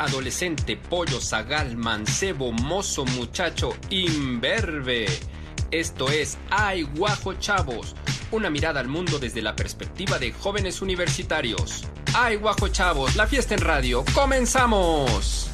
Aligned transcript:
adolescente, 0.00 0.76
pollo, 0.76 1.20
zagal, 1.20 1.76
mancebo, 1.76 2.52
mozo, 2.52 3.04
muchacho, 3.04 3.76
imberbe. 3.90 5.06
Esto 5.70 6.08
es 6.08 6.38
Ay 6.50 6.82
Guajo 6.82 7.34
Chavos, 7.34 7.94
una 8.32 8.50
mirada 8.50 8.80
al 8.80 8.88
mundo 8.88 9.18
desde 9.18 9.42
la 9.42 9.54
perspectiva 9.54 10.18
de 10.18 10.32
jóvenes 10.32 10.80
universitarios. 10.82 11.84
Ay 12.14 12.36
Guajo 12.36 12.68
Chavos, 12.68 13.14
la 13.14 13.26
fiesta 13.26 13.54
en 13.54 13.60
radio, 13.60 14.04
comenzamos. 14.14 15.49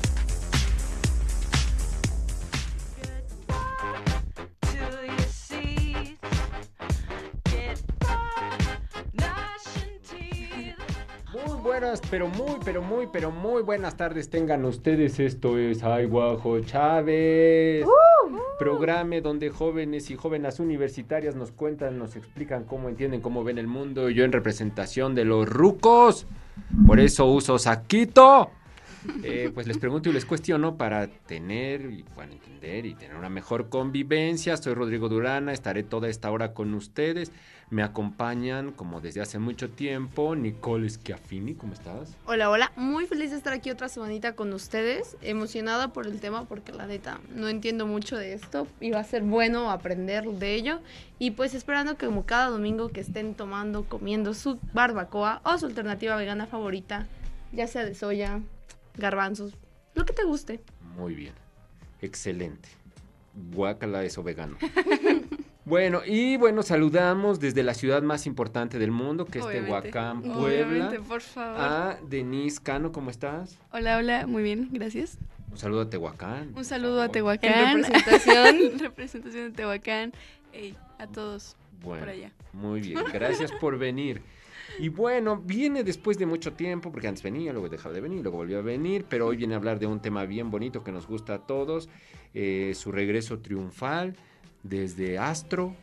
Buenas, 11.96 12.10
pero 12.10 12.28
muy, 12.28 12.56
pero 12.64 12.82
muy, 12.82 13.06
pero 13.12 13.30
muy 13.30 13.62
buenas 13.62 13.96
tardes 13.96 14.28
tengan 14.28 14.64
ustedes. 14.64 15.18
Esto 15.18 15.58
es 15.58 15.82
Ay 15.82 16.06
Guajo 16.06 16.60
Chávez. 16.60 17.86
Programa 18.58 19.20
donde 19.20 19.50
jóvenes 19.50 20.10
y 20.10 20.16
jóvenes 20.16 20.58
universitarias 20.60 21.36
nos 21.36 21.52
cuentan, 21.52 21.98
nos 21.98 22.16
explican 22.16 22.64
cómo 22.64 22.88
entienden, 22.88 23.20
cómo 23.20 23.44
ven 23.44 23.58
el 23.58 23.66
mundo. 23.66 24.10
Yo 24.10 24.24
en 24.24 24.32
representación 24.32 25.14
de 25.14 25.24
los 25.24 25.48
rucos. 25.48 26.26
Por 26.86 27.00
eso 27.00 27.26
uso 27.26 27.58
saquito. 27.58 28.50
Eh, 29.22 29.50
pues 29.54 29.68
les 29.68 29.78
pregunto 29.78 30.08
y 30.08 30.12
les 30.12 30.24
cuestiono 30.24 30.76
para 30.76 31.06
tener 31.06 31.82
y 31.82 32.04
bueno, 32.16 32.32
entender 32.32 32.86
y 32.86 32.94
tener 32.94 33.16
una 33.16 33.28
mejor 33.28 33.68
convivencia. 33.68 34.56
Soy 34.56 34.74
Rodrigo 34.74 35.08
Durana, 35.08 35.52
estaré 35.52 35.82
toda 35.82 36.08
esta 36.08 36.30
hora 36.30 36.52
con 36.52 36.74
ustedes. 36.74 37.30
Me 37.68 37.82
acompañan, 37.82 38.70
como 38.70 39.00
desde 39.00 39.20
hace 39.20 39.40
mucho 39.40 39.68
tiempo, 39.68 40.36
Nicole 40.36 40.88
Schiaffini. 40.88 41.54
¿Cómo 41.54 41.72
estás? 41.72 42.16
Hola, 42.24 42.48
hola. 42.48 42.70
Muy 42.76 43.06
feliz 43.06 43.32
de 43.32 43.36
estar 43.36 43.52
aquí 43.52 43.70
otra 43.70 43.88
semanita 43.88 44.36
con 44.36 44.52
ustedes. 44.52 45.16
Emocionada 45.20 45.92
por 45.92 46.06
el 46.06 46.20
tema 46.20 46.44
porque 46.44 46.70
la 46.70 46.86
neta 46.86 47.20
no 47.34 47.48
entiendo 47.48 47.84
mucho 47.84 48.16
de 48.16 48.34
esto 48.34 48.68
y 48.80 48.92
va 48.92 49.00
a 49.00 49.04
ser 49.04 49.24
bueno 49.24 49.72
aprender 49.72 50.24
de 50.24 50.54
ello. 50.54 50.80
Y 51.18 51.32
pues 51.32 51.54
esperando 51.54 51.96
que 51.96 52.06
como 52.06 52.24
cada 52.24 52.50
domingo 52.50 52.90
que 52.90 53.00
estén 53.00 53.34
tomando, 53.34 53.84
comiendo 53.84 54.32
su 54.34 54.60
barbacoa 54.72 55.40
o 55.42 55.58
su 55.58 55.66
alternativa 55.66 56.14
vegana 56.14 56.46
favorita, 56.46 57.08
ya 57.52 57.66
sea 57.66 57.84
de 57.84 57.96
soya, 57.96 58.42
garbanzos, 58.96 59.54
lo 59.94 60.04
que 60.04 60.12
te 60.12 60.22
guste. 60.22 60.60
Muy 60.96 61.16
bien. 61.16 61.34
Excelente. 62.00 62.68
Guácala 63.52 64.04
eso 64.04 64.22
vegano. 64.22 64.56
bueno, 65.66 66.00
y 66.06 66.36
bueno, 66.36 66.62
saludamos 66.62 67.40
desde 67.40 67.64
la 67.64 67.74
ciudad 67.74 68.00
más 68.00 68.24
importante 68.26 68.78
del 68.78 68.92
mundo, 68.92 69.24
que 69.26 69.40
es. 69.40 69.46
Tehuacán, 69.48 70.22
Puebla. 70.22 70.38
Obviamente, 70.46 71.00
por 71.00 71.20
favor. 71.20 71.60
A 71.60 71.98
Denise 72.08 72.60
Cano, 72.62 72.92
¿cómo 72.92 73.10
estás? 73.10 73.58
Hola, 73.72 73.96
hola, 73.96 74.28
muy 74.28 74.44
bien, 74.44 74.68
gracias. 74.70 75.18
Un 75.50 75.58
saludo 75.58 75.80
a 75.80 75.90
Tehuacán. 75.90 76.52
Un 76.54 76.64
saludo 76.64 77.02
a. 77.02 77.08
Tehuacán. 77.08 77.78
En 77.78 77.84
representación. 77.84 78.56
En 78.56 78.78
representación 78.78 79.44
de 79.46 79.50
Tehuacán. 79.50 80.12
Ey, 80.52 80.76
a 80.98 81.08
todos 81.08 81.56
Bueno, 81.82 82.04
por 82.04 82.10
allá. 82.10 82.30
muy 82.52 82.80
bien. 82.80 83.00
Gracias 83.12 83.50
por 83.50 83.76
venir. 83.76 84.22
Y 84.78 84.88
bueno, 84.88 85.36
viene 85.36 85.82
después 85.82 86.16
de 86.16 86.26
mucho 86.26 86.52
tiempo, 86.52 86.92
porque 86.92 87.08
antes 87.08 87.24
venía, 87.24 87.52
luego 87.52 87.68
dejaba 87.68 87.92
de 87.92 88.00
venir, 88.00 88.22
luego 88.22 88.36
volvió 88.36 88.60
a 88.60 88.62
venir, 88.62 89.04
pero 89.08 89.26
hoy 89.26 89.36
viene 89.36 89.54
a 89.54 89.56
hablar 89.56 89.80
de 89.80 89.86
un 89.86 90.00
tema 90.00 90.26
bien 90.26 90.48
bonito 90.48 90.84
que 90.84 90.92
nos 90.92 91.08
gusta 91.08 91.34
a 91.34 91.38
todos, 91.38 91.88
eh, 92.34 92.72
su 92.76 92.92
regreso 92.92 93.40
triunfal 93.40 94.14
desde 94.68 95.18
Astro 95.18 95.74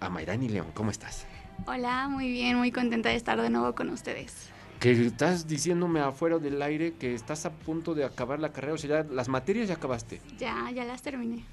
a 0.00 0.08
Mayrani 0.08 0.48
León. 0.48 0.68
¿Cómo 0.74 0.90
estás? 0.90 1.26
Hola, 1.66 2.08
muy 2.08 2.30
bien, 2.30 2.56
muy 2.56 2.70
contenta 2.70 3.08
de 3.08 3.16
estar 3.16 3.40
de 3.40 3.50
nuevo 3.50 3.74
con 3.74 3.90
ustedes. 3.90 4.50
Que 4.80 4.92
estás 4.92 5.48
diciéndome 5.48 6.00
afuera 6.00 6.38
del 6.38 6.62
aire 6.62 6.94
que 6.94 7.14
estás 7.14 7.46
a 7.46 7.50
punto 7.50 7.94
de 7.94 8.04
acabar 8.04 8.38
la 8.38 8.52
carrera, 8.52 8.74
o 8.74 8.78
sea, 8.78 9.02
ya 9.02 9.12
las 9.12 9.28
materias 9.28 9.68
ya 9.68 9.74
acabaste. 9.74 10.20
Ya, 10.38 10.70
ya 10.70 10.84
las 10.84 11.02
terminé. 11.02 11.44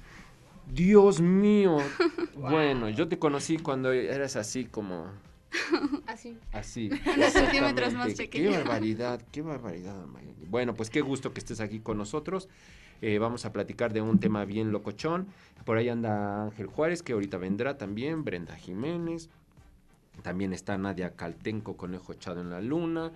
Dios 0.72 1.20
mío. 1.20 1.78
Bueno, 2.36 2.90
yo 2.90 3.08
te 3.08 3.18
conocí 3.18 3.56
cuando 3.56 3.90
eras 3.92 4.36
así 4.36 4.66
como 4.66 5.06
Así. 6.06 6.38
Así. 6.52 6.90
Unos 7.16 7.32
centímetros 7.32 7.94
más 7.94 8.08
Qué 8.08 8.14
pequeño. 8.14 8.50
barbaridad, 8.52 9.20
qué 9.32 9.42
barbaridad, 9.42 10.06
Mayeli. 10.06 10.46
Bueno, 10.48 10.74
pues 10.74 10.90
qué 10.90 11.00
gusto 11.00 11.32
que 11.32 11.40
estés 11.40 11.60
aquí 11.60 11.80
con 11.80 11.98
nosotros. 11.98 12.48
Eh, 13.02 13.18
vamos 13.18 13.44
a 13.44 13.52
platicar 13.52 13.92
de 13.92 14.00
un 14.00 14.18
tema 14.20 14.44
bien 14.44 14.72
locochón. 14.72 15.26
Por 15.64 15.76
ahí 15.76 15.88
anda 15.88 16.44
Ángel 16.44 16.66
Juárez, 16.66 17.02
que 17.02 17.12
ahorita 17.12 17.36
vendrá 17.36 17.76
también, 17.76 18.24
Brenda 18.24 18.56
Jiménez. 18.56 19.28
También 20.22 20.52
está 20.52 20.78
Nadia 20.78 21.14
Caltenco, 21.14 21.76
Conejo 21.76 22.12
Echado 22.12 22.40
en 22.40 22.50
la 22.50 22.60
Luna. 22.60 23.12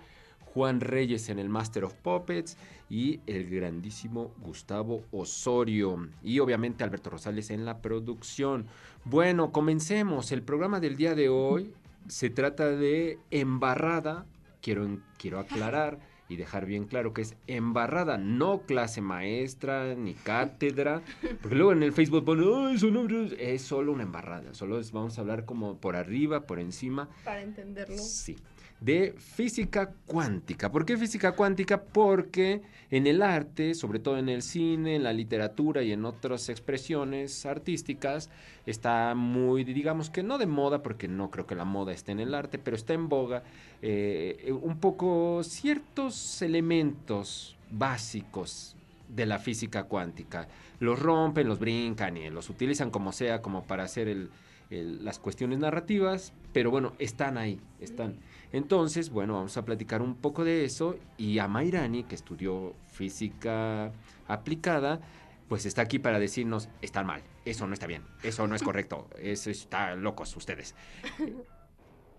Juan 0.52 0.80
Reyes 0.80 1.28
en 1.28 1.38
el 1.38 1.48
Master 1.48 1.84
of 1.84 1.94
Puppets 1.94 2.56
y 2.88 3.20
el 3.26 3.48
grandísimo 3.48 4.34
Gustavo 4.40 5.04
Osorio 5.12 6.08
y 6.24 6.40
obviamente 6.40 6.82
Alberto 6.82 7.10
Rosales 7.10 7.50
en 7.50 7.64
la 7.64 7.80
producción. 7.80 8.66
Bueno, 9.04 9.52
comencemos. 9.52 10.32
El 10.32 10.42
programa 10.42 10.80
del 10.80 10.96
día 10.96 11.14
de 11.14 11.28
hoy 11.28 11.72
se 12.10 12.30
trata 12.30 12.68
de 12.70 13.18
embarrada. 13.30 14.26
Quiero, 14.60 14.98
quiero 15.18 15.38
aclarar 15.38 15.98
y 16.28 16.36
dejar 16.36 16.66
bien 16.66 16.84
claro 16.84 17.12
que 17.12 17.22
es 17.22 17.34
embarrada, 17.46 18.18
no 18.18 18.60
clase 18.62 19.00
maestra 19.00 19.94
ni 19.94 20.14
cátedra, 20.14 21.02
porque 21.40 21.56
luego 21.56 21.72
en 21.72 21.82
el 21.82 21.92
Facebook 21.92 22.24
ponen, 22.24 22.44
"Ay, 22.68 22.78
su 22.78 22.90
nombre 22.90 23.24
es-". 23.26 23.34
es 23.38 23.62
solo 23.62 23.92
una 23.92 24.02
embarrada, 24.02 24.54
solo 24.54 24.78
es, 24.78 24.92
vamos 24.92 25.18
a 25.18 25.22
hablar 25.22 25.44
como 25.44 25.78
por 25.78 25.96
arriba, 25.96 26.46
por 26.46 26.60
encima, 26.60 27.08
Para 27.24 27.42
entenderlo. 27.42 27.96
Sí. 27.98 28.36
De 28.80 29.12
física 29.18 29.92
cuántica. 30.06 30.72
¿Por 30.72 30.86
qué 30.86 30.96
física 30.96 31.32
cuántica? 31.32 31.82
Porque 31.82 32.62
en 32.90 33.06
el 33.06 33.20
arte, 33.20 33.74
sobre 33.74 33.98
todo 33.98 34.16
en 34.16 34.30
el 34.30 34.40
cine, 34.40 34.96
en 34.96 35.02
la 35.02 35.12
literatura 35.12 35.82
y 35.82 35.92
en 35.92 36.06
otras 36.06 36.48
expresiones 36.48 37.44
artísticas, 37.44 38.30
está 38.64 39.14
muy, 39.14 39.64
digamos 39.64 40.08
que 40.08 40.22
no 40.22 40.38
de 40.38 40.46
moda, 40.46 40.82
porque 40.82 41.08
no 41.08 41.30
creo 41.30 41.46
que 41.46 41.54
la 41.56 41.66
moda 41.66 41.92
esté 41.92 42.12
en 42.12 42.20
el 42.20 42.34
arte, 42.34 42.58
pero 42.58 42.74
está 42.74 42.94
en 42.94 43.10
boga 43.10 43.42
eh, 43.82 44.50
un 44.62 44.78
poco 44.80 45.42
ciertos 45.44 46.40
elementos 46.40 47.58
básicos 47.70 48.76
de 49.14 49.26
la 49.26 49.38
física 49.38 49.84
cuántica. 49.84 50.48
Los 50.78 50.98
rompen, 50.98 51.48
los 51.48 51.58
brincan 51.58 52.16
y 52.16 52.30
los 52.30 52.48
utilizan 52.48 52.90
como 52.90 53.12
sea, 53.12 53.42
como 53.42 53.62
para 53.64 53.84
hacer 53.84 54.08
el- 54.08 54.30
el- 54.70 55.04
las 55.04 55.18
cuestiones 55.18 55.58
narrativas, 55.58 56.32
pero 56.52 56.70
bueno, 56.70 56.92
están 56.98 57.36
ahí, 57.38 57.60
están. 57.80 58.16
Entonces, 58.52 59.10
bueno, 59.10 59.34
vamos 59.34 59.56
a 59.56 59.64
platicar 59.64 60.02
un 60.02 60.14
poco 60.14 60.44
de 60.44 60.64
eso 60.64 60.96
y 61.18 61.38
a 61.38 61.48
Mayrani, 61.48 62.04
que 62.04 62.14
estudió 62.14 62.74
física 62.92 63.92
aplicada, 64.28 65.00
pues 65.48 65.66
está 65.66 65.82
aquí 65.82 65.98
para 65.98 66.18
decirnos, 66.20 66.68
están 66.82 67.06
mal, 67.06 67.22
eso 67.44 67.66
no 67.66 67.74
está 67.74 67.86
bien, 67.86 68.02
eso 68.22 68.46
no 68.46 68.54
es 68.54 68.62
correcto, 68.62 69.08
eso 69.20 69.50
está 69.50 69.94
locos 69.96 70.36
ustedes. 70.36 70.74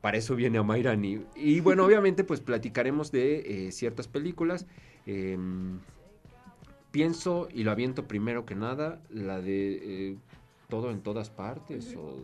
Para 0.02 0.18
eso 0.18 0.36
viene 0.36 0.58
a 0.58 0.64
Mayrani. 0.64 1.24
Y 1.36 1.60
bueno, 1.60 1.86
obviamente, 1.86 2.24
pues 2.24 2.40
platicaremos 2.42 3.12
de 3.12 3.68
eh, 3.68 3.72
ciertas 3.72 4.08
películas. 4.08 4.66
Em, 5.06 5.80
pienso 6.92 7.48
y 7.54 7.64
lo 7.64 7.72
aviento 7.72 8.08
primero 8.08 8.46
que 8.46 8.56
nada, 8.56 9.00
la 9.10 9.40
de 9.42 9.80
eh, 10.12 10.18
Todo 10.70 10.90
en 10.92 11.02
todas 11.02 11.30
partes, 11.30 11.96
o 11.98 12.16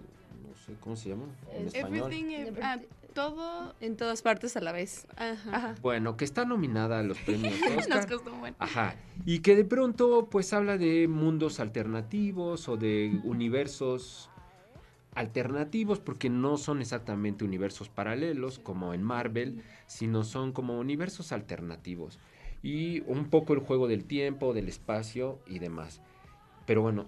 sé, 0.58 0.74
¿cómo 0.80 0.96
se 0.96 1.10
llama? 1.10 1.26
En 1.54 1.68
Es 1.68 1.76
español. 1.76 2.12
Everything, 2.12 2.56
ah, 2.62 2.80
todo. 3.14 3.74
En 3.82 3.96
todas 3.98 4.22
partes 4.22 4.56
a 4.58 4.62
la 4.62 4.72
vez. 4.72 5.08
Ajá. 5.16 5.56
Ajá. 5.56 5.76
Bueno, 5.82 6.18
que 6.18 6.26
está 6.26 6.46
nominada 6.46 7.00
a 7.00 7.04
los 7.04 7.18
premios 7.20 7.54
Nos 7.76 7.78
Oscar. 7.88 8.08
costó 8.08 8.34
un 8.34 8.40
buen. 8.42 8.56
Ajá. 8.60 8.96
Y 9.26 9.40
que 9.40 9.56
de 9.56 9.66
pronto 9.66 10.28
pues 10.30 10.54
habla 10.54 10.78
de 10.78 11.08
mundos 11.08 11.60
alternativos 11.60 12.68
o 12.70 12.78
de 12.78 13.20
universos 13.24 14.30
alternativos 15.16 16.00
porque 16.00 16.30
no 16.30 16.58
son 16.58 16.80
exactamente 16.80 17.44
universos 17.44 17.90
paralelos 17.90 18.60
como 18.60 18.94
en 18.94 19.02
Marvel, 19.02 19.64
sino 19.88 20.24
son 20.24 20.52
como 20.52 20.78
universos 20.78 21.32
alternativos. 21.32 22.20
Y 22.62 23.02
un 23.02 23.30
poco 23.30 23.54
el 23.54 23.60
juego 23.60 23.88
del 23.88 24.06
tiempo, 24.06 24.54
del 24.54 24.68
espacio 24.70 25.40
y 25.48 25.60
demás. 25.60 26.02
Pero 26.68 26.82
bueno, 26.84 27.08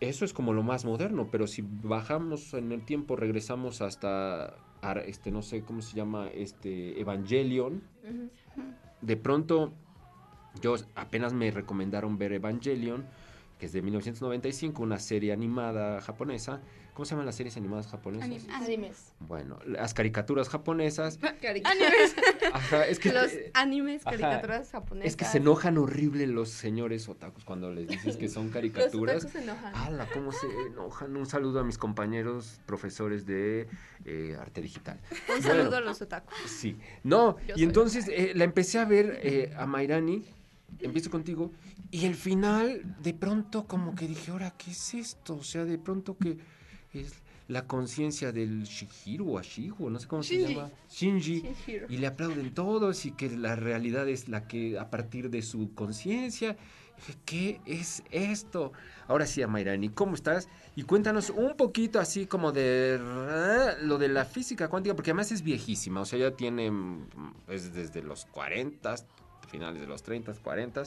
eso 0.00 0.24
es 0.24 0.32
como 0.32 0.52
lo 0.52 0.62
más 0.62 0.84
moderno, 0.84 1.28
pero 1.30 1.46
si 1.46 1.62
bajamos 1.62 2.54
en 2.54 2.72
el 2.72 2.84
tiempo, 2.84 3.16
regresamos 3.16 3.82
hasta 3.82 4.56
este 5.04 5.30
no 5.30 5.42
sé 5.42 5.62
cómo 5.62 5.82
se 5.82 5.94
llama 5.94 6.28
este 6.28 6.98
Evangelion, 6.98 7.82
de 9.02 9.16
pronto 9.16 9.72
yo 10.62 10.74
apenas 10.94 11.34
me 11.34 11.50
recomendaron 11.50 12.16
ver 12.16 12.32
Evangelion, 12.32 13.04
que 13.60 13.66
es 13.66 13.72
de 13.72 13.82
1995, 13.82 14.82
una 14.82 14.98
serie 14.98 15.32
animada 15.32 16.00
japonesa. 16.00 16.60
¿Cómo 16.94 17.04
se 17.04 17.10
llaman 17.10 17.26
las 17.26 17.36
series 17.36 17.56
animadas 17.56 17.86
japonesas? 17.86 18.28
Anim- 18.28 18.46
ah, 18.50 18.60
Animes. 18.64 19.12
Bueno, 19.20 19.58
las 19.64 19.94
caricaturas 19.94 20.48
japonesas. 20.48 21.18
Animes. 21.22 22.16
Ajá, 22.52 22.86
es 22.86 22.98
que 22.98 23.12
Los 23.12 23.32
eh, 23.32 23.50
animes, 23.54 24.02
ajá. 24.06 24.16
caricaturas 24.18 24.70
japonesas. 24.70 25.08
es 25.10 25.16
que 25.16 25.24
se 25.24 25.38
enojan 25.38 25.78
horrible 25.78 26.26
los 26.26 26.48
señores 26.50 27.08
otakus 27.08 27.44
cuando 27.44 27.70
les 27.72 27.86
dices 27.86 28.16
que 28.16 28.28
son 28.28 28.44
Los 28.46 28.52
caricaturas. 28.54 29.16
otakus 29.24 29.32
se 29.32 29.42
enojan. 29.42 29.74
¡Hala! 29.74 30.08
¿Cómo 30.12 30.32
se 30.32 30.46
enojan? 30.66 31.16
Un 31.16 31.26
saludo 31.26 31.60
a 31.60 31.64
mis 31.64 31.78
compañeros 31.78 32.60
profesores 32.66 33.24
de 33.26 33.68
eh, 34.04 34.36
arte 34.40 34.60
digital. 34.60 34.98
Un 35.34 35.42
saludo 35.42 35.76
a 35.76 35.80
los 35.80 36.00
otakus. 36.02 36.34
Sí, 36.46 36.76
no, 37.04 37.36
Yo 37.46 37.54
y 37.56 37.62
entonces 37.62 38.08
eh, 38.08 38.32
la 38.34 38.44
empecé 38.44 38.78
a 38.78 38.84
ver 38.84 39.20
eh, 39.22 39.54
a 39.56 39.66
Mairani 39.66 40.24
empiezo 40.78 41.10
contigo 41.10 41.50
y 41.90 42.06
el 42.06 42.14
final, 42.14 42.96
de 43.02 43.12
pronto 43.14 43.66
como 43.66 43.94
que 43.94 44.06
dije, 44.06 44.30
ahora, 44.30 44.52
¿qué 44.56 44.70
es 44.70 44.94
esto? 44.94 45.36
O 45.36 45.42
sea, 45.42 45.64
de 45.64 45.78
pronto 45.78 46.16
que 46.16 46.38
es 46.92 47.14
la 47.48 47.66
conciencia 47.66 48.30
del 48.30 48.62
Shihiro 48.62 49.24
o 49.26 49.38
Ashiho, 49.38 49.90
no 49.90 49.98
sé 49.98 50.06
cómo 50.06 50.22
se 50.22 50.38
llama, 50.48 50.70
Shinji, 50.88 51.40
Shinjiro. 51.42 51.86
y 51.88 51.96
le 51.96 52.06
aplauden 52.06 52.54
todos 52.54 53.04
y 53.06 53.10
que 53.12 53.28
la 53.30 53.56
realidad 53.56 54.08
es 54.08 54.28
la 54.28 54.46
que 54.46 54.78
a 54.78 54.88
partir 54.90 55.30
de 55.30 55.42
su 55.42 55.74
conciencia. 55.74 56.56
¿Qué 57.24 57.62
es 57.64 58.02
esto? 58.10 58.72
Ahora 59.08 59.24
sí, 59.26 59.40
Amairani, 59.40 59.88
¿cómo 59.88 60.14
estás? 60.14 60.48
Y 60.76 60.82
cuéntanos 60.82 61.30
un 61.30 61.56
poquito 61.56 61.98
así 61.98 62.26
como 62.26 62.52
de 62.52 62.98
ra- 62.98 63.78
lo 63.80 63.96
de 63.96 64.08
la 64.08 64.26
física 64.26 64.68
cuántica, 64.68 64.94
porque 64.94 65.10
además 65.10 65.32
es 65.32 65.40
viejísima, 65.42 66.02
o 66.02 66.04
sea, 66.04 66.18
ya 66.18 66.36
tiene 66.36 66.70
mm, 66.70 67.06
es 67.48 67.72
desde 67.72 68.02
los 68.02 68.26
40, 68.26 68.94
finales 69.50 69.80
de 69.80 69.86
los 69.86 70.02
30, 70.02 70.32
40 70.34 70.84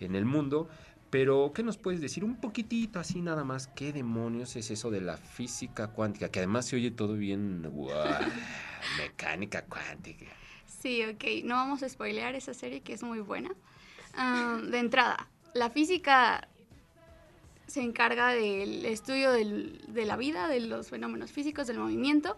en 0.00 0.14
el 0.14 0.24
mundo. 0.24 0.68
Pero, 1.10 1.52
¿qué 1.54 1.62
nos 1.62 1.76
puedes 1.76 2.00
decir 2.00 2.24
un 2.24 2.40
poquitito 2.40 2.98
así 2.98 3.20
nada 3.20 3.44
más? 3.44 3.66
¿Qué 3.66 3.92
demonios 3.92 4.56
es 4.56 4.70
eso 4.70 4.90
de 4.90 5.02
la 5.02 5.18
física 5.18 5.88
cuántica? 5.88 6.30
Que 6.30 6.38
además 6.38 6.66
se 6.66 6.76
oye 6.76 6.90
todo 6.90 7.14
bien, 7.14 7.62
mecánica 8.98 9.64
cuántica. 9.66 10.26
Sí, 10.66 11.02
ok. 11.04 11.44
No 11.44 11.56
vamos 11.56 11.82
a 11.82 11.88
spoilear 11.88 12.34
esa 12.34 12.54
serie 12.54 12.80
que 12.80 12.94
es 12.94 13.02
muy 13.02 13.20
buena. 13.20 13.50
Ah, 14.14 14.58
de 14.62 14.78
entrada, 14.78 15.28
la 15.54 15.68
física 15.68 16.48
se 17.66 17.82
encarga 17.82 18.28
del 18.28 18.84
estudio 18.84 19.32
de 19.32 20.04
la 20.04 20.16
vida, 20.16 20.48
de 20.48 20.60
los 20.60 20.88
fenómenos 20.88 21.30
físicos, 21.30 21.66
del 21.66 21.78
movimiento, 21.78 22.36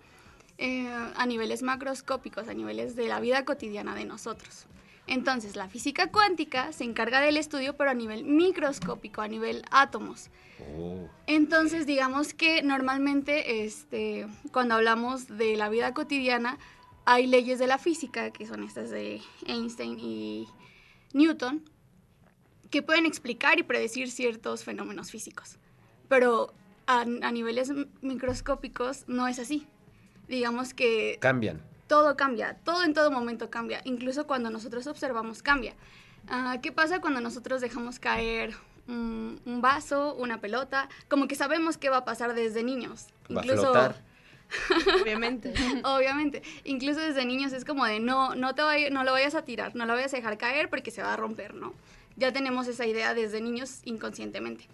eh, 0.58 0.88
a 1.16 1.26
niveles 1.26 1.62
macroscópicos, 1.62 2.48
a 2.48 2.54
niveles 2.54 2.94
de 2.94 3.08
la 3.08 3.20
vida 3.20 3.44
cotidiana 3.44 3.94
de 3.94 4.04
nosotros. 4.04 4.66
Entonces, 5.06 5.54
la 5.54 5.68
física 5.68 6.10
cuántica 6.10 6.72
se 6.72 6.84
encarga 6.84 7.20
del 7.20 7.36
estudio, 7.36 7.76
pero 7.76 7.90
a 7.90 7.94
nivel 7.94 8.24
microscópico, 8.24 9.20
a 9.20 9.28
nivel 9.28 9.62
átomos. 9.70 10.30
Oh, 10.76 11.08
Entonces, 11.26 11.86
digamos 11.86 12.32
que 12.32 12.62
normalmente 12.62 13.64
este, 13.64 14.26
cuando 14.50 14.74
hablamos 14.74 15.28
de 15.28 15.56
la 15.56 15.68
vida 15.68 15.92
cotidiana, 15.92 16.58
hay 17.04 17.26
leyes 17.26 17.58
de 17.58 17.66
la 17.66 17.76
física, 17.76 18.30
que 18.30 18.46
son 18.46 18.64
estas 18.64 18.88
de 18.88 19.20
Einstein 19.46 19.98
y 20.00 20.48
Newton, 21.12 21.68
que 22.70 22.82
pueden 22.82 23.04
explicar 23.04 23.58
y 23.58 23.62
predecir 23.62 24.10
ciertos 24.10 24.64
fenómenos 24.64 25.10
físicos. 25.10 25.58
Pero 26.08 26.54
a, 26.86 27.00
a 27.00 27.30
niveles 27.30 27.70
microscópicos 28.00 29.04
no 29.06 29.28
es 29.28 29.38
así. 29.38 29.66
Digamos 30.28 30.72
que 30.72 31.18
cambian. 31.20 31.73
Todo 31.86 32.16
cambia, 32.16 32.56
todo 32.64 32.82
en 32.82 32.94
todo 32.94 33.10
momento 33.10 33.50
cambia, 33.50 33.81
incluso 33.84 34.26
cuando 34.26 34.50
nosotros 34.50 34.86
observamos 34.86 35.42
cambia. 35.42 35.75
Ah, 36.28 36.58
¿Qué 36.62 36.72
pasa 36.72 37.00
cuando 37.00 37.20
nosotros 37.20 37.60
dejamos 37.60 37.98
caer 37.98 38.54
un, 38.88 39.40
un 39.44 39.60
vaso, 39.60 40.14
una 40.14 40.40
pelota? 40.40 40.88
Como 41.08 41.28
que 41.28 41.34
sabemos 41.34 41.76
qué 41.76 41.90
va 41.90 41.98
a 41.98 42.04
pasar 42.04 42.34
desde 42.34 42.62
niños. 42.62 43.06
Va 43.34 43.40
a 43.40 43.44
flotar. 43.44 44.02
Obviamente. 45.02 45.52
obviamente, 45.84 46.42
incluso 46.64 47.00
desde 47.00 47.25
niños 47.25 47.52
es 47.52 47.64
como 47.64 47.84
de 47.86 47.98
no, 47.98 48.34
no, 48.34 48.54
te 48.54 48.62
vay- 48.62 48.90
no 48.90 49.02
lo 49.02 49.12
vayas 49.12 49.34
a 49.34 49.42
tirar, 49.44 49.75
no 49.75 49.84
lo 49.86 49.94
vayas 49.94 50.12
a 50.12 50.16
dejar 50.16 50.38
caer 50.38 50.69
porque 50.70 50.90
se 50.90 51.02
va 51.02 51.12
a 51.12 51.16
romper, 51.16 51.54
¿no? 51.54 51.75
Ya 52.16 52.32
tenemos 52.32 52.69
esa 52.69 52.86
idea 52.86 53.14
desde 53.14 53.40
niños 53.40 53.81
inconscientemente. 53.84 54.69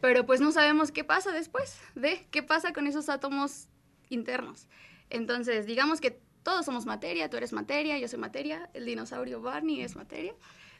Pero 0.00 0.26
pues 0.26 0.40
no 0.40 0.52
sabemos 0.52 0.92
qué 0.92 1.02
pasa 1.02 1.32
después, 1.32 1.78
de 1.94 2.26
qué 2.30 2.42
pasa 2.42 2.72
con 2.72 2.86
esos 2.86 3.08
átomos 3.08 3.66
internos. 4.10 4.66
Entonces, 5.10 5.66
digamos 5.66 6.00
que 6.00 6.20
todos 6.42 6.66
somos 6.66 6.86
materia, 6.86 7.30
tú 7.30 7.36
eres 7.36 7.52
materia, 7.52 7.98
yo 7.98 8.06
soy 8.06 8.18
materia, 8.18 8.68
el 8.74 8.84
dinosaurio 8.84 9.40
Barney 9.40 9.80
es 9.80 9.96
materia. 9.96 10.34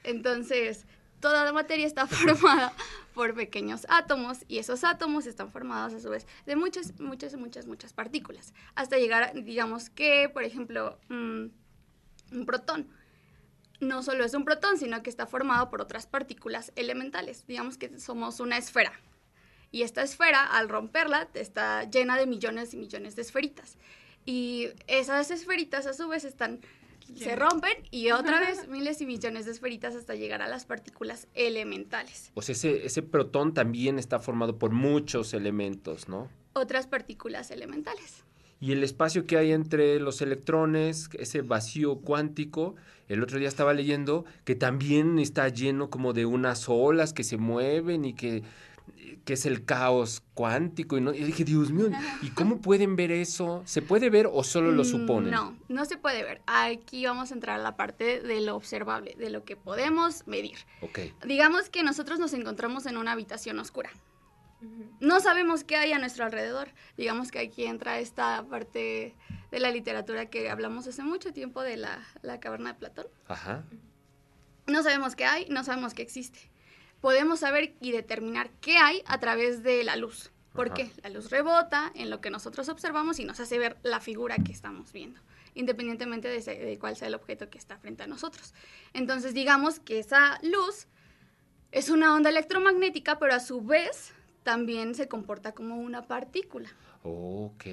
Entonces, 0.05 0.87
toda 1.21 1.45
la 1.45 1.53
materia 1.53 1.87
está 1.87 2.07
formada 2.09 2.73
por 3.15 3.35
pequeños 3.35 3.87
átomos 3.89 4.45
y 4.47 4.59
esos 4.59 4.85
átomos 4.85 5.27
están 5.27 5.51
formados 5.51 5.95
a 5.95 6.01
su 6.01 6.11
vez 6.11 6.27
de 6.45 6.55
muchas, 6.55 7.01
muchas, 7.01 7.35
muchas, 7.37 7.67
muchas 7.67 7.93
partículas. 7.95 8.53
Hasta 8.75 8.99
llegar, 8.99 9.33
digamos 9.43 9.89
que, 9.89 10.29
por 10.29 10.45
ejemplo, 10.45 10.99
mm, 11.09 11.47
un 12.33 12.47
protón. 12.47 12.89
No 13.81 14.03
solo 14.03 14.25
es 14.25 14.35
un 14.35 14.45
protón, 14.45 14.79
sino 14.79 15.03
que 15.03 15.11
está 15.11 15.27
formado 15.27 15.71
por 15.71 15.81
otras 15.81 16.07
partículas 16.07 16.73
elementales. 16.77 17.47
Digamos 17.47 17.79
que 17.79 17.99
somos 17.99 18.39
una 18.41 18.59
esfera. 18.59 18.93
Y 19.71 19.83
esta 19.83 20.03
esfera, 20.03 20.47
al 20.47 20.69
romperla, 20.69 21.29
está 21.35 21.85
llena 21.85 22.17
de 22.17 22.27
millones 22.27 22.75
y 22.75 22.77
millones 22.77 23.17
de 23.17 23.23
esferitas. 23.23 23.77
Y 24.25 24.69
esas 24.87 25.31
esferitas 25.31 25.87
a 25.87 25.93
su 25.93 26.09
vez 26.09 26.25
están 26.25 26.61
se 27.17 27.37
rompen 27.37 27.73
y 27.91 28.11
otra 28.11 28.41
vez 28.41 28.67
miles 28.69 29.01
y 29.01 29.07
millones 29.07 29.45
de 29.45 29.53
esferitas 29.53 29.95
hasta 29.95 30.15
llegar 30.15 30.43
a 30.43 30.49
las 30.49 30.65
partículas 30.65 31.29
elementales. 31.35 32.31
O 32.35 32.43
sea, 32.43 32.55
ese, 32.55 32.87
ese 32.87 33.03
protón 33.03 33.55
también 33.55 33.99
está 33.99 34.21
formado 34.21 34.59
por 34.59 34.71
muchos 34.71 35.35
elementos, 35.35 36.09
¿no? 36.09 36.29
Otras 36.55 36.87
partículas 36.87 37.51
elementales. 37.51 38.25
Y 38.61 38.73
el 38.73 38.83
espacio 38.83 39.27
que 39.27 39.37
hay 39.37 39.53
entre 39.53 40.01
los 40.01 40.23
electrones, 40.23 41.11
ese 41.19 41.43
vacío 41.43 41.97
cuántico, 41.97 42.77
el 43.09 43.23
otro 43.23 43.39
día 43.39 43.49
estaba 43.49 43.75
leyendo 43.75 44.25
que 44.45 44.55
también 44.55 45.19
está 45.19 45.49
lleno 45.49 45.91
como 45.91 46.15
de 46.15 46.25
unas 46.25 46.69
olas 46.69 47.13
que 47.13 47.25
se 47.25 47.37
mueven 47.37 48.07
y 48.07 48.15
que, 48.15 48.43
que 49.25 49.33
es 49.35 49.47
el 49.47 49.65
caos 49.65 50.23
cuántico. 50.35 50.97
Y, 50.99 51.01
no, 51.01 51.15
y 51.15 51.25
dije, 51.25 51.45
Dios 51.45 51.71
mío, 51.71 51.89
¿y 52.23 52.29
cómo 52.31 52.59
pueden 52.61 52.95
ver 52.97 53.11
eso? 53.13 53.63
¿Se 53.65 53.81
puede 53.83 54.11
ver 54.11 54.29
o 54.31 54.45
solo 54.45 54.71
lo 54.73 54.83
Mm, 54.83 54.87
suponen? 54.87 55.31
No, 55.31 55.57
no 55.69 55.85
se 55.87 55.97
puede 55.97 56.23
ver. 56.23 56.43
Aquí 56.47 57.07
vamos 57.07 57.31
a 57.31 57.35
entrar 57.35 57.59
a 57.59 57.63
la 57.63 57.77
parte 57.77 58.21
de 58.21 58.41
lo 58.41 58.55
observable, 58.57 59.15
de 59.19 59.31
lo 59.31 59.45
que 59.45 59.57
podemos 59.57 60.27
medir. 60.27 60.59
Ok. 60.83 60.99
Digamos 61.27 61.71
que 61.71 61.83
nosotros 61.83 62.19
nos 62.19 62.33
encontramos 62.35 62.87
en 62.87 62.97
una 62.97 63.13
habitación 63.13 63.59
oscura. 63.59 63.91
No 65.01 65.21
sabemos 65.21 65.63
qué 65.63 65.77
hay 65.77 65.93
a 65.93 65.99
nuestro 65.99 66.25
alrededor. 66.25 66.69
Digamos 66.97 67.31
que 67.31 67.39
aquí 67.39 67.65
entra 67.65 67.99
esta 67.99 68.43
parte 68.49 69.15
de 69.51 69.61
la 69.61 69.71
literatura 69.71 70.27
que 70.31 70.49
hablamos 70.49 70.87
hace 70.87 71.03
mucho 71.03 71.33
tiempo 71.35 71.61
de 71.61 71.77
la, 71.77 72.03
la 72.23 72.41
caverna 72.41 72.73
de 72.73 72.79
Platón. 72.79 73.07
Ajá. 73.29 73.63
No 74.67 74.83
sabemos 74.83 75.17
qué 75.17 75.27
hay, 75.27 75.47
no 75.51 75.65
sabemos 75.65 75.93
qué 75.93 76.01
existe. 76.01 76.51
Podemos 77.05 77.41
saber 77.41 77.75
y 77.83 77.93
determinar 77.93 78.49
qué 78.63 78.79
hay 78.79 79.03
a 79.05 79.21
través 79.21 79.63
de 79.63 79.85
la 79.85 79.95
luz. 79.95 80.31
¿Por 80.55 80.69
Ajá. 80.69 80.77
qué? 80.77 80.91
La 81.03 81.11
luz 81.11 81.29
rebota 81.29 81.93
en 81.95 82.09
lo 82.09 82.23
que 82.23 82.31
nosotros 82.31 82.71
observamos 82.71 83.19
y 83.19 83.27
nos 83.27 83.41
hace 83.41 83.59
ver 83.59 83.77
la 83.83 84.01
figura 84.01 84.39
que 84.39 84.53
estamos 84.53 84.91
viendo, 84.91 85.21
independientemente 85.55 86.29
de, 86.29 86.41
se- 86.41 86.59
de 86.59 86.79
cuál 86.79 86.97
sea 86.97 87.09
el 87.09 87.15
objeto 87.15 87.51
que 87.51 87.59
está 87.59 87.77
frente 87.77 88.05
a 88.05 88.07
nosotros. 88.07 88.55
Entonces, 88.95 89.35
digamos 89.35 89.81
que 89.81 89.99
esa 89.99 90.39
luz 90.43 90.87
es 91.73 91.91
una 91.91 92.15
onda 92.15 92.31
electromagnética, 92.31 93.19
pero 93.19 93.35
a 93.35 93.41
su 93.41 93.61
vez 93.61 94.15
también 94.43 94.95
se 94.95 95.07
comporta 95.07 95.53
como 95.53 95.77
una 95.77 96.07
partícula. 96.07 96.71
Ok. 97.03 97.67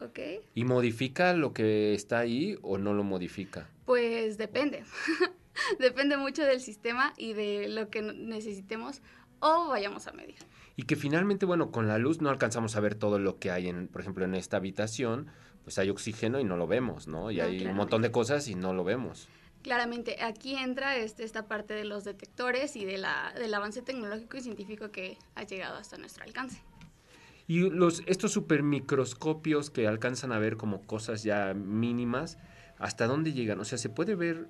¿Ok? 0.00 0.18
¿Y 0.54 0.64
modifica 0.64 1.34
lo 1.34 1.52
que 1.52 1.92
está 1.92 2.20
ahí 2.20 2.56
o 2.62 2.78
no 2.78 2.94
lo 2.94 3.04
modifica? 3.04 3.68
Pues 3.84 4.38
depende. 4.38 4.84
depende 5.78 6.16
mucho 6.16 6.44
del 6.44 6.60
sistema 6.60 7.12
y 7.16 7.32
de 7.32 7.68
lo 7.68 7.90
que 7.90 8.02
necesitemos 8.02 9.02
o 9.40 9.68
vayamos 9.68 10.06
a 10.06 10.12
medir. 10.12 10.36
Y 10.76 10.84
que 10.84 10.96
finalmente, 10.96 11.44
bueno, 11.44 11.70
con 11.70 11.88
la 11.88 11.98
luz 11.98 12.20
no 12.20 12.30
alcanzamos 12.30 12.76
a 12.76 12.80
ver 12.80 12.94
todo 12.94 13.18
lo 13.18 13.38
que 13.38 13.50
hay, 13.50 13.68
en, 13.68 13.88
por 13.88 14.00
ejemplo, 14.00 14.24
en 14.24 14.34
esta 14.34 14.56
habitación, 14.56 15.28
pues 15.64 15.78
hay 15.78 15.90
oxígeno 15.90 16.40
y 16.40 16.44
no 16.44 16.56
lo 16.56 16.66
vemos, 16.66 17.08
¿no? 17.08 17.30
Y 17.30 17.36
No, 17.36 17.44
hay 17.44 17.66
un 17.66 17.74
montón 17.74 18.02
de 18.02 18.10
cosas 18.10 18.48
y 18.48 18.54
no 18.54 18.72
lo 18.72 18.84
vemos. 18.84 19.28
Claramente, 19.62 20.22
aquí 20.22 20.56
entra 20.56 20.96
este, 20.96 21.24
esta 21.24 21.46
parte 21.46 21.74
de 21.74 21.84
los 21.84 22.04
detectores 22.04 22.74
y 22.74 22.84
de 22.84 22.98
la, 22.98 23.32
del 23.36 23.54
avance 23.54 23.82
tecnológico 23.82 24.36
y 24.36 24.40
científico 24.40 24.90
que 24.90 25.18
ha 25.34 25.44
llegado 25.44 25.76
hasta 25.76 25.98
nuestro 25.98 26.24
alcance. 26.24 26.62
Y 27.46 27.70
los, 27.70 28.02
estos 28.06 28.32
supermicroscopios 28.32 29.70
que 29.70 29.86
alcanzan 29.86 30.32
a 30.32 30.38
ver 30.38 30.56
como 30.56 30.82
cosas 30.82 31.22
ya 31.22 31.54
mínimas, 31.54 32.38
¿hasta 32.78 33.06
dónde 33.06 33.32
llegan? 33.32 33.60
O 33.60 33.64
sea, 33.64 33.78
¿se 33.78 33.88
puede 33.88 34.14
ver 34.14 34.48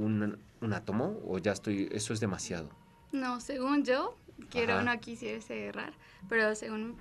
un, 0.00 0.38
un 0.60 0.72
átomo 0.72 1.18
o 1.26 1.38
ya 1.38 1.52
estoy, 1.52 1.88
eso 1.92 2.12
es 2.12 2.20
demasiado? 2.20 2.68
No, 3.12 3.40
según 3.40 3.84
yo, 3.84 4.16
quiero 4.50 4.74
Ajá. 4.74 4.82
no 4.94 5.00
quisiese 5.00 5.66
errar, 5.66 5.92
pero 6.28 6.54
según 6.54 6.96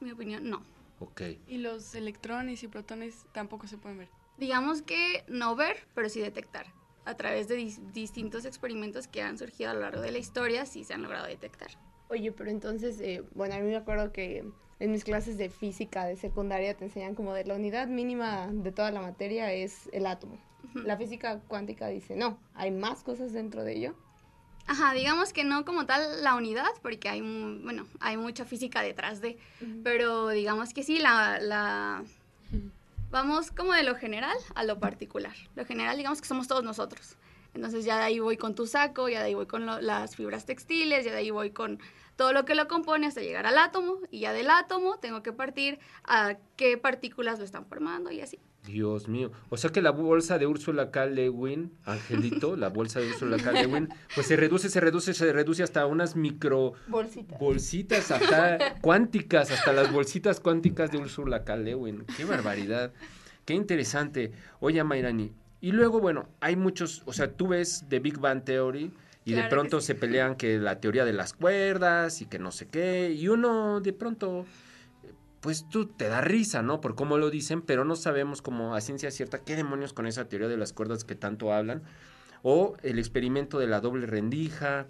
mi 0.00 0.10
opinión, 0.12 0.48
no. 0.48 0.62
Ok. 1.00 1.22
Y 1.48 1.58
los 1.58 1.94
electrones 1.94 2.62
y 2.62 2.68
protones 2.68 3.24
tampoco 3.32 3.66
se 3.66 3.78
pueden 3.78 3.98
ver. 3.98 4.08
Digamos 4.38 4.82
que 4.82 5.24
no 5.28 5.54
ver, 5.56 5.76
pero 5.94 6.08
sí 6.08 6.20
detectar. 6.20 6.66
A 7.04 7.16
través 7.16 7.48
de 7.48 7.58
dis- 7.58 7.80
distintos 7.92 8.44
experimentos 8.44 9.08
que 9.08 9.22
han 9.22 9.36
surgido 9.38 9.70
a 9.70 9.74
lo 9.74 9.80
largo 9.80 10.00
de 10.00 10.12
la 10.12 10.18
historia, 10.18 10.66
sí 10.66 10.84
se 10.84 10.94
han 10.94 11.02
logrado 11.02 11.26
detectar. 11.26 11.70
Oye, 12.08 12.30
pero 12.32 12.50
entonces, 12.50 13.00
eh, 13.00 13.24
bueno, 13.34 13.54
a 13.54 13.58
mí 13.58 13.66
me 13.68 13.76
acuerdo 13.76 14.12
que 14.12 14.44
en 14.78 14.92
mis 14.92 15.02
clases 15.04 15.38
de 15.38 15.48
física 15.48 16.04
de 16.04 16.16
secundaria 16.16 16.76
te 16.76 16.84
enseñan 16.84 17.14
como 17.14 17.34
de 17.34 17.44
la 17.44 17.54
unidad 17.54 17.88
mínima 17.88 18.48
de 18.52 18.70
toda 18.72 18.90
la 18.90 19.00
materia 19.00 19.52
es 19.52 19.88
el 19.92 20.06
átomo. 20.06 20.38
La 20.74 20.96
física 20.96 21.40
cuántica 21.48 21.88
dice, 21.88 22.16
no, 22.16 22.38
hay 22.54 22.70
más 22.70 23.02
cosas 23.02 23.32
dentro 23.32 23.64
de 23.64 23.76
ello. 23.76 23.94
Ajá, 24.66 24.92
digamos 24.94 25.32
que 25.32 25.42
no 25.44 25.64
como 25.64 25.86
tal 25.86 26.22
la 26.22 26.34
unidad, 26.36 26.70
porque 26.82 27.08
hay, 27.08 27.20
bueno, 27.20 27.86
hay 28.00 28.16
mucha 28.16 28.44
física 28.44 28.80
detrás 28.80 29.20
de, 29.20 29.36
pero 29.82 30.28
digamos 30.28 30.72
que 30.72 30.82
sí, 30.84 30.98
la, 30.98 31.38
la... 31.40 32.04
Vamos 33.10 33.50
como 33.50 33.72
de 33.74 33.82
lo 33.82 33.94
general 33.96 34.36
a 34.54 34.64
lo 34.64 34.78
particular. 34.78 35.34
Lo 35.54 35.66
general, 35.66 35.96
digamos 35.96 36.20
que 36.22 36.28
somos 36.28 36.48
todos 36.48 36.64
nosotros. 36.64 37.16
Entonces 37.54 37.84
ya 37.84 37.98
de 37.98 38.04
ahí 38.04 38.18
voy 38.20 38.38
con 38.38 38.54
tu 38.54 38.66
saco, 38.66 39.08
ya 39.10 39.18
de 39.20 39.26
ahí 39.26 39.34
voy 39.34 39.46
con 39.46 39.66
lo- 39.66 39.80
las 39.82 40.16
fibras 40.16 40.46
textiles, 40.46 41.04
ya 41.04 41.10
de 41.10 41.18
ahí 41.18 41.30
voy 41.30 41.50
con 41.50 41.78
todo 42.22 42.32
lo 42.32 42.44
que 42.44 42.54
lo 42.54 42.68
compone 42.68 43.08
hasta 43.08 43.20
llegar 43.20 43.46
al 43.46 43.58
átomo 43.58 43.96
y 44.12 44.20
ya 44.20 44.32
del 44.32 44.48
átomo 44.48 44.96
tengo 45.00 45.24
que 45.24 45.32
partir 45.32 45.80
a 46.04 46.36
qué 46.54 46.78
partículas 46.78 47.40
lo 47.40 47.44
están 47.44 47.66
formando 47.66 48.12
y 48.12 48.20
así. 48.20 48.38
Dios 48.64 49.08
mío. 49.08 49.32
O 49.48 49.56
sea 49.56 49.70
que 49.70 49.82
la 49.82 49.90
bolsa 49.90 50.38
de 50.38 50.46
Úrsula 50.46 50.92
K. 50.92 51.06
Lewin, 51.06 51.72
Angelito, 51.84 52.54
la 52.54 52.68
bolsa 52.68 53.00
de 53.00 53.08
Úrsula 53.08 53.38
K. 53.38 53.50
Lewin, 53.50 53.88
pues 54.14 54.28
se 54.28 54.36
reduce, 54.36 54.68
se 54.68 54.78
reduce, 54.78 55.14
se 55.14 55.32
reduce 55.32 55.64
hasta 55.64 55.84
unas 55.86 56.14
micro 56.14 56.74
Bolsita. 56.86 57.36
bolsitas, 57.38 58.12
hasta 58.12 58.78
cuánticas, 58.80 59.50
hasta 59.50 59.72
las 59.72 59.90
bolsitas 59.90 60.38
cuánticas 60.38 60.92
de 60.92 60.98
Úrsula 60.98 61.42
K. 61.42 61.56
Lewin. 61.56 62.04
Qué 62.16 62.24
barbaridad. 62.24 62.92
Qué 63.44 63.54
interesante. 63.54 64.30
Oye, 64.60 64.84
Mayrani. 64.84 65.32
Y 65.60 65.72
luego, 65.72 65.98
bueno, 65.98 66.28
hay 66.38 66.54
muchos, 66.54 67.02
o 67.04 67.12
sea, 67.12 67.32
tú 67.32 67.48
ves 67.48 67.84
The 67.88 67.98
Big 67.98 68.18
Bang 68.18 68.44
Theory 68.44 68.92
y 69.24 69.32
Claro 69.32 69.44
de 69.44 69.50
pronto 69.50 69.80
sí. 69.80 69.88
se 69.88 69.94
pelean 69.94 70.36
que 70.36 70.58
la 70.58 70.80
teoría 70.80 71.04
de 71.04 71.12
las 71.12 71.32
cuerdas 71.32 72.20
y 72.22 72.26
que 72.26 72.38
no 72.38 72.50
sé 72.52 72.68
qué, 72.68 73.12
y 73.12 73.28
uno 73.28 73.80
de 73.80 73.92
pronto 73.92 74.44
pues 75.42 75.68
tú 75.68 75.86
te 75.86 76.08
da 76.08 76.20
risa, 76.20 76.62
¿no? 76.62 76.80
Por 76.80 76.94
cómo 76.94 77.18
lo 77.18 77.28
dicen, 77.28 77.62
pero 77.62 77.84
no 77.84 77.96
sabemos 77.96 78.42
como 78.42 78.76
a 78.76 78.80
ciencia 78.80 79.10
cierta 79.10 79.42
qué 79.42 79.56
demonios 79.56 79.92
con 79.92 80.06
esa 80.06 80.28
teoría 80.28 80.46
de 80.46 80.56
las 80.56 80.72
cuerdas 80.72 81.04
que 81.04 81.16
tanto 81.16 81.52
hablan. 81.52 81.82
O 82.44 82.76
el 82.84 83.00
experimento 83.00 83.58
de 83.58 83.66
la 83.66 83.80
doble 83.80 84.06
rendija, 84.06 84.86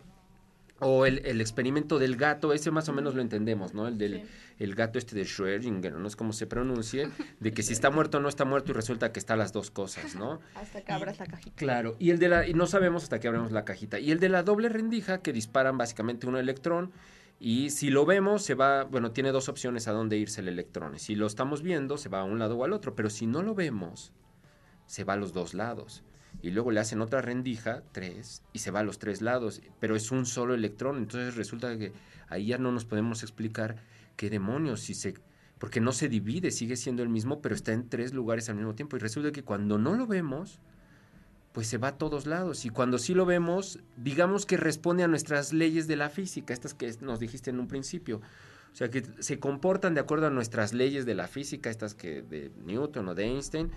o 0.82 1.06
el, 1.06 1.24
el 1.24 1.40
experimento 1.40 1.98
del 1.98 2.16
gato, 2.16 2.52
ese 2.52 2.70
más 2.70 2.88
o 2.88 2.92
menos 2.92 3.14
lo 3.14 3.22
entendemos, 3.22 3.72
¿no? 3.72 3.88
El 3.88 3.96
del 3.98 4.12
Sí. 4.22 4.24
el 4.58 4.74
gato 4.74 4.98
este 4.98 5.16
de 5.16 5.22
Schrödinger, 5.22 5.92
no 5.92 6.06
es 6.06 6.14
como 6.16 6.32
se 6.32 6.46
pronuncie, 6.46 7.08
de 7.40 7.52
que 7.52 7.62
si 7.62 7.72
está 7.72 7.90
muerto 7.90 8.18
o 8.18 8.20
no 8.20 8.28
está 8.28 8.44
muerto 8.44 8.72
y 8.72 8.74
resulta 8.74 9.12
que 9.12 9.18
está 9.18 9.36
las 9.36 9.52
dos 9.52 9.70
cosas, 9.70 10.14
¿no? 10.14 10.40
Hasta 10.54 10.82
que 10.82 10.92
abras 10.92 11.18
la 11.18 11.26
cajita. 11.26 11.56
Claro, 11.56 11.96
y 11.98 12.10
el 12.10 12.18
de 12.18 12.28
la, 12.28 12.46
y 12.46 12.54
no 12.54 12.66
sabemos 12.66 13.04
hasta 13.04 13.18
que 13.20 13.28
abramos 13.28 13.52
la 13.52 13.64
cajita. 13.64 13.98
Y 13.98 14.10
el 14.10 14.20
de 14.20 14.28
la 14.28 14.42
doble 14.42 14.68
rendija, 14.68 15.22
que 15.22 15.32
disparan 15.32 15.78
básicamente 15.78 16.26
un 16.26 16.36
electrón, 16.36 16.92
y 17.40 17.70
si 17.70 17.90
lo 17.90 18.06
vemos, 18.06 18.44
se 18.44 18.54
va, 18.54 18.84
bueno, 18.84 19.10
tiene 19.10 19.32
dos 19.32 19.48
opciones 19.48 19.88
a 19.88 19.92
dónde 19.92 20.16
irse 20.16 20.40
el 20.42 20.48
electrón. 20.48 20.98
Si 20.98 21.16
lo 21.16 21.26
estamos 21.26 21.62
viendo, 21.62 21.96
se 21.98 22.08
va 22.08 22.20
a 22.20 22.24
un 22.24 22.38
lado 22.38 22.56
o 22.56 22.64
al 22.64 22.72
otro, 22.72 22.94
pero 22.94 23.10
si 23.10 23.26
no 23.26 23.42
lo 23.42 23.54
vemos, 23.56 24.12
se 24.86 25.02
va 25.02 25.14
a 25.14 25.16
los 25.16 25.32
dos 25.32 25.54
lados. 25.54 26.04
Y 26.40 26.50
luego 26.50 26.70
le 26.70 26.80
hacen 26.80 27.00
otra 27.00 27.20
rendija, 27.20 27.82
tres, 27.92 28.42
y 28.52 28.60
se 28.60 28.70
va 28.70 28.80
a 28.80 28.84
los 28.84 28.98
tres 28.98 29.22
lados, 29.22 29.60
pero 29.78 29.94
es 29.94 30.10
un 30.10 30.26
solo 30.26 30.54
electrón. 30.54 30.98
Entonces 30.98 31.36
resulta 31.36 31.76
que 31.78 31.92
ahí 32.28 32.46
ya 32.46 32.58
no 32.58 32.72
nos 32.72 32.84
podemos 32.84 33.22
explicar 33.22 33.76
qué 34.16 34.30
demonios, 34.30 34.80
si 34.80 34.94
se, 34.94 35.14
porque 35.58 35.80
no 35.80 35.92
se 35.92 36.08
divide, 36.08 36.50
sigue 36.50 36.76
siendo 36.76 37.02
el 37.02 37.08
mismo, 37.08 37.40
pero 37.40 37.54
está 37.54 37.72
en 37.72 37.88
tres 37.88 38.12
lugares 38.12 38.48
al 38.48 38.56
mismo 38.56 38.74
tiempo. 38.74 38.96
Y 38.96 39.00
resulta 39.00 39.30
que 39.30 39.44
cuando 39.44 39.78
no 39.78 39.94
lo 39.94 40.06
vemos, 40.06 40.58
pues 41.52 41.66
se 41.66 41.78
va 41.78 41.88
a 41.88 41.98
todos 41.98 42.26
lados. 42.26 42.64
Y 42.64 42.70
cuando 42.70 42.98
sí 42.98 43.14
lo 43.14 43.26
vemos, 43.26 43.78
digamos 43.96 44.46
que 44.46 44.56
responde 44.56 45.04
a 45.04 45.08
nuestras 45.08 45.52
leyes 45.52 45.86
de 45.86 45.96
la 45.96 46.08
física, 46.08 46.52
estas 46.52 46.74
que 46.74 46.92
nos 47.00 47.20
dijiste 47.20 47.50
en 47.50 47.60
un 47.60 47.68
principio. 47.68 48.20
O 48.72 48.74
sea, 48.74 48.90
que 48.90 49.04
se 49.18 49.38
comportan 49.38 49.94
de 49.94 50.00
acuerdo 50.00 50.26
a 50.26 50.30
nuestras 50.30 50.72
leyes 50.72 51.04
de 51.04 51.14
la 51.14 51.28
física, 51.28 51.68
estas 51.68 51.94
que 51.94 52.22
de 52.22 52.50
Newton 52.64 53.08
o 53.08 53.14
de 53.14 53.24
Einstein, 53.24 53.70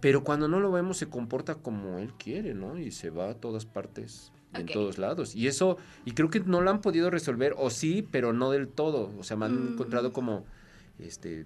pero 0.00 0.22
cuando 0.24 0.48
no 0.48 0.60
lo 0.60 0.70
vemos 0.72 0.98
se 0.98 1.08
comporta 1.08 1.54
como 1.56 1.98
él 1.98 2.12
quiere, 2.14 2.54
¿no? 2.54 2.78
Y 2.78 2.90
se 2.90 3.10
va 3.10 3.30
a 3.30 3.34
todas 3.34 3.64
partes, 3.66 4.32
en 4.52 4.64
Ok. 4.64 4.72
todos 4.72 4.98
lados. 4.98 5.34
Y 5.34 5.48
eso, 5.48 5.78
y 6.04 6.12
creo 6.12 6.30
que 6.30 6.40
no 6.40 6.60
lo 6.60 6.70
han 6.70 6.80
podido 6.80 7.10
resolver, 7.10 7.54
o 7.56 7.70
sí, 7.70 8.06
pero 8.10 8.32
no 8.32 8.50
del 8.50 8.68
todo. 8.68 9.12
O 9.18 9.22
sea, 9.24 9.36
me 9.36 9.46
han 9.46 9.64
Mm. 9.64 9.72
encontrado 9.72 10.12
como 10.12 10.44
este 10.98 11.44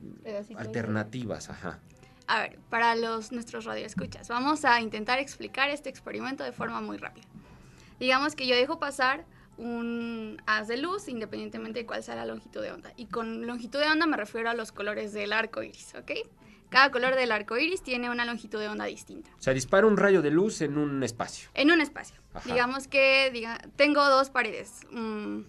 alternativas, 0.57 1.51
ajá. 1.51 1.81
A 2.27 2.43
ver, 2.43 2.59
para 2.69 2.95
los 2.95 3.33
nuestros 3.33 3.65
radioescuchas, 3.65 4.29
vamos 4.29 4.65
a 4.67 4.81
intentar 4.83 5.19
explicar 5.19 5.71
este 5.71 5.89
experimento 5.89 6.45
de 6.45 6.53
forma 6.53 6.81
muy 6.83 6.99
rápida. 6.99 7.27
Digamos 7.99 8.35
que 8.35 8.47
yo 8.47 8.55
dejo 8.55 8.79
pasar 8.79 9.25
un 9.57 10.41
haz 10.47 10.69
de 10.69 10.77
luz 10.77 11.09
independientemente 11.09 11.81
de 11.81 11.87
cuál 11.87 12.03
sea 12.03 12.15
la 12.15 12.27
longitud 12.27 12.61
de 12.63 12.71
onda. 12.71 12.93
Y 12.97 13.07
con 13.07 13.47
longitud 13.47 13.81
de 13.81 13.87
onda 13.87 14.07
me 14.07 14.17
refiero 14.17 14.51
a 14.51 14.55
los 14.55 14.71
colores 14.73 15.13
del 15.13 15.33
arco 15.33 15.63
iris, 15.63 15.95
¿ok? 15.99 16.11
Cada 16.71 16.91
color 16.91 17.15
del 17.15 17.33
arco 17.33 17.57
iris 17.57 17.83
tiene 17.83 18.11
una 18.11 18.25
longitud 18.25 18.59
de 18.61 18.69
onda 18.69 18.85
distinta. 18.85 19.31
O 19.39 19.43
sea, 19.43 19.55
dispara 19.55 19.87
un 19.87 19.97
rayo 19.97 20.21
de 20.23 20.31
luz 20.31 20.61
en 20.61 20.77
un 20.77 21.03
espacio. 21.03 21.49
En 21.55 21.71
un 21.71 21.81
espacio. 21.81 22.17
Ajá. 22.35 22.49
Digamos 22.53 22.89
que 22.89 23.31
diga, 23.33 23.59
tengo 23.77 24.05
dos 24.05 24.29
paredes. 24.31 24.81
Mm. 24.91 25.41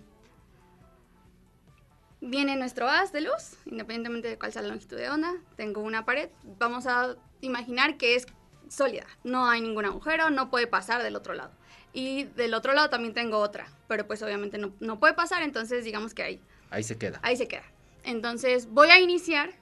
Viene 2.21 2.55
nuestro 2.57 2.89
haz 2.89 3.13
de 3.13 3.21
luz, 3.21 3.55
independientemente 3.65 4.27
de 4.27 4.37
cuál 4.37 4.51
sea 4.51 4.61
la 4.61 4.67
longitud 4.69 4.97
de 4.97 5.09
onda. 5.09 5.33
Tengo 5.55 5.81
una 5.81 6.03
pared. 6.05 6.29
Vamos 6.57 6.85
a 6.85 7.15
imaginar 7.41 7.97
que 7.97 8.15
es 8.15 8.27
sólida. 8.67 9.05
No 9.23 9.49
hay 9.49 9.61
ningún 9.61 9.85
agujero, 9.85 10.29
no 10.29 10.49
puede 10.49 10.67
pasar 10.67 11.01
del 11.01 11.15
otro 11.15 11.33
lado. 11.33 11.51
Y 11.93 12.25
del 12.25 12.53
otro 12.53 12.73
lado 12.73 12.89
también 12.89 13.13
tengo 13.13 13.39
otra, 13.39 13.67
pero 13.87 14.05
pues 14.05 14.21
obviamente 14.21 14.57
no, 14.57 14.73
no 14.79 14.99
puede 14.99 15.13
pasar, 15.15 15.41
entonces 15.41 15.83
digamos 15.83 16.13
que 16.13 16.21
ahí, 16.21 16.41
Ahí 16.69 16.83
se 16.83 16.97
queda. 16.97 17.19
ahí 17.23 17.35
se 17.35 17.47
queda. 17.47 17.63
Entonces 18.03 18.67
voy 18.69 18.89
a 18.89 18.99
iniciar 18.99 19.53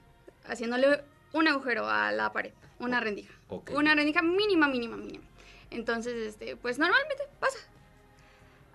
haciéndole 0.45 1.03
un 1.33 1.47
agujero 1.47 1.87
a 1.89 2.11
la 2.11 2.31
pared, 2.31 2.53
una 2.79 2.99
rendija. 2.99 3.33
Ok. 3.49 3.71
Una 3.75 3.95
rendija 3.95 4.21
mínima, 4.21 4.67
mínima, 4.67 4.97
mínima. 4.97 5.23
Entonces, 5.69 6.13
este, 6.15 6.55
pues 6.55 6.79
normalmente 6.79 7.23
pasa. 7.39 7.57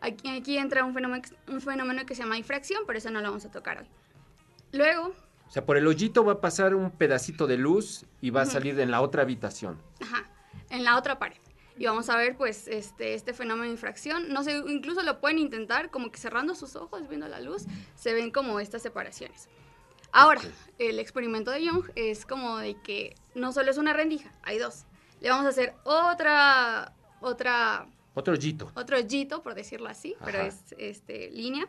Aquí, 0.00 0.28
aquí 0.28 0.58
entra 0.58 0.84
un 0.84 0.94
fenómeno, 0.94 1.22
un 1.48 1.60
fenómeno 1.60 2.04
que 2.04 2.14
se 2.14 2.22
llama 2.22 2.34
difracción, 2.36 2.82
pero 2.86 2.98
eso 2.98 3.10
no 3.10 3.20
lo 3.20 3.28
vamos 3.28 3.44
a 3.44 3.50
tocar 3.50 3.78
hoy. 3.78 3.86
Luego, 4.72 5.14
O 5.46 5.50
sea, 5.50 5.64
por 5.64 5.76
el 5.76 5.86
hoyito 5.86 6.24
va 6.24 6.34
a 6.34 6.40
pasar 6.40 6.74
un 6.74 6.90
pedacito 6.90 7.46
de 7.46 7.56
luz 7.56 8.04
y 8.20 8.30
va 8.30 8.42
a 8.42 8.46
salir 8.46 8.78
en 8.80 8.90
la 8.90 9.00
otra 9.00 9.22
habitación. 9.22 9.80
ajá, 10.00 10.28
en 10.70 10.82
la 10.84 10.98
otra 10.98 11.18
pared. 11.18 11.36
Y 11.78 11.86
vamos 11.86 12.10
a 12.10 12.16
ver, 12.16 12.36
pues, 12.36 12.68
este, 12.68 13.14
este 13.14 13.32
fenómeno 13.32 13.64
de 13.64 13.70
difracción. 13.70 14.28
No 14.32 14.42
sé, 14.42 14.62
incluso 14.66 15.02
lo 15.02 15.20
pueden 15.20 15.38
intentar, 15.38 15.90
como 15.90 16.10
que 16.10 16.18
cerrando 16.18 16.54
sus 16.54 16.76
ojos, 16.76 17.08
viendo 17.08 17.28
la 17.28 17.40
luz, 17.40 17.64
se 17.94 18.12
ven 18.12 18.30
como 18.30 18.60
estas 18.60 18.82
separaciones. 18.82 19.48
Ahora, 20.12 20.42
el 20.78 20.98
experimento 20.98 21.50
de 21.50 21.64
Young 21.64 21.90
es 21.96 22.26
como 22.26 22.58
de 22.58 22.74
que 22.82 23.14
no 23.34 23.50
solo 23.52 23.70
es 23.70 23.78
una 23.78 23.94
rendija, 23.94 24.30
hay 24.42 24.58
dos. 24.58 24.84
Le 25.20 25.30
vamos 25.30 25.46
a 25.46 25.48
hacer 25.48 25.74
otra, 25.84 26.92
otra 27.20 27.86
Otro 28.14 28.34
hoyito. 28.34 28.70
otro 28.74 28.98
hoyito, 28.98 29.42
por 29.42 29.54
decirlo 29.54 29.88
así, 29.88 30.14
pero 30.22 30.42
es 30.42 30.74
este, 30.76 31.30
línea, 31.30 31.66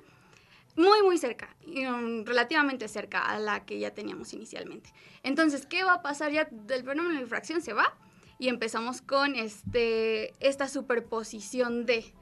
muy, 0.75 1.01
muy 1.03 1.17
cerca, 1.17 1.55
y, 1.65 1.85
um, 1.85 2.25
relativamente 2.25 2.87
cerca 2.89 3.21
a 3.21 3.39
la 3.39 3.65
que 3.65 3.79
ya 3.79 3.91
teníamos 3.91 4.33
inicialmente. 4.33 4.91
Entonces, 5.21 5.65
¿qué 5.65 5.85
va 5.85 5.93
a 5.93 6.01
pasar 6.01 6.31
ya 6.31 6.47
del 6.51 6.83
fenómeno 6.83 7.15
de 7.15 7.23
difracción? 7.23 7.61
Se 7.61 7.71
va 7.71 7.95
y 8.39 8.49
empezamos 8.49 9.01
con 9.01 9.35
este, 9.35 10.33
esta 10.45 10.67
superposición 10.67 11.85
de... 11.85 12.13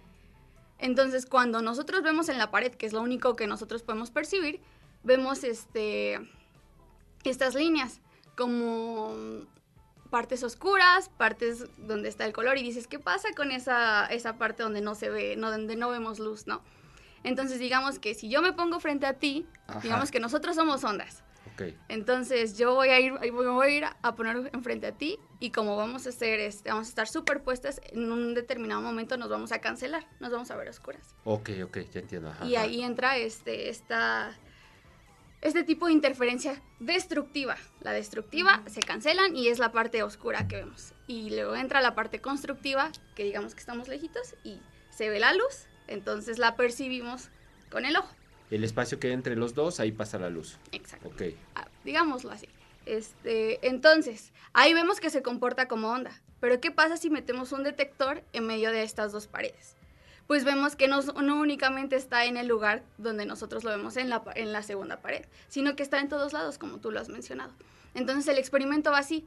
Entonces, 0.78 1.25
cuando 1.25 1.62
nosotros 1.62 2.04
vemos 2.04 2.30
en 2.30 2.38
la 2.38 2.51
pared, 2.51 2.74
que 2.74 2.86
es 2.86 2.94
lo 2.94 3.01
único 3.01 3.36
que 3.36 3.48
nosotros 3.48 3.82
podemos 3.84 4.12
percibir, 4.12 4.60
vemos 5.03 5.43
este, 5.43 6.20
estas 7.24 7.55
líneas 7.55 8.01
como 8.36 9.13
partes 10.10 10.43
oscuras, 10.43 11.10
partes 11.10 11.65
donde 11.77 12.10
está 12.10 12.25
el 12.25 12.34
color 12.34 12.58
y 12.58 12.63
dices, 12.63 12.88
¿qué 12.88 13.00
pasa 13.00 13.29
con 13.36 13.51
esa, 13.51 14.05
esa 14.08 14.38
parte 14.38 14.63
donde 14.63 14.81
no 14.81 14.96
se 14.96 15.10
ve, 15.10 15.36
no, 15.38 15.51
donde 15.51 15.75
no 15.75 15.89
vemos 15.89 16.20
luz, 16.20 16.48
no? 16.48 16.62
Entonces 17.24 17.60
digamos 17.60 18.00
que 18.00 18.13
si 18.15 18.29
yo 18.29 18.41
me 18.41 18.51
pongo 18.51 18.79
frente 18.79 19.05
a 19.05 19.13
ti, 19.13 19.46
Ajá. 19.67 19.79
digamos 19.79 20.12
que 20.12 20.20
nosotros 20.20 20.55
somos 20.55 20.84
ondas. 20.84 21.24
Entonces 21.89 22.58
yo 22.58 22.74
voy 22.74 22.89
a 22.89 23.00
ir, 23.00 23.13
voy 23.31 23.72
a 23.72 23.75
ir 23.75 23.86
a 24.01 24.15
poner 24.15 24.50
enfrente 24.53 24.88
a 24.88 24.91
ti 24.93 25.20
y 25.39 25.51
como 25.51 25.75
vamos 25.75 26.05
a 26.08 26.10
hacer, 26.10 26.39
este, 26.39 26.70
vamos 26.70 26.88
a 26.88 26.89
estar 26.89 27.08
superpuestas, 27.08 27.79
en 27.91 28.12
un 28.12 28.34
determinado 28.34 28.81
momento 28.81 29.17
nos 29.17 29.29
vamos 29.29 29.51
a 29.51 29.60
cancelar, 29.60 30.08
nos 30.20 30.31
vamos 30.31 30.50
a 30.50 30.55
ver 30.55 30.70
oscuras. 30.70 31.15
Ok, 31.24 31.50
ok, 31.63 31.77
ya 31.93 32.00
entiendo. 32.00 32.29
ajá, 32.29 32.46
Y 32.46 32.55
ahí 32.55 32.81
entra 32.81 33.17
este, 33.17 33.70
esta, 33.70 34.36
este 35.41 35.63
tipo 35.63 35.88
de 35.88 35.93
interferencia 35.93 36.62
destructiva. 36.79 37.57
La 37.81 37.91
destructiva 37.91 38.63
se 38.67 38.81
cancelan 38.81 39.36
y 39.36 39.48
es 39.48 39.60
la 39.60 39.71
parte 39.71 40.03
oscura 40.03 40.48
que 40.48 40.57
vemos. 40.57 40.93
Y 41.07 41.31
luego 41.31 41.55
entra 41.55 41.81
la 41.81 41.95
parte 41.95 42.21
constructiva, 42.21 42.91
que 43.15 43.24
digamos 43.24 43.53
que 43.53 43.60
estamos 43.60 43.88
lejitos 43.88 44.36
y 44.43 44.60
se 44.91 45.10
ve 45.10 45.19
la 45.19 45.33
luz, 45.33 45.65
entonces 45.88 46.38
la 46.38 46.55
percibimos 46.55 47.29
con 47.71 47.86
el 47.86 47.95
ojo. 47.95 48.13
El 48.51 48.63
espacio 48.63 49.00
que 49.00 49.07
hay 49.07 49.13
entre 49.13 49.36
los 49.36 49.53
dos, 49.53 49.79
ahí 49.79 49.91
pasa 49.91 50.19
la 50.19 50.29
luz. 50.29 50.57
Exacto. 50.71 51.07
Ok. 51.07 51.21
Ah, 51.55 51.67
digámoslo 51.83 52.31
así. 52.31 52.48
Este, 52.86 53.65
entonces, 53.67 54.33
ahí 54.53 54.74
vemos 54.74 55.00
que 55.00 55.10
se 55.10 55.21
comporta 55.21 55.67
como 55.67 55.89
onda. 55.89 56.12
Pero 56.39 56.60
¿qué 56.60 56.71
pasa 56.71 56.98
si 56.98 57.10
metemos 57.10 57.51
un 57.51 57.63
detector 57.63 58.24
en 58.33 58.48
medio 58.48 58.71
de 58.71 58.83
estas 58.83 59.12
dos 59.12 59.27
paredes? 59.27 59.75
Pues 60.28 60.44
vemos 60.44 60.75
que 60.75 60.88
no, 60.88 61.01
no 61.01 61.42
únicamente 61.42 61.96
está 61.96 62.25
en 62.25 62.38
el 62.38 62.48
lugar 62.48 62.84
donde 62.98 63.25
nosotros 63.25 63.63
lo 63.63 63.72
vemos 63.72 63.98
en 63.98 64.10
la, 64.10 64.24
en 64.36 64.54
la 64.54 64.63
segunda 64.63 65.01
pared, 65.01 65.25
sino 65.50 65.75
que 65.75 65.84
está 65.84 66.00
en 66.00 66.10
todos 66.10 66.34
lados, 66.34 66.58
como 66.58 66.78
tú 66.78 66.92
lo 66.92 67.00
has 67.00 67.10
mencionado. 67.10 67.54
Entonces 67.94 68.28
el 68.28 68.38
experimento 68.38 68.92
va 68.92 69.00
así. 69.00 69.25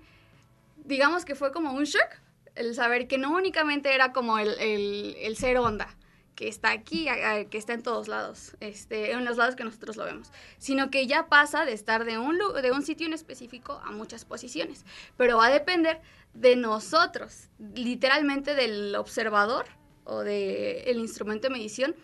Digamos 0.85 1.25
que 1.25 1.35
fue 1.35 1.53
como 1.53 1.73
un 1.73 1.85
shock 1.85 2.09
el 2.55 2.75
saber 2.75 3.09
que 3.09 3.19
no 3.19 3.33
únicamente 3.33 3.95
era 3.95 4.13
como 4.13 4.39
el, 4.39 4.55
el, 4.59 5.37
ser 5.37 5.59
onda, 5.59 5.89
que 6.35 6.49
está 6.49 6.71
aquí, 6.71 7.07
que 7.51 7.59
está 7.59 7.73
en 7.73 7.83
todos 7.83 8.09
lados, 8.09 8.57
este, 8.61 9.13
en 9.13 9.25
los 9.25 9.37
lados 9.37 9.57
que 9.57 9.65
nosotros 9.65 9.97
lo 9.97 10.05
vemos, 10.05 10.31
sino 10.59 10.91
que 10.91 11.07
ya 11.07 11.27
pasa 11.27 11.65
de 11.65 11.73
estar 11.73 12.05
de 12.05 12.19
un, 12.19 12.39
de 12.39 12.73
un 12.73 12.83
sitio 12.83 13.07
en 13.07 13.13
específico 13.13 13.81
a 13.85 13.91
muchas 13.91 14.25
posiciones, 14.25 14.85
pero 15.17 15.39
va 15.39 15.47
a 15.47 15.51
depender 15.51 16.01
de 16.33 16.57
nosotros, 16.57 17.49
literalmente 17.75 18.55
del 18.55 18.95
observador 18.97 19.67
o 20.05 20.21
del 20.21 20.99
instrumento 20.99 21.49
de 21.49 21.55
medición, 21.55 21.97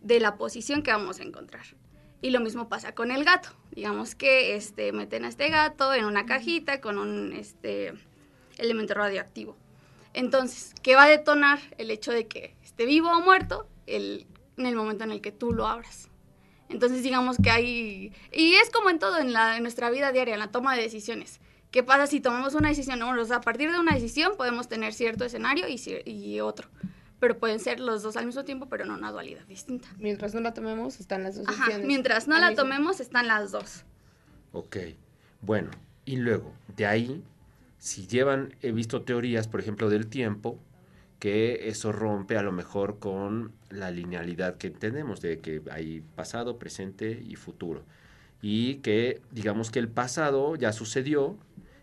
de 0.00 0.20
la 0.20 0.36
posición 0.36 0.82
que 0.82 0.90
vamos 0.92 1.20
a 1.20 1.22
encontrar. 1.22 1.64
Y 2.20 2.30
lo 2.30 2.40
mismo 2.40 2.68
pasa 2.68 2.94
con 2.94 3.10
el 3.10 3.24
gato. 3.24 3.50
Digamos 3.72 4.14
que 4.14 4.56
este, 4.56 4.92
meten 4.92 5.24
a 5.24 5.28
este 5.28 5.48
gato 5.50 5.92
en 5.92 6.04
una 6.04 6.24
cajita 6.26 6.80
con 6.80 6.98
un 6.98 7.32
este, 7.32 7.92
elemento 8.58 8.94
radioactivo. 8.94 9.56
Entonces, 10.14 10.74
¿qué 10.82 10.94
va 10.94 11.04
a 11.04 11.08
detonar 11.08 11.58
el 11.76 11.90
hecho 11.90 12.12
de 12.12 12.26
que 12.26 12.54
esté 12.62 12.86
vivo 12.86 13.10
o 13.10 13.20
muerto 13.20 13.68
el- 13.86 14.26
en 14.56 14.66
el 14.66 14.76
momento 14.76 15.04
en 15.04 15.10
el 15.10 15.20
que 15.20 15.32
tú 15.32 15.52
lo 15.52 15.66
abras? 15.66 16.08
Entonces, 16.70 17.02
digamos 17.02 17.36
que 17.42 17.50
hay... 17.50 18.12
Y 18.32 18.54
es 18.54 18.70
como 18.70 18.88
en 18.90 18.98
todo 18.98 19.18
en, 19.18 19.32
la, 19.32 19.56
en 19.56 19.62
nuestra 19.62 19.90
vida 19.90 20.12
diaria, 20.12 20.34
en 20.34 20.40
la 20.40 20.50
toma 20.50 20.74
de 20.74 20.82
decisiones. 20.82 21.40
¿Qué 21.70 21.82
pasa 21.82 22.06
si 22.06 22.20
tomamos 22.20 22.54
una 22.54 22.68
decisión? 22.68 23.00
Bueno, 23.00 23.20
o 23.20 23.24
sea, 23.24 23.36
a 23.36 23.40
partir 23.40 23.70
de 23.70 23.78
una 23.78 23.92
decisión 23.92 24.36
podemos 24.36 24.68
tener 24.68 24.94
cierto 24.94 25.24
escenario 25.24 25.66
y, 25.68 25.78
y 26.08 26.40
otro. 26.40 26.68
Pero 27.24 27.38
pueden 27.38 27.58
ser 27.58 27.80
los 27.80 28.02
dos 28.02 28.18
al 28.18 28.26
mismo 28.26 28.44
tiempo, 28.44 28.66
pero 28.68 28.84
no 28.84 28.92
una 28.92 29.10
dualidad 29.10 29.46
distinta. 29.46 29.88
Mientras 29.98 30.34
no 30.34 30.40
la 30.42 30.52
tomemos, 30.52 31.00
están 31.00 31.22
las 31.22 31.36
dos 31.36 31.48
Ajá, 31.48 31.78
mientras 31.82 32.28
no 32.28 32.38
la 32.38 32.50
mismo- 32.50 32.62
tomemos, 32.64 33.00
están 33.00 33.28
las 33.28 33.50
dos. 33.50 33.84
Ok, 34.52 34.76
bueno, 35.40 35.70
y 36.04 36.16
luego, 36.16 36.52
de 36.76 36.84
ahí, 36.84 37.24
si 37.78 38.06
llevan, 38.06 38.54
he 38.60 38.72
visto 38.72 39.00
teorías, 39.00 39.48
por 39.48 39.60
ejemplo, 39.60 39.88
del 39.88 40.06
tiempo, 40.08 40.58
que 41.18 41.66
eso 41.70 41.92
rompe 41.92 42.36
a 42.36 42.42
lo 42.42 42.52
mejor 42.52 42.98
con 42.98 43.52
la 43.70 43.90
linealidad 43.90 44.58
que 44.58 44.66
entendemos, 44.66 45.22
de 45.22 45.38
que 45.38 45.62
hay 45.70 46.02
pasado, 46.16 46.58
presente 46.58 47.22
y 47.26 47.36
futuro. 47.36 47.84
Y 48.42 48.74
que, 48.82 49.22
digamos 49.30 49.70
que 49.70 49.78
el 49.78 49.88
pasado 49.88 50.56
ya 50.56 50.74
sucedió, 50.74 51.38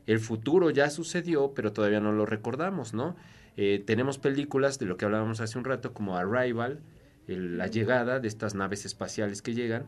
el 0.06 0.20
futuro 0.20 0.70
ya 0.70 0.92
sucedió, 0.92 1.56
pero 1.56 1.74
todavía 1.74 2.00
no 2.00 2.12
lo 2.12 2.28
recordamos, 2.28 2.94
¿no? 2.94 3.16
Eh, 3.58 3.84
tenemos 3.86 4.18
películas 4.18 4.80
de 4.80 4.86
lo 4.86 4.98
que 4.98 5.06
hablábamos 5.06 5.42
hace 5.42 5.58
un 5.58 5.66
rato, 5.66 5.94
como 5.94 6.18
Arrival, 6.18 6.80
el- 7.28 7.58
la 7.58 7.68
llegada 7.68 8.20
de 8.20 8.28
estas 8.28 8.56
naves 8.56 8.86
espaciales 8.86 9.42
que 9.42 9.54
llegan, 9.54 9.86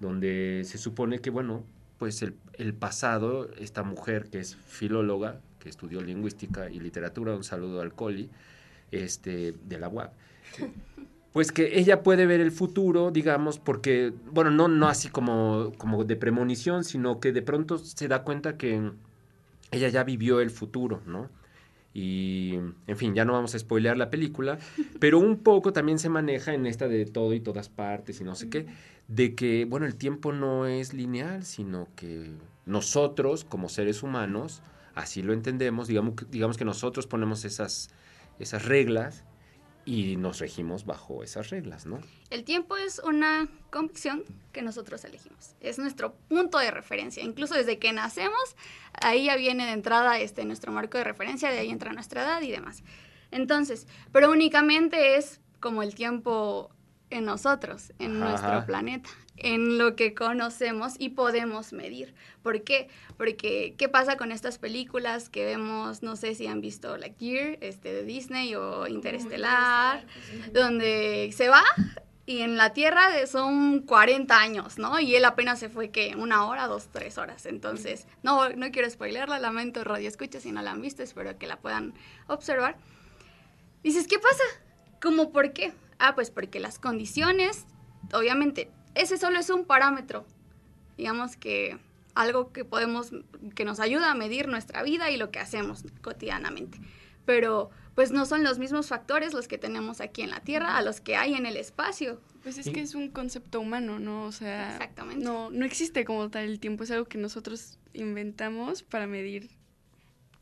donde 0.00 0.62
se 0.64 0.78
supone 0.78 1.20
que, 1.20 1.30
bueno, 1.30 1.64
pues 1.98 2.22
el, 2.22 2.34
el 2.54 2.74
pasado, 2.74 3.48
esta 3.58 3.82
mujer 3.82 4.28
que 4.30 4.40
es 4.40 4.56
filóloga, 4.56 5.40
que 5.60 5.68
estudió 5.68 6.00
lingüística 6.02 6.70
y 6.70 6.80
literatura, 6.80 7.34
un 7.36 7.44
saludo 7.44 7.80
al 7.80 7.94
Coli, 7.94 8.28
este, 8.90 9.52
de 9.64 9.78
la 9.78 9.88
UAP, 9.88 10.12
pues 11.32 11.52
que 11.52 11.78
ella 11.78 12.02
puede 12.02 12.26
ver 12.26 12.40
el 12.40 12.50
futuro, 12.52 13.10
digamos, 13.10 13.58
porque, 13.58 14.12
bueno, 14.30 14.50
no, 14.50 14.68
no 14.68 14.88
así 14.88 15.08
como, 15.08 15.72
como 15.78 16.04
de 16.04 16.16
premonición, 16.16 16.84
sino 16.84 17.20
que 17.20 17.32
de 17.32 17.42
pronto 17.42 17.78
se 17.78 18.08
da 18.08 18.22
cuenta 18.24 18.56
que 18.56 18.92
ella 19.70 19.88
ya 19.88 20.04
vivió 20.04 20.40
el 20.40 20.50
futuro, 20.50 21.00
¿no? 21.06 21.28
Y, 21.94 22.54
en 22.88 22.96
fin, 22.96 23.14
ya 23.14 23.24
no 23.24 23.32
vamos 23.34 23.54
a 23.54 23.58
spoilear 23.58 23.96
la 23.96 24.10
película, 24.10 24.58
pero 24.98 25.20
un 25.20 25.38
poco 25.38 25.72
también 25.72 26.00
se 26.00 26.08
maneja 26.08 26.52
en 26.52 26.66
esta 26.66 26.88
de 26.88 27.06
todo 27.06 27.32
y 27.32 27.40
todas 27.40 27.68
partes 27.68 28.20
y 28.20 28.24
no 28.24 28.34
sé 28.34 28.50
qué, 28.50 28.66
de 29.06 29.36
que, 29.36 29.64
bueno, 29.64 29.86
el 29.86 29.94
tiempo 29.94 30.32
no 30.32 30.66
es 30.66 30.92
lineal, 30.92 31.44
sino 31.44 31.86
que 31.94 32.32
nosotros, 32.66 33.44
como 33.44 33.68
seres 33.68 34.02
humanos, 34.02 34.60
así 34.96 35.22
lo 35.22 35.32
entendemos, 35.32 35.86
digamos, 35.86 36.14
digamos 36.30 36.56
que 36.58 36.64
nosotros 36.64 37.06
ponemos 37.06 37.44
esas, 37.44 37.90
esas 38.40 38.64
reglas 38.64 39.24
y 39.84 40.16
nos 40.16 40.38
regimos 40.38 40.86
bajo 40.86 41.22
esas 41.22 41.50
reglas, 41.50 41.86
¿no? 41.86 42.00
El 42.30 42.44
tiempo 42.44 42.76
es 42.76 42.98
una 43.00 43.48
convicción 43.70 44.24
que 44.52 44.62
nosotros 44.62 45.04
elegimos. 45.04 45.54
Es 45.60 45.78
nuestro 45.78 46.14
punto 46.28 46.58
de 46.58 46.70
referencia. 46.70 47.22
Incluso 47.22 47.54
desde 47.54 47.78
que 47.78 47.92
nacemos, 47.92 48.56
ahí 49.00 49.26
ya 49.26 49.36
viene 49.36 49.66
de 49.66 49.72
entrada 49.72 50.18
este, 50.18 50.44
nuestro 50.44 50.72
marco 50.72 50.98
de 50.98 51.04
referencia, 51.04 51.50
de 51.50 51.58
ahí 51.58 51.70
entra 51.70 51.92
nuestra 51.92 52.22
edad 52.22 52.42
y 52.42 52.50
demás. 52.50 52.82
Entonces, 53.30 53.86
pero 54.12 54.30
únicamente 54.30 55.16
es 55.16 55.40
como 55.60 55.82
el 55.82 55.94
tiempo 55.94 56.70
en 57.14 57.24
nosotros, 57.24 57.92
en 57.98 58.20
Ajá, 58.20 58.30
nuestro 58.30 58.66
planeta, 58.66 59.08
en 59.36 59.78
lo 59.78 59.94
que 59.94 60.14
conocemos 60.14 60.94
y 60.98 61.10
podemos 61.10 61.72
medir. 61.72 62.12
¿Por 62.42 62.62
qué? 62.64 62.88
Porque, 63.16 63.74
¿qué 63.78 63.88
pasa 63.88 64.16
con 64.16 64.32
estas 64.32 64.58
películas 64.58 65.28
que 65.28 65.44
vemos? 65.44 66.02
No 66.02 66.16
sé 66.16 66.34
si 66.34 66.48
han 66.48 66.60
visto 66.60 66.96
Lightyear, 66.96 67.58
este, 67.60 67.92
de 67.92 68.02
Disney 68.02 68.54
o 68.56 68.88
Interestelar, 68.88 70.04
donde 70.52 71.30
se 71.32 71.48
va 71.48 71.62
y 72.26 72.40
en 72.40 72.56
la 72.56 72.72
Tierra 72.72 73.08
son 73.26 73.80
40 73.80 74.36
años, 74.36 74.78
¿no? 74.78 74.98
Y 74.98 75.14
él 75.14 75.24
apenas 75.24 75.58
se 75.58 75.68
fue, 75.68 75.90
que 75.90 76.16
Una 76.16 76.46
hora, 76.46 76.66
dos, 76.66 76.88
tres 76.90 77.16
horas. 77.16 77.46
Entonces, 77.46 78.08
no, 78.22 78.48
no 78.50 78.70
quiero 78.72 78.90
spoilerla, 78.90 79.38
lamento 79.38 79.84
radio 79.84 80.08
escucha 80.08 80.40
si 80.40 80.50
no 80.50 80.62
la 80.62 80.72
han 80.72 80.80
visto, 80.80 81.02
espero 81.02 81.38
que 81.38 81.46
la 81.46 81.58
puedan 81.58 81.94
observar. 82.26 82.76
Dices, 83.84 84.08
¿qué 84.08 84.18
pasa? 84.18 84.42
¿Cómo 85.00 85.30
por 85.30 85.52
qué? 85.52 85.74
Ah, 86.06 86.14
pues 86.14 86.30
porque 86.30 86.60
las 86.60 86.78
condiciones, 86.78 87.64
obviamente, 88.12 88.70
ese 88.94 89.16
solo 89.16 89.38
es 89.38 89.48
un 89.48 89.64
parámetro. 89.64 90.26
Digamos 90.98 91.38
que 91.38 91.78
algo 92.14 92.52
que 92.52 92.66
podemos, 92.66 93.10
que 93.54 93.64
nos 93.64 93.80
ayuda 93.80 94.10
a 94.10 94.14
medir 94.14 94.48
nuestra 94.48 94.82
vida 94.82 95.10
y 95.10 95.16
lo 95.16 95.30
que 95.30 95.38
hacemos 95.38 95.82
cotidianamente. 96.02 96.78
Pero 97.24 97.70
pues 97.94 98.10
no 98.10 98.26
son 98.26 98.44
los 98.44 98.58
mismos 98.58 98.88
factores 98.88 99.32
los 99.32 99.48
que 99.48 99.56
tenemos 99.56 100.02
aquí 100.02 100.20
en 100.20 100.28
la 100.28 100.40
Tierra 100.40 100.76
a 100.76 100.82
los 100.82 101.00
que 101.00 101.16
hay 101.16 101.32
en 101.32 101.46
el 101.46 101.56
espacio. 101.56 102.20
Pues 102.42 102.58
es 102.58 102.68
que 102.68 102.82
es 102.82 102.94
un 102.94 103.08
concepto 103.08 103.58
humano, 103.60 103.98
¿no? 103.98 104.24
O 104.24 104.32
sea, 104.32 104.72
Exactamente. 104.74 105.24
no, 105.24 105.48
no 105.48 105.64
existe 105.64 106.04
como 106.04 106.28
tal 106.28 106.44
el 106.44 106.60
tiempo, 106.60 106.84
es 106.84 106.90
algo 106.90 107.06
que 107.06 107.16
nosotros 107.16 107.78
inventamos 107.94 108.82
para 108.82 109.06
medir 109.06 109.48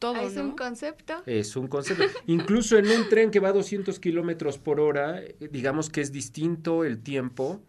todo, 0.02 0.20
es 0.26 0.34
¿no? 0.34 0.42
un 0.42 0.56
concepto. 0.56 1.22
Es 1.26 1.54
un 1.54 1.68
concepto. 1.68 2.02
Incluso 2.26 2.76
en 2.76 2.88
un 2.88 3.08
tren 3.08 3.30
que 3.30 3.38
va 3.38 3.50
a 3.50 3.52
200 3.52 4.00
kilómetros 4.00 4.58
por 4.58 4.80
hora, 4.80 5.20
eh, 5.22 5.36
digamos 5.50 5.90
que 5.90 6.00
es 6.00 6.10
distinto 6.10 6.84
el 6.84 6.98
tiempo 6.98 7.62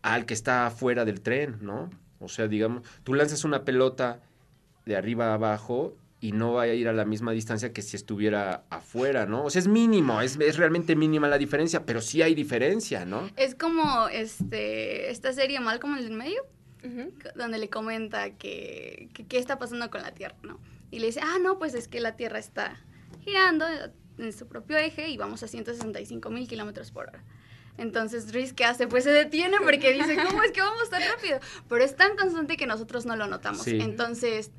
al 0.00 0.24
que 0.24 0.32
está 0.32 0.70
fuera 0.70 1.04
del 1.04 1.20
tren, 1.20 1.58
¿no? 1.60 1.90
O 2.20 2.28
sea, 2.28 2.48
digamos, 2.48 2.82
tú 3.04 3.12
lanzas 3.12 3.44
una 3.44 3.64
pelota 3.64 4.20
de 4.86 4.96
arriba 4.96 5.26
a 5.26 5.34
abajo 5.34 5.94
y 6.20 6.32
no 6.32 6.54
va 6.54 6.62
a 6.62 6.68
ir 6.68 6.88
a 6.88 6.94
la 6.94 7.04
misma 7.04 7.32
distancia 7.32 7.74
que 7.74 7.82
si 7.82 7.96
estuviera 7.96 8.64
afuera, 8.70 9.26
¿no? 9.26 9.44
O 9.44 9.50
sea, 9.50 9.60
es 9.60 9.68
mínimo, 9.68 10.22
es, 10.22 10.38
es 10.40 10.56
realmente 10.56 10.96
mínima 10.96 11.28
la 11.28 11.36
diferencia, 11.36 11.84
pero 11.84 12.00
sí 12.00 12.22
hay 12.22 12.34
diferencia, 12.34 13.04
¿no? 13.04 13.28
Es 13.36 13.54
como 13.54 14.08
este 14.08 15.10
esta 15.10 15.34
serie 15.34 15.60
Malcolm 15.60 15.98
en 15.98 16.04
el 16.04 16.12
medio, 16.12 16.46
donde 17.34 17.58
le 17.58 17.68
comenta 17.68 18.30
que, 18.30 19.10
que 19.12 19.26
qué 19.26 19.38
está 19.38 19.58
pasando 19.58 19.90
con 19.90 20.00
la 20.00 20.12
Tierra, 20.12 20.36
¿no? 20.42 20.58
Y 20.94 21.00
le 21.00 21.06
dice, 21.06 21.20
ah, 21.24 21.38
no, 21.42 21.58
pues 21.58 21.74
es 21.74 21.88
que 21.88 21.98
la 21.98 22.14
Tierra 22.14 22.38
está 22.38 22.76
girando 23.24 23.66
en 24.16 24.32
su 24.32 24.46
propio 24.46 24.76
eje 24.76 25.08
y 25.08 25.16
vamos 25.16 25.42
a 25.42 25.48
165 25.48 26.30
mil 26.30 26.46
kilómetros 26.46 26.92
por 26.92 27.08
hora. 27.08 27.24
Entonces, 27.78 28.32
Reese, 28.32 28.54
¿qué 28.54 28.64
hace? 28.64 28.86
Pues 28.86 29.02
se 29.02 29.10
detiene 29.10 29.56
porque 29.60 29.92
dice, 29.92 30.14
¿cómo 30.24 30.44
es 30.44 30.52
que 30.52 30.60
vamos 30.60 30.88
tan 30.90 31.02
rápido? 31.02 31.40
Pero 31.68 31.82
es 31.82 31.96
tan 31.96 32.16
constante 32.16 32.56
que 32.56 32.68
nosotros 32.68 33.06
no 33.06 33.16
lo 33.16 33.26
notamos. 33.26 33.62
Sí. 33.62 33.80
Entonces, 33.80 34.52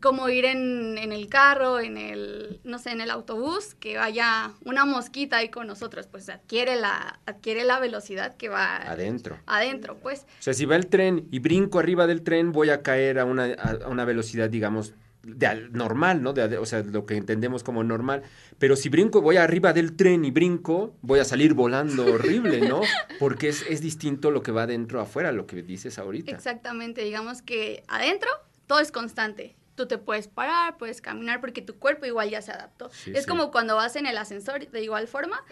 como 0.00 0.30
ir 0.30 0.46
en, 0.46 0.96
en 0.96 1.12
el 1.12 1.28
carro, 1.28 1.80
en 1.80 1.98
el, 1.98 2.62
no 2.64 2.78
sé, 2.78 2.92
en 2.92 3.02
el 3.02 3.10
autobús, 3.10 3.74
que 3.74 3.98
vaya 3.98 4.52
una 4.64 4.86
mosquita 4.86 5.36
ahí 5.36 5.50
con 5.50 5.66
nosotros, 5.66 6.06
pues 6.06 6.30
adquiere 6.30 6.76
la, 6.76 7.20
adquiere 7.26 7.64
la 7.64 7.78
velocidad 7.78 8.38
que 8.38 8.48
va 8.48 8.76
Adentro. 8.76 9.38
adentro, 9.44 9.98
pues. 9.98 10.20
O 10.20 10.42
sea, 10.42 10.54
si 10.54 10.64
va 10.64 10.76
el 10.76 10.86
tren 10.86 11.28
y 11.30 11.40
brinco 11.40 11.78
arriba 11.78 12.06
del 12.06 12.22
tren, 12.22 12.52
voy 12.52 12.70
a 12.70 12.82
caer 12.82 13.18
a 13.18 13.26
una, 13.26 13.52
a 13.52 13.88
una 13.88 14.06
velocidad, 14.06 14.48
digamos, 14.48 14.94
de 15.36 15.46
al- 15.46 15.72
normal, 15.72 16.22
¿no? 16.22 16.32
De- 16.32 16.48
de- 16.48 16.58
o 16.58 16.66
sea, 16.66 16.82
lo 16.82 17.06
que 17.06 17.16
entendemos 17.16 17.62
como 17.62 17.84
normal. 17.84 18.22
Pero 18.58 18.76
si 18.76 18.88
brinco, 18.88 19.20
voy 19.20 19.36
arriba 19.36 19.72
del 19.72 19.96
tren 19.96 20.24
y 20.24 20.30
brinco, 20.30 20.94
voy 21.02 21.20
a 21.20 21.24
salir 21.24 21.54
volando 21.54 22.04
horrible, 22.06 22.60
¿no? 22.68 22.80
Porque 23.18 23.48
es, 23.48 23.64
es 23.68 23.80
distinto 23.80 24.30
lo 24.30 24.42
que 24.42 24.52
va 24.52 24.62
adentro 24.64 25.00
afuera, 25.00 25.32
lo 25.32 25.46
que 25.46 25.62
dices 25.62 25.98
ahorita. 25.98 26.30
Exactamente, 26.32 27.02
digamos 27.02 27.42
que 27.42 27.82
adentro 27.88 28.30
todo 28.66 28.80
es 28.80 28.92
constante. 28.92 29.56
Tú 29.74 29.86
te 29.86 29.96
puedes 29.96 30.26
parar, 30.26 30.76
puedes 30.76 31.00
caminar 31.00 31.40
porque 31.40 31.62
tu 31.62 31.78
cuerpo 31.78 32.04
igual 32.04 32.28
ya 32.30 32.42
se 32.42 32.50
adaptó. 32.50 32.90
Sí, 32.92 33.12
es 33.14 33.22
sí. 33.22 33.28
como 33.28 33.52
cuando 33.52 33.76
vas 33.76 33.94
en 33.94 34.06
el 34.06 34.18
ascensor 34.18 34.68
de 34.68 34.82
igual 34.82 35.06
forma, 35.06 35.44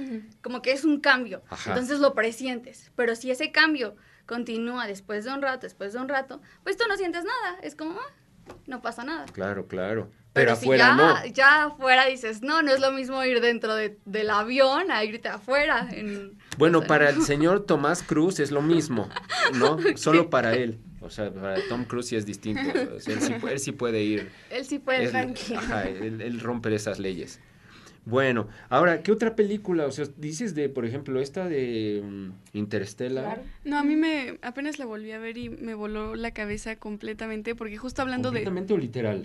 como 0.43 0.63
que 0.63 0.73
es 0.73 0.85
un 0.85 0.99
cambio. 1.01 1.43
Ajá. 1.49 1.71
Entonces 1.71 2.01
lo 2.01 2.13
presientes. 2.15 2.91
Pero 2.97 3.15
si 3.15 3.31
ese 3.31 3.53
cambio 3.53 3.95
continúa 4.27 4.89
después 4.89 5.25
de 5.25 5.33
un 5.33 5.43
rato, 5.43 5.61
después 5.67 5.93
de 5.93 6.01
un 6.01 6.09
rato, 6.09 6.41
pues 6.65 6.77
tú 6.77 6.83
no 6.89 6.97
sientes 6.97 7.23
nada. 7.25 7.59
Es 7.63 7.77
como, 7.77 7.93
ah, 8.01 8.13
no 8.67 8.83
pasa 8.83 9.05
nada. 9.05 9.25
Claro, 9.33 9.67
claro. 9.67 10.11
Pero, 10.33 10.55
si 10.55 10.65
afuera 10.65 10.85
ya, 10.89 10.95
no. 10.95 11.27
ya 11.33 11.65
afuera 11.65 12.05
dices, 12.07 12.43
no, 12.43 12.61
no 12.61 12.71
es 12.71 12.81
lo 12.81 12.93
mismo 12.93 13.25
ir 13.25 13.41
dentro 13.41 13.75
de- 13.75 13.99
del 14.05 14.29
avión 14.29 14.91
a 14.91 15.03
irte 15.03 15.29
afuera. 15.29 15.89
en- 15.91 16.37
Bueno, 16.59 16.79
o 16.79 16.81
sea, 16.83 16.89
para 16.89 17.09
el 17.11 17.23
señor 17.23 17.65
Tomás 17.65 18.03
Cruz 18.03 18.39
es 18.41 18.51
lo 18.51 18.61
mismo, 18.63 19.09
¿no? 19.55 19.79
Solo 19.97 20.29
para 20.31 20.55
él. 20.55 20.79
O 21.01 21.09
sea, 21.11 21.33
para 21.33 21.57
Tom 21.69 21.85
Cruise 21.85 22.09
sí 22.09 22.17
es 22.17 22.27
distinto. 22.27 22.63
O 22.97 23.01
sea, 23.01 23.15
él, 23.15 23.21
sí, 23.23 23.33
pu- 23.35 23.49
él 23.49 23.61
sí 23.61 23.73
puede 23.73 24.03
ir 24.03 24.31
Él 24.51 24.65
sí 24.67 24.79
puede. 24.79 25.05
Él- 25.05 25.35
ajá, 25.57 25.85
él, 25.85 26.21
él 26.21 26.41
rompe 26.41 26.75
esas 26.75 26.99
leyes. 26.99 27.41
Bueno, 28.07 28.47
ahora, 28.69 29.03
¿qué 29.03 29.11
otra 29.11 29.35
película? 29.35 29.85
O 29.85 29.91
sea, 29.91 30.07
dices 30.17 30.55
de, 30.55 30.69
por 30.69 30.87
ejemplo, 30.87 31.21
esta 31.21 31.49
de 31.49 32.01
um, 32.05 32.33
Interstellar. 32.53 33.25
Claro. 33.25 33.43
No, 33.65 33.79
a 33.79 33.83
mí 33.83 33.97
me 33.97 34.39
apenas 34.43 34.79
la 34.79 34.87
volví 34.87 35.11
a 35.11 35.19
ver 35.19 35.37
y 35.37 35.49
me 35.51 35.75
voló 35.75 36.15
la 36.15 36.31
cabeza 36.31 36.77
completamente 36.77 37.57
porque 37.57 37.77
justo 37.79 38.03
hablando 38.03 38.31
de... 38.31 38.45
¿Completamente 38.45 38.75
o 38.75 38.79
literal? 38.79 39.25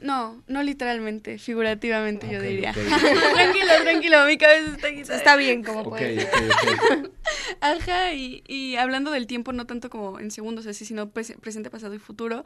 No, 0.00 0.42
no 0.48 0.62
literalmente, 0.62 1.36
figurativamente 1.38 2.26
yo 2.32 2.40
diría. 2.40 2.72
tranquilo, 3.34 3.70
tranquilo, 3.82 4.24
mi 4.26 4.38
cabeza 4.38 4.74
está 4.76 4.90
quitada. 4.94 5.18
Está 5.18 5.36
bien, 5.36 5.62
como 5.62 5.80
Ok, 5.80 5.90
puede 5.90 6.20
ser. 6.20 6.28
ok, 6.50 7.02
ok. 7.04 7.10
Ajá, 7.60 8.14
y, 8.14 8.42
y 8.48 8.76
hablando 8.76 9.10
del 9.10 9.26
tiempo, 9.26 9.52
no 9.52 9.66
tanto 9.66 9.90
como 9.90 10.18
en 10.18 10.30
segundos 10.30 10.66
así, 10.66 10.86
sino 10.86 11.12
pres- 11.12 11.36
presente, 11.38 11.68
pasado 11.68 11.94
y 11.94 11.98
futuro, 11.98 12.44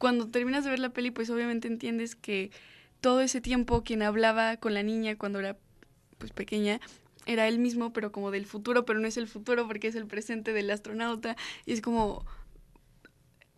cuando 0.00 0.28
terminas 0.28 0.64
de 0.64 0.70
ver 0.70 0.80
la 0.80 0.90
peli, 0.90 1.12
pues 1.12 1.30
obviamente 1.30 1.68
entiendes 1.68 2.16
que 2.16 2.50
todo 3.00 3.20
ese 3.20 3.40
tiempo 3.40 3.82
quien 3.82 4.02
hablaba 4.02 4.56
con 4.56 4.74
la 4.74 4.82
niña 4.82 5.16
cuando 5.16 5.38
era 5.40 5.56
pues 6.18 6.32
pequeña 6.32 6.80
era 7.26 7.48
él 7.48 7.58
mismo, 7.58 7.92
pero 7.92 8.12
como 8.12 8.30
del 8.30 8.46
futuro, 8.46 8.84
pero 8.84 8.98
no 8.98 9.06
es 9.06 9.16
el 9.16 9.28
futuro 9.28 9.66
porque 9.66 9.88
es 9.88 9.94
el 9.94 10.06
presente 10.06 10.52
del 10.52 10.70
astronauta. 10.70 11.36
Y 11.66 11.72
es 11.72 11.80
como, 11.80 12.24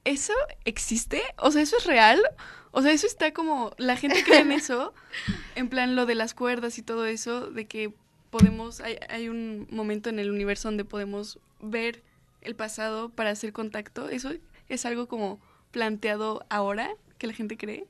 ¿eso 0.04 0.34
existe? 0.64 1.22
O 1.38 1.50
sea, 1.50 1.62
¿eso 1.62 1.76
es 1.78 1.86
real? 1.86 2.20
O 2.72 2.82
sea, 2.82 2.92
eso 2.92 3.06
está 3.06 3.32
como, 3.32 3.72
la 3.78 3.96
gente 3.96 4.24
cree 4.24 4.40
en 4.40 4.52
eso, 4.52 4.94
en 5.54 5.68
plan 5.68 5.96
lo 5.96 6.06
de 6.06 6.14
las 6.14 6.34
cuerdas 6.34 6.78
y 6.78 6.82
todo 6.82 7.06
eso, 7.06 7.50
de 7.50 7.66
que 7.66 7.94
podemos, 8.30 8.80
hay, 8.80 8.98
hay 9.08 9.28
un 9.28 9.66
momento 9.70 10.10
en 10.10 10.18
el 10.18 10.30
universo 10.30 10.68
donde 10.68 10.84
podemos 10.84 11.38
ver 11.60 12.02
el 12.40 12.56
pasado 12.56 13.10
para 13.10 13.30
hacer 13.30 13.52
contacto. 13.52 14.08
Eso 14.08 14.32
es 14.68 14.86
algo 14.86 15.06
como 15.06 15.40
planteado 15.70 16.44
ahora, 16.48 16.90
que 17.18 17.26
la 17.26 17.34
gente 17.34 17.56
cree. 17.56 17.86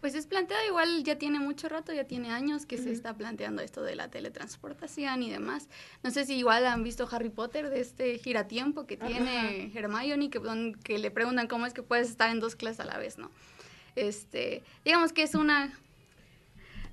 Pues 0.00 0.14
es 0.14 0.26
planteado 0.26 0.64
igual, 0.66 1.04
ya 1.04 1.18
tiene 1.18 1.38
mucho 1.40 1.68
rato, 1.68 1.92
ya 1.92 2.04
tiene 2.04 2.30
años 2.30 2.64
que 2.64 2.78
se 2.78 2.90
está 2.90 3.12
planteando 3.14 3.60
esto 3.60 3.82
de 3.82 3.94
la 3.96 4.08
teletransportación 4.08 5.22
y 5.22 5.30
demás. 5.30 5.68
No 6.02 6.10
sé 6.10 6.24
si 6.24 6.36
igual 6.36 6.64
han 6.66 6.82
visto 6.82 7.06
Harry 7.12 7.28
Potter 7.28 7.68
de 7.68 7.80
este 7.80 8.16
giratiempo 8.18 8.86
que 8.86 8.96
tiene 8.96 9.70
Hermione, 9.74 10.30
que, 10.30 10.38
don- 10.38 10.74
que 10.74 10.98
le 10.98 11.10
preguntan 11.10 11.48
cómo 11.48 11.66
es 11.66 11.74
que 11.74 11.82
puedes 11.82 12.08
estar 12.08 12.30
en 12.30 12.40
dos 12.40 12.56
clases 12.56 12.80
a 12.80 12.84
la 12.84 12.96
vez, 12.96 13.18
¿no? 13.18 13.30
Este, 13.94 14.62
digamos 14.86 15.12
que 15.12 15.22
es 15.22 15.34
una, 15.34 15.78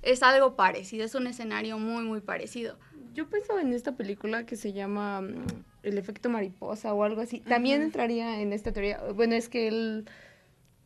es 0.02 0.22
algo 0.22 0.56
parecido, 0.56 1.06
es 1.06 1.16
un 1.16 1.28
escenario 1.28 1.80
muy, 1.80 2.04
muy 2.04 2.20
parecido. 2.20 2.78
Yo 3.14 3.28
pienso 3.30 3.58
en 3.58 3.72
esta 3.74 3.96
película 3.96 4.46
que 4.46 4.56
se 4.58 4.74
llama 4.74 5.22
mm, 5.22 5.46
El 5.84 5.98
efecto 5.98 6.30
mariposa 6.30 6.94
o 6.94 7.04
algo 7.04 7.22
así. 7.22 7.40
También 7.40 7.82
entraría 7.82 8.42
en 8.42 8.52
esta 8.54 8.72
teoría. 8.74 9.02
Bueno, 9.16 9.36
es 9.36 9.48
que 9.50 9.68
él 9.70 10.10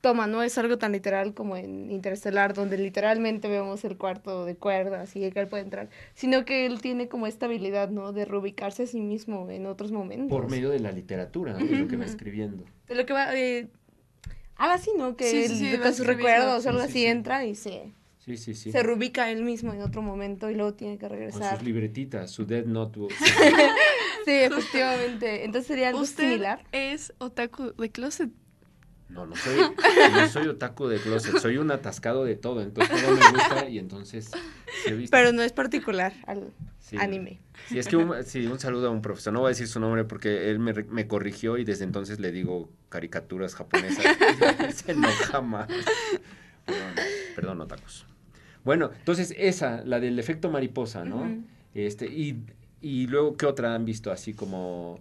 toma, 0.01 0.27
no 0.27 0.41
es 0.43 0.57
algo 0.57 0.77
tan 0.77 0.91
literal 0.91 1.33
como 1.33 1.55
en 1.55 1.91
Interestelar, 1.91 2.53
donde 2.53 2.77
literalmente 2.77 3.47
vemos 3.47 3.85
el 3.85 3.97
cuarto 3.97 4.45
de 4.45 4.55
cuerdas 4.55 5.15
y 5.15 5.29
que 5.31 5.39
él 5.39 5.47
puede 5.47 5.63
entrar, 5.63 5.89
sino 6.13 6.43
que 6.43 6.65
él 6.65 6.81
tiene 6.81 7.07
como 7.07 7.27
esta 7.27 7.45
habilidad, 7.45 7.89
¿no? 7.89 8.11
De 8.11 8.25
reubicarse 8.25 8.83
a 8.83 8.87
sí 8.87 8.99
mismo 8.99 9.49
en 9.49 9.65
otros 9.67 9.91
momentos. 9.91 10.29
Por 10.29 10.49
medio 10.49 10.69
de 10.71 10.79
la 10.79 10.91
literatura, 10.91 11.53
¿no? 11.53 11.59
de 11.65 11.77
lo 11.77 11.87
que 11.87 11.97
va 11.97 12.05
escribiendo. 12.05 12.65
De 12.87 12.95
lo 12.95 13.05
que 13.05 13.13
va... 13.13 13.35
Eh, 13.37 13.69
algo 14.55 14.73
así, 14.73 14.91
¿no? 14.97 15.15
Que 15.15 15.25
Sí, 15.25 15.47
sí, 15.47 15.53
él, 15.53 15.57
sí, 15.71 15.77
va 15.77 15.83
con 15.83 15.93
sus 15.93 16.05
recuerdos 16.05 16.59
o 16.59 16.61
Sí, 16.61 16.67
algo 16.67 16.81
sí, 16.81 16.85
así 16.85 16.93
sí. 16.99 17.05
entra 17.05 17.45
y 17.45 17.55
se, 17.55 17.93
Sí, 18.19 18.37
sí, 18.37 18.53
sí. 18.53 18.71
se 18.71 18.83
reubica 18.83 19.31
él 19.31 19.43
mismo 19.43 19.73
en 19.73 19.81
otro 19.81 20.01
momento 20.01 20.49
y 20.51 20.55
luego 20.55 20.73
tiene 20.73 20.97
que 20.97 21.07
Con 21.07 21.17
regresar. 21.17 21.57
sus 21.57 21.65
libretitas, 21.65 22.29
su 22.31 22.45
Dead 22.45 22.65
Notebook. 22.65 23.11
Sí, 24.25 24.31
efectivamente. 24.31 25.45
Entonces 25.45 25.67
sería 25.67 25.89
algo 25.89 26.01
¿Usted 26.01 26.23
similar. 26.29 26.63
es 26.71 27.11
otaku 27.17 27.73
de 27.75 27.89
closet? 27.89 28.29
No, 29.11 29.25
no 29.25 29.35
soy, 29.35 29.59
no 30.13 30.27
soy 30.29 30.47
otaku 30.47 30.87
de 30.87 30.97
closet, 30.99 31.37
soy 31.39 31.57
un 31.57 31.69
atascado 31.71 32.23
de 32.23 32.35
todo, 32.35 32.61
entonces 32.61 33.01
todo 33.01 33.11
me 33.15 33.29
gusta 33.31 33.69
y 33.69 33.77
entonces 33.77 34.31
sí 34.85 34.93
visto. 34.93 35.15
Pero 35.15 35.31
no 35.33 35.41
es 35.43 35.51
particular 35.53 36.13
al 36.27 36.51
Sí. 36.79 36.97
anime. 36.97 37.39
Sí, 37.67 37.77
es 37.79 37.87
que 37.87 37.95
un, 37.97 38.23
sí, 38.23 38.45
un 38.47 38.59
saludo 38.59 38.87
a 38.87 38.91
un 38.91 39.01
profesor, 39.01 39.31
no 39.33 39.39
voy 39.41 39.47
a 39.47 39.49
decir 39.49 39.67
su 39.67 39.79
nombre 39.79 40.03
porque 40.05 40.49
él 40.49 40.59
me, 40.59 40.73
me 40.73 41.07
corrigió 41.07 41.57
y 41.57 41.63
desde 41.63 41.83
entonces 41.85 42.19
le 42.19 42.31
digo 42.31 42.69
caricaturas 42.89 43.53
japonesas. 43.55 44.03
Se 44.75 44.91
enoja 44.93 45.41
más. 45.41 45.67
Perdón, 46.65 46.93
perdón, 47.35 47.61
otakus. 47.61 48.05
Bueno, 48.63 48.91
entonces 48.97 49.33
esa, 49.37 49.83
la 49.85 49.99
del 49.99 50.19
efecto 50.19 50.49
mariposa, 50.49 51.03
¿no? 51.05 51.43
Este, 51.73 52.05
y, 52.07 52.43
y 52.81 53.07
luego, 53.07 53.35
¿qué 53.37 53.45
otra 53.45 53.73
han 53.73 53.85
visto 53.85 54.11
así 54.11 54.33
como... 54.33 54.99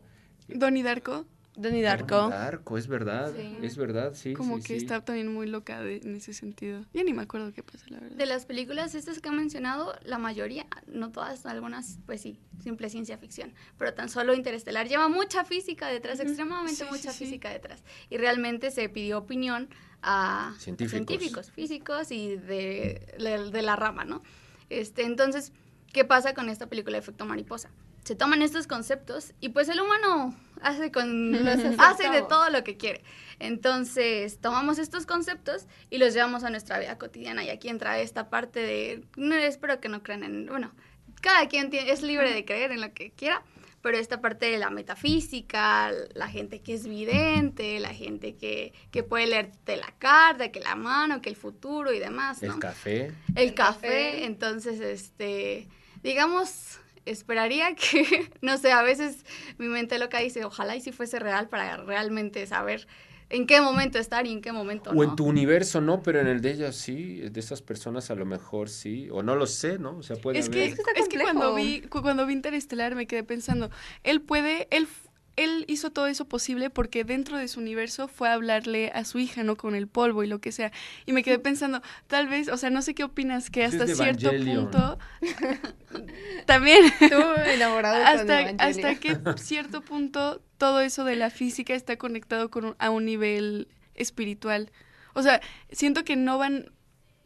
Donnie 0.48 0.82
Darko, 0.82 1.26
Donnie 1.56 1.82
Darko. 1.82 2.28
Darko, 2.30 2.78
es 2.78 2.86
verdad, 2.86 3.32
Sí. 3.36 3.58
es 3.60 3.76
verdad, 3.76 4.14
sí. 4.14 4.32
como 4.34 4.56
sí, 4.58 4.62
que 4.62 4.68
sí. 4.68 4.84
está 4.84 5.04
también 5.04 5.32
muy 5.32 5.46
loca 5.46 5.82
de- 5.82 5.96
en 5.98 6.14
ese 6.16 6.32
sentido. 6.32 6.84
Ya 6.94 7.02
ni 7.02 7.12
me 7.12 7.22
acuerdo 7.22 7.52
qué 7.52 7.62
pasa, 7.62 7.84
la 7.88 7.98
verdad. 8.00 8.16
De 8.16 8.24
las 8.26 8.46
películas 8.46 8.94
estas 8.94 9.20
que 9.20 9.28
han 9.28 9.36
mencionado, 9.36 9.94
la 10.04 10.18
mayoría, 10.18 10.66
no 10.86 11.10
todas, 11.10 11.44
algunas, 11.46 11.98
pues 12.06 12.20
sí, 12.22 12.38
simple 12.62 12.88
ciencia 12.88 13.18
ficción, 13.18 13.52
pero 13.78 13.92
tan 13.94 14.08
solo 14.08 14.32
Interestelar 14.34 14.88
lleva 14.88 15.08
mucha 15.08 15.44
física 15.44 15.88
detrás, 15.88 16.20
extremadamente 16.20 16.84
Sí, 16.84 16.90
mucha 16.90 17.12
sí, 17.12 17.18
sí. 17.18 17.24
física 17.26 17.50
detrás. 17.50 17.82
Y 18.08 18.16
realmente 18.16 18.70
se 18.70 18.88
pidió 18.88 19.18
opinión 19.18 19.68
a 20.02 20.54
Científicos. 20.58 20.92
científicos, 20.92 21.50
físicos 21.50 22.10
y 22.12 22.36
de, 22.36 23.06
de- 23.18 23.50
de 23.50 23.62
la 23.62 23.76
rama, 23.76 24.04
¿no? 24.04 24.22
Este, 24.70 25.02
entonces, 25.02 25.52
¿qué 25.92 26.04
pasa 26.06 26.32
con 26.32 26.48
esta 26.48 26.68
película 26.68 26.94
de 26.96 27.00
Efecto 27.00 27.26
Mariposa? 27.26 27.70
Se 28.04 28.14
toman 28.14 28.40
estos 28.40 28.66
conceptos 28.66 29.34
y 29.40 29.50
pues 29.50 29.68
el 29.68 29.78
humano 29.80 30.34
hace 30.62 30.90
con 30.92 31.32
Los 31.44 31.60
hace 31.78 32.10
de 32.10 32.22
todo 32.22 32.50
lo 32.50 32.62
que 32.64 32.76
quiere. 32.76 33.02
Entonces, 33.38 34.38
tomamos 34.40 34.78
estos 34.78 35.06
conceptos 35.06 35.66
y 35.90 35.98
los 35.98 36.14
llevamos 36.14 36.44
a 36.44 36.50
nuestra 36.50 36.78
vida 36.78 36.98
cotidiana. 36.98 37.42
Y 37.44 37.50
aquí 37.50 37.68
entra 37.68 37.98
esta 38.00 38.28
parte 38.30 38.60
de, 38.60 39.04
no, 39.16 39.34
espero 39.34 39.80
que 39.80 39.88
no 39.88 40.02
crean 40.02 40.22
en, 40.24 40.46
bueno, 40.46 40.72
cada 41.22 41.48
quien 41.48 41.70
tiene- 41.70 41.90
es 41.90 42.02
libre 42.02 42.32
de 42.32 42.44
creer 42.44 42.70
en 42.72 42.80
lo 42.80 42.92
que 42.92 43.10
quiera, 43.12 43.42
pero 43.82 43.96
esta 43.96 44.20
parte 44.20 44.46
de 44.50 44.58
la 44.58 44.68
metafísica, 44.68 45.90
la 46.14 46.28
gente 46.28 46.60
que 46.60 46.74
es 46.74 46.86
vidente, 46.86 47.80
la 47.80 47.94
gente 47.94 48.36
que, 48.36 48.72
que 48.90 49.02
puede 49.02 49.26
leerte 49.26 49.76
la 49.78 49.92
carta, 49.98 50.52
que 50.52 50.60
la 50.60 50.76
mano, 50.76 51.22
que 51.22 51.30
el 51.30 51.36
futuro 51.36 51.92
y 51.92 51.98
demás, 51.98 52.42
¿no? 52.42 52.54
El 52.54 52.60
café. 52.60 53.06
el 53.06 53.14
El 53.36 53.54
café, 53.54 53.80
café. 53.88 54.24
entonces, 54.26 54.80
este, 54.80 55.66
digamos, 56.02 56.78
esperaría 57.12 57.74
que, 57.76 58.30
no 58.40 58.56
sé, 58.58 58.72
a 58.72 58.82
veces 58.82 59.24
mi 59.58 59.68
mente 59.68 59.98
loca 59.98 60.18
dice, 60.18 60.44
ojalá 60.44 60.76
y 60.76 60.80
si 60.80 60.92
fuese 60.92 61.18
real 61.18 61.48
para 61.48 61.76
realmente 61.78 62.46
saber 62.46 62.86
en 63.32 63.46
qué 63.46 63.60
momento 63.60 63.98
estar 63.98 64.26
y 64.26 64.32
en 64.32 64.40
qué 64.42 64.50
momento 64.50 64.90
O 64.90 64.94
no. 64.94 65.02
en 65.04 65.14
tu 65.14 65.24
universo 65.24 65.80
no, 65.80 66.02
pero 66.02 66.20
en 66.20 66.26
el 66.26 66.40
de 66.40 66.50
ellas 66.50 66.74
sí, 66.74 67.20
de 67.20 67.38
esas 67.38 67.62
personas 67.62 68.10
a 68.10 68.16
lo 68.16 68.26
mejor 68.26 68.68
sí, 68.68 69.08
o 69.12 69.22
no 69.22 69.36
lo 69.36 69.46
sé, 69.46 69.78
¿no? 69.78 69.98
O 69.98 70.02
sea, 70.02 70.16
puede 70.16 70.38
Es 70.40 70.48
haber... 70.48 70.58
que, 70.58 70.64
Es 70.66 70.74
que 70.74 70.80
está 70.82 70.90
es 71.00 71.08
que 71.08 71.20
cuando 71.20 71.54
vi, 71.54 71.82
cu- 71.82 72.02
cuando 72.02 72.26
vi 72.26 72.32
Interestelar 72.32 72.96
me 72.96 73.06
quedé 73.06 73.22
pensando, 73.22 73.70
él 74.02 74.20
puede, 74.20 74.66
él, 74.72 74.88
él 75.44 75.64
hizo 75.68 75.90
todo 75.90 76.06
eso 76.06 76.24
posible 76.26 76.70
porque 76.70 77.04
dentro 77.04 77.36
de 77.38 77.48
su 77.48 77.60
universo 77.60 78.08
fue 78.08 78.28
a 78.28 78.34
hablarle 78.34 78.90
a 78.94 79.04
su 79.04 79.18
hija, 79.18 79.42
¿no? 79.42 79.56
Con 79.56 79.74
el 79.74 79.88
polvo 79.88 80.22
y 80.22 80.26
lo 80.26 80.40
que 80.40 80.52
sea. 80.52 80.70
Y 81.06 81.12
me 81.12 81.22
quedé 81.22 81.38
pensando, 81.38 81.82
tal 82.06 82.28
vez, 82.28 82.48
o 82.48 82.56
sea, 82.56 82.70
no 82.70 82.82
sé 82.82 82.94
qué 82.94 83.04
opinas, 83.04 83.50
que 83.50 83.64
es 83.64 83.74
hasta 83.74 83.86
cierto 83.94 84.28
Evangelion. 84.30 84.64
punto... 84.70 84.98
también. 86.46 86.84
Enamorado 87.46 88.04
hasta, 88.04 88.38
hasta 88.58 88.94
que 88.96 89.18
cierto 89.36 89.82
punto 89.82 90.42
todo 90.58 90.80
eso 90.80 91.04
de 91.04 91.16
la 91.16 91.30
física 91.30 91.74
está 91.74 91.96
conectado 91.96 92.50
con 92.50 92.64
un- 92.64 92.76
a 92.78 92.90
un 92.90 93.04
nivel 93.04 93.68
espiritual. 93.94 94.70
O 95.14 95.22
sea, 95.22 95.40
siento 95.72 96.04
que 96.04 96.16
no 96.16 96.38
van, 96.38 96.70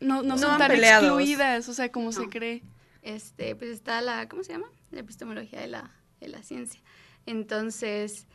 no, 0.01 0.17
no, 0.23 0.35
No 0.35 0.39
son 0.39 0.59
tan 0.59 0.69
peleados. 0.69 1.05
excluidas, 1.05 1.69
o 1.69 1.75
sea, 1.75 1.91
como 1.91 2.13
se 2.13 2.29
cree. 2.29 2.63
Este, 3.03 3.55
pues 3.57 3.71
está 3.71 4.01
la, 4.01 4.29
¿cómo 4.29 4.43
se 4.45 4.53
llama? 4.53 4.69
La 4.91 5.01
epistemología 5.01 5.61
de 5.61 5.67
la, 5.69 5.91
de 6.21 6.29
la 6.29 6.43
ciencia. 6.43 6.81
Entonces, 7.27 8.27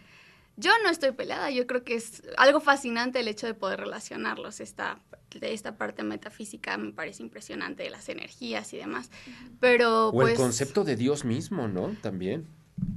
yo 0.57 0.71
no 0.83 0.89
estoy 0.89 1.11
peleada, 1.11 1.49
yo 1.51 1.65
creo 1.67 1.83
que 1.83 1.95
es 1.95 2.23
algo 2.37 2.59
fascinante 2.59 3.19
el 3.19 3.27
hecho 3.27 3.47
de 3.47 3.53
poder 3.53 3.79
relacionarlos. 3.79 4.59
Esta, 4.59 4.99
de 5.31 5.53
esta 5.53 5.77
parte 5.77 6.03
metafísica 6.03 6.77
me 6.77 6.91
parece 6.91 7.23
impresionante 7.23 7.83
de 7.83 7.89
las 7.89 8.09
energías 8.09 8.73
y 8.73 8.77
demás. 8.77 9.09
Pero, 9.59 10.09
O 10.09 10.11
pues... 10.11 10.31
el 10.31 10.37
concepto 10.37 10.83
de 10.83 10.95
Dios 10.95 11.23
mismo, 11.25 11.67
¿no? 11.67 11.95
También. 12.01 12.47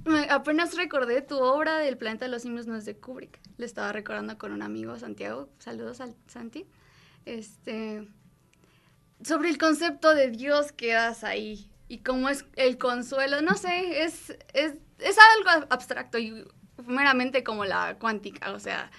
Me- 0.04 0.28
apenas 0.30 0.76
recordé 0.76 1.22
tu 1.22 1.38
obra 1.38 1.78
del 1.78 1.96
planeta 1.98 2.24
de 2.24 2.30
los 2.30 2.42
simios 2.42 2.66
no 2.66 2.76
es 2.76 2.84
de 2.84 2.96
Kubrick. 2.96 3.38
Le 3.58 3.66
estaba 3.66 3.92
recordando 3.92 4.38
con 4.38 4.52
un 4.52 4.62
amigo, 4.62 4.98
Santiago. 4.98 5.48
Saludos 5.58 6.00
al 6.00 6.14
Santi. 6.28 6.66
Este. 7.26 8.06
Sobre 9.24 9.50
el 9.50 9.58
concepto 9.58 10.14
de 10.14 10.30
Dios 10.30 10.72
que 10.72 10.92
das 10.94 11.22
ahí. 11.24 11.68
Y 11.88 11.98
cómo 11.98 12.28
es 12.28 12.44
el 12.56 12.78
consuelo. 12.78 13.42
No 13.42 13.54
sé, 13.54 14.02
es, 14.04 14.36
es, 14.54 14.74
es 15.04 15.16
algo 15.36 15.66
abstracto 15.70 16.18
y 16.18 16.44
meramente 16.86 17.42
como 17.42 17.64
la 17.64 17.96
cuántica. 17.98 18.52
O 18.52 18.60
sea, 18.60 18.90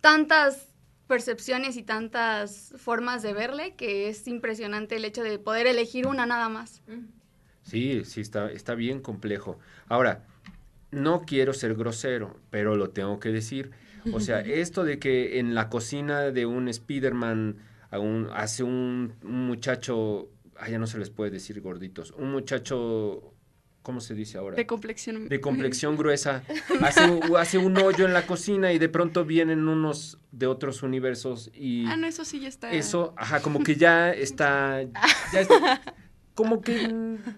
tantas 0.00 0.68
percepciones 1.06 1.76
y 1.76 1.82
tantas 1.82 2.74
formas 2.76 3.22
de 3.22 3.32
verle 3.32 3.74
que 3.74 4.08
es 4.08 4.26
impresionante 4.28 4.96
el 4.96 5.04
hecho 5.04 5.22
de 5.22 5.38
poder 5.38 5.66
elegir 5.66 6.06
una 6.06 6.26
nada 6.26 6.48
más. 6.48 6.82
Sí, 7.62 8.04
sí, 8.04 8.20
está, 8.20 8.50
está 8.50 8.74
bien 8.74 9.00
complejo. 9.00 9.58
Ahora, 9.88 10.24
no 10.90 11.22
quiero 11.22 11.52
ser 11.52 11.74
grosero, 11.74 12.38
pero 12.50 12.76
lo 12.76 12.90
tengo 12.90 13.20
que 13.20 13.30
decir. 13.30 13.70
O 14.12 14.20
sea, 14.20 14.40
esto 14.46 14.84
de 14.84 14.98
que 14.98 15.38
en 15.38 15.54
la 15.54 15.68
cocina 15.68 16.30
de 16.30 16.46
un 16.46 16.68
Spider-Man 16.68 17.56
hace 18.34 18.62
un, 18.62 19.14
un 19.22 19.46
muchacho 19.46 20.28
ah, 20.58 20.68
ya 20.68 20.78
no 20.78 20.86
se 20.86 20.98
les 20.98 21.10
puede 21.10 21.30
decir 21.30 21.60
gorditos, 21.60 22.12
un 22.12 22.30
muchacho, 22.30 23.34
¿cómo 23.82 24.00
se 24.00 24.14
dice 24.14 24.38
ahora? 24.38 24.56
De 24.56 24.66
complexión. 24.66 25.28
de 25.28 25.40
complexión 25.40 25.96
gruesa, 25.98 26.42
hace, 26.82 27.04
un- 27.10 27.36
hace 27.36 27.58
un 27.58 27.76
hoyo 27.78 28.04
en 28.06 28.12
la 28.12 28.26
cocina 28.26 28.72
y 28.72 28.78
de 28.78 28.88
pronto 28.88 29.24
vienen 29.24 29.66
unos 29.68 30.18
de 30.32 30.46
otros 30.46 30.82
universos 30.82 31.50
y 31.54 31.86
Ah, 31.86 31.96
no, 31.96 32.06
eso 32.06 32.24
sí 32.24 32.40
ya 32.40 32.48
está. 32.48 32.70
eso, 32.72 33.14
ajá, 33.16 33.40
como 33.40 33.62
que 33.62 33.76
ya 33.76 34.12
está, 34.12 34.82
ya 35.32 35.40
está 35.40 35.80
como 36.34 36.60
que 36.60 36.86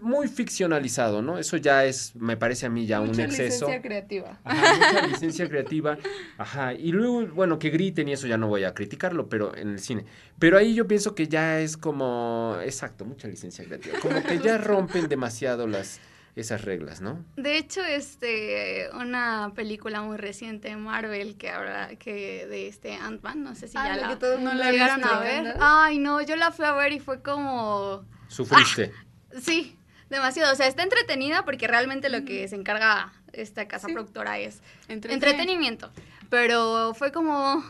muy 0.03 0.29
ficcionalizado, 0.29 1.23
¿no? 1.23 1.39
Eso 1.39 1.57
ya 1.57 1.87
es, 1.87 2.15
me 2.17 2.37
parece 2.37 2.67
a 2.67 2.69
mí 2.69 2.85
ya 2.85 3.01
un 3.01 3.07
Mucha 3.09 3.23
exceso. 3.25 3.65
licencia 3.65 3.81
creativa. 3.81 4.39
Ajá, 4.45 4.75
mucha 4.77 5.07
licencia 5.07 5.49
creativa. 5.49 5.97
Ajá. 6.37 6.75
Y 6.75 6.93
luego, 6.93 7.27
bueno, 7.29 7.59
que 7.59 7.71
griten 7.71 8.09
y 8.09 8.13
eso 8.13 8.27
ya 8.27 8.37
no 8.37 8.49
voy 8.49 8.65
a 8.65 8.75
criticarlo, 8.75 9.31
pero 9.31 9.57
en 9.57 9.71
el 9.71 9.79
cine. 9.79 10.05
Pero 10.39 10.59
ahí 10.59 10.75
yo 10.75 10.87
pienso 10.87 11.15
que 11.15 11.29
ya 11.29 11.61
es 11.61 11.79
como, 11.79 12.59
exacto, 12.63 13.07
mucha 13.07 13.27
licencia 13.27 13.65
creativa. 13.65 13.99
Como 14.01 14.23
que 14.23 14.39
ya 14.39 14.59
rompen 14.59 15.09
demasiado 15.09 15.67
las 15.67 15.99
esas 16.37 16.63
reglas, 16.65 17.01
¿no? 17.01 17.25
De 17.37 17.57
hecho, 17.57 17.83
este, 17.85 18.89
una 18.95 19.53
película 19.55 20.01
muy 20.03 20.17
reciente 20.17 20.69
de 20.69 20.77
Marvel 20.77 21.37
que 21.37 21.51
habla 21.51 21.97
que 21.97 22.47
de 22.47 22.69
este 22.69 22.95
Ant-Man, 22.95 23.43
no 23.43 23.55
sé 23.55 23.69
si 23.69 23.77
Ah, 23.77 23.89
ya 23.89 23.97
la 23.97 24.09
que 24.09 24.17
mundo 24.39 24.55
la 24.55 24.71
llegaron 24.73 24.97
visto, 25.01 25.15
a 25.15 25.21
ver. 25.21 25.43
¿no? 25.45 25.53
Ay, 25.61 25.99
no, 25.99 26.21
yo 26.23 26.37
la 26.37 26.51
fui 26.53 26.65
a 26.65 26.73
ver 26.73 26.93
y 26.93 27.01
fue 27.01 27.21
como, 27.23 28.05
Sufriste. 28.29 28.93
sí, 29.41 29.77
demasiado. 30.09 30.53
O 30.53 30.57
sea, 30.57 30.67
está 30.67 30.83
entretenida 30.83 31.45
porque 31.45 31.67
realmente 31.67 32.09
lo 32.09 32.25
que 32.25 32.47
se 32.49 32.55
encarga 32.57 33.13
esta 33.33 33.67
casa 33.69 33.87
Sí. 33.89 33.93
productora 33.95 34.39
es 34.39 34.61
entretenimiento. 34.89 35.91
Pero 36.31 36.95
fue 36.95 37.11
como, 37.13 37.65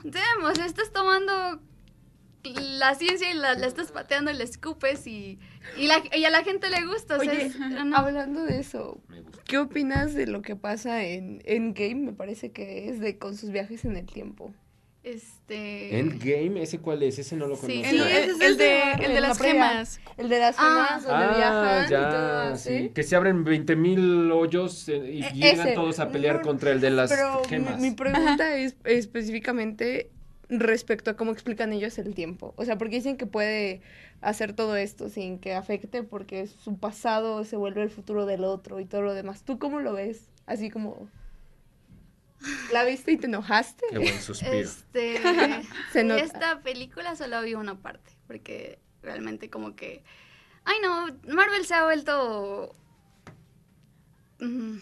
sea, 0.54 0.66
estás 0.66 0.92
tomando 0.92 1.60
la 2.44 2.94
ciencia 2.94 3.30
y 3.30 3.34
la, 3.34 3.54
la 3.54 3.66
estás 3.66 3.90
pateando 3.92 4.30
y 4.30 4.34
la 4.34 4.44
escupes 4.44 5.06
y, 5.06 5.38
y, 5.76 5.86
la- 5.86 6.02
y 6.16 6.24
a 6.24 6.30
la 6.30 6.42
gente 6.44 6.68
le 6.70 6.84
gusta. 6.86 7.16
O 7.16 7.20
sea, 7.20 7.30
Oye, 7.32 7.46
es- 7.46 7.58
no. 7.58 7.96
hablando 7.96 8.44
de 8.44 8.58
eso. 8.60 9.00
¿qué 9.44 9.58
opinas 9.58 10.14
de 10.14 10.26
lo 10.26 10.42
que 10.42 10.56
pasa 10.56 11.04
en 11.04 11.42
Endgame? 11.44 11.96
Me 11.96 12.12
parece 12.12 12.52
que 12.52 12.88
es 12.88 13.00
de 13.00 13.18
con 13.18 13.36
sus 13.36 13.50
viajes 13.50 13.84
en 13.84 13.96
el 13.96 14.06
tiempo. 14.06 14.52
Este... 15.02 15.98
Endgame, 15.98 16.62
¿ese 16.62 16.78
cuál 16.78 17.02
es? 17.02 17.18
Ese 17.18 17.34
no 17.34 17.46
lo 17.46 17.56
conozco. 17.56 17.68
El, 17.68 17.84
Sí, 17.86 17.96
el- 17.96 18.02
ese 18.06 18.30
es 18.32 18.40
el 18.42 18.56
de, 18.58 18.82
el 18.92 18.98
de 18.98 19.04
el 19.06 19.14
de 19.14 19.20
la 19.22 19.28
las 19.28 19.38
gemas. 19.40 20.00
El 20.18 20.28
de 20.28 20.38
las 20.38 20.56
Ah. 20.58 20.98
gemas 20.98 21.04
donde 21.04 21.38
viajan 21.38 21.84
y 21.86 21.88
todo 22.12 22.56
sí. 22.56 22.90
Que 22.94 23.02
se 23.02 23.16
abren 23.16 23.42
20 23.42 23.76
mil 23.76 24.30
hoyos 24.30 24.88
eh, 24.90 24.98
y 25.10 25.22
E- 25.24 25.32
llegan 25.32 25.68
ese. 25.68 25.74
todos 25.74 25.98
a 26.00 26.10
pelear 26.10 26.36
No, 26.36 26.42
contra 26.42 26.70
el 26.72 26.80
de 26.82 26.90
las 26.90 27.10
Pero 27.10 27.40
mi- 27.40 27.48
gemas. 27.48 27.80
mi, 27.80 27.90
pregunta 27.92 28.54
es 28.56 28.76
específicamente 28.84 30.10
respecto 30.50 31.10
a 31.10 31.16
cómo 31.16 31.30
explican 31.30 31.72
ellos 31.72 31.96
el 31.98 32.14
tiempo. 32.14 32.54
O 32.56 32.64
sea, 32.64 32.76
porque 32.76 32.96
dicen 32.96 33.16
que 33.16 33.26
puede 33.26 33.80
hacer 34.20 34.52
todo 34.52 34.76
esto 34.76 35.08
sin 35.08 35.38
que 35.38 35.54
afecte 35.54 36.02
porque 36.02 36.46
su 36.48 36.78
pasado 36.78 37.44
se 37.44 37.56
vuelve 37.56 37.82
el 37.82 37.90
futuro 37.90 38.26
del 38.26 38.44
otro 38.44 38.80
y 38.80 38.84
todo 38.84 39.02
lo 39.02 39.14
demás. 39.14 39.44
¿Tú 39.44 39.58
cómo 39.58 39.80
lo 39.80 39.94
ves? 39.94 40.28
Así 40.46 40.70
como... 40.70 41.08
¿La 42.72 42.84
viste 42.84 43.12
y 43.12 43.16
te 43.18 43.26
enojaste? 43.26 43.84
Qué 43.90 43.98
buen 43.98 44.20
suspiro. 44.20 44.52
Este, 44.54 45.20
Se 45.92 46.04
nota. 46.04 46.22
esta 46.22 46.62
película 46.62 47.14
solo 47.14 47.42
vi 47.42 47.54
una 47.54 47.78
parte, 47.80 48.12
porque 48.26 48.78
realmente 49.02 49.50
como 49.50 49.76
que, 49.76 50.02
ay 50.64 50.76
no, 50.82 51.06
Marvel 51.34 51.66
se 51.66 51.74
ha 51.74 51.84
vuelto 51.84 52.74
mm, 54.38 54.78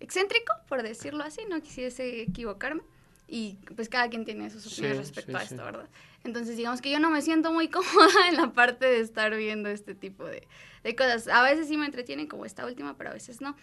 excéntrico, 0.00 0.54
por 0.66 0.82
decirlo 0.82 1.24
así, 1.24 1.42
no 1.46 1.60
quisiese 1.60 2.22
equivocarme, 2.22 2.82
y 3.26 3.54
pues 3.74 3.88
cada 3.88 4.08
quien 4.08 4.24
tiene 4.24 4.50
sus 4.50 4.66
opiniones 4.66 4.98
Sí, 4.98 5.02
respecto 5.02 5.32
sí, 5.32 5.36
a 5.44 5.46
sí. 5.46 5.54
esto, 5.54 5.64
¿verdad? 5.64 5.88
Entonces 6.24 6.56
digamos 6.56 6.80
que 6.80 6.90
yo 6.90 6.98
no 7.00 7.10
me 7.10 7.22
siento 7.22 7.52
muy 7.52 7.68
cómoda 7.70 8.28
en 8.28 8.36
la 8.36 8.52
parte 8.52 8.86
de 8.86 9.00
estar 9.00 9.34
viendo 9.36 9.68
este 9.68 9.94
tipo 9.94 10.24
de, 10.24 10.46
de 10.82 10.96
cosas. 10.96 11.28
A 11.28 11.42
veces 11.42 11.68
sí 11.68 11.76
me 11.76 11.86
entretienen 11.86 12.26
como 12.26 12.44
esta 12.44 12.66
última, 12.66 12.96
pero 12.96 13.10
a 13.10 13.14
veces 13.14 13.40
no. 13.40 13.56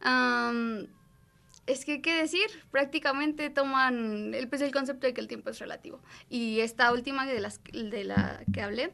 Am, 0.00 0.86
es 1.66 1.84
que, 1.84 2.00
¿qué 2.00 2.14
decir? 2.14 2.46
Prácticamente 2.70 3.50
toman 3.50 4.34
el, 4.34 4.48
pues, 4.48 4.62
el 4.62 4.72
concepto 4.72 5.06
de 5.06 5.14
que 5.14 5.20
el 5.20 5.28
tiempo 5.28 5.50
es 5.50 5.58
relativo. 5.58 6.00
Y 6.28 6.60
esta 6.60 6.92
última 6.92 7.26
de, 7.26 7.40
las, 7.40 7.60
de 7.72 8.04
la 8.04 8.40
que 8.52 8.62
hablé, 8.62 8.92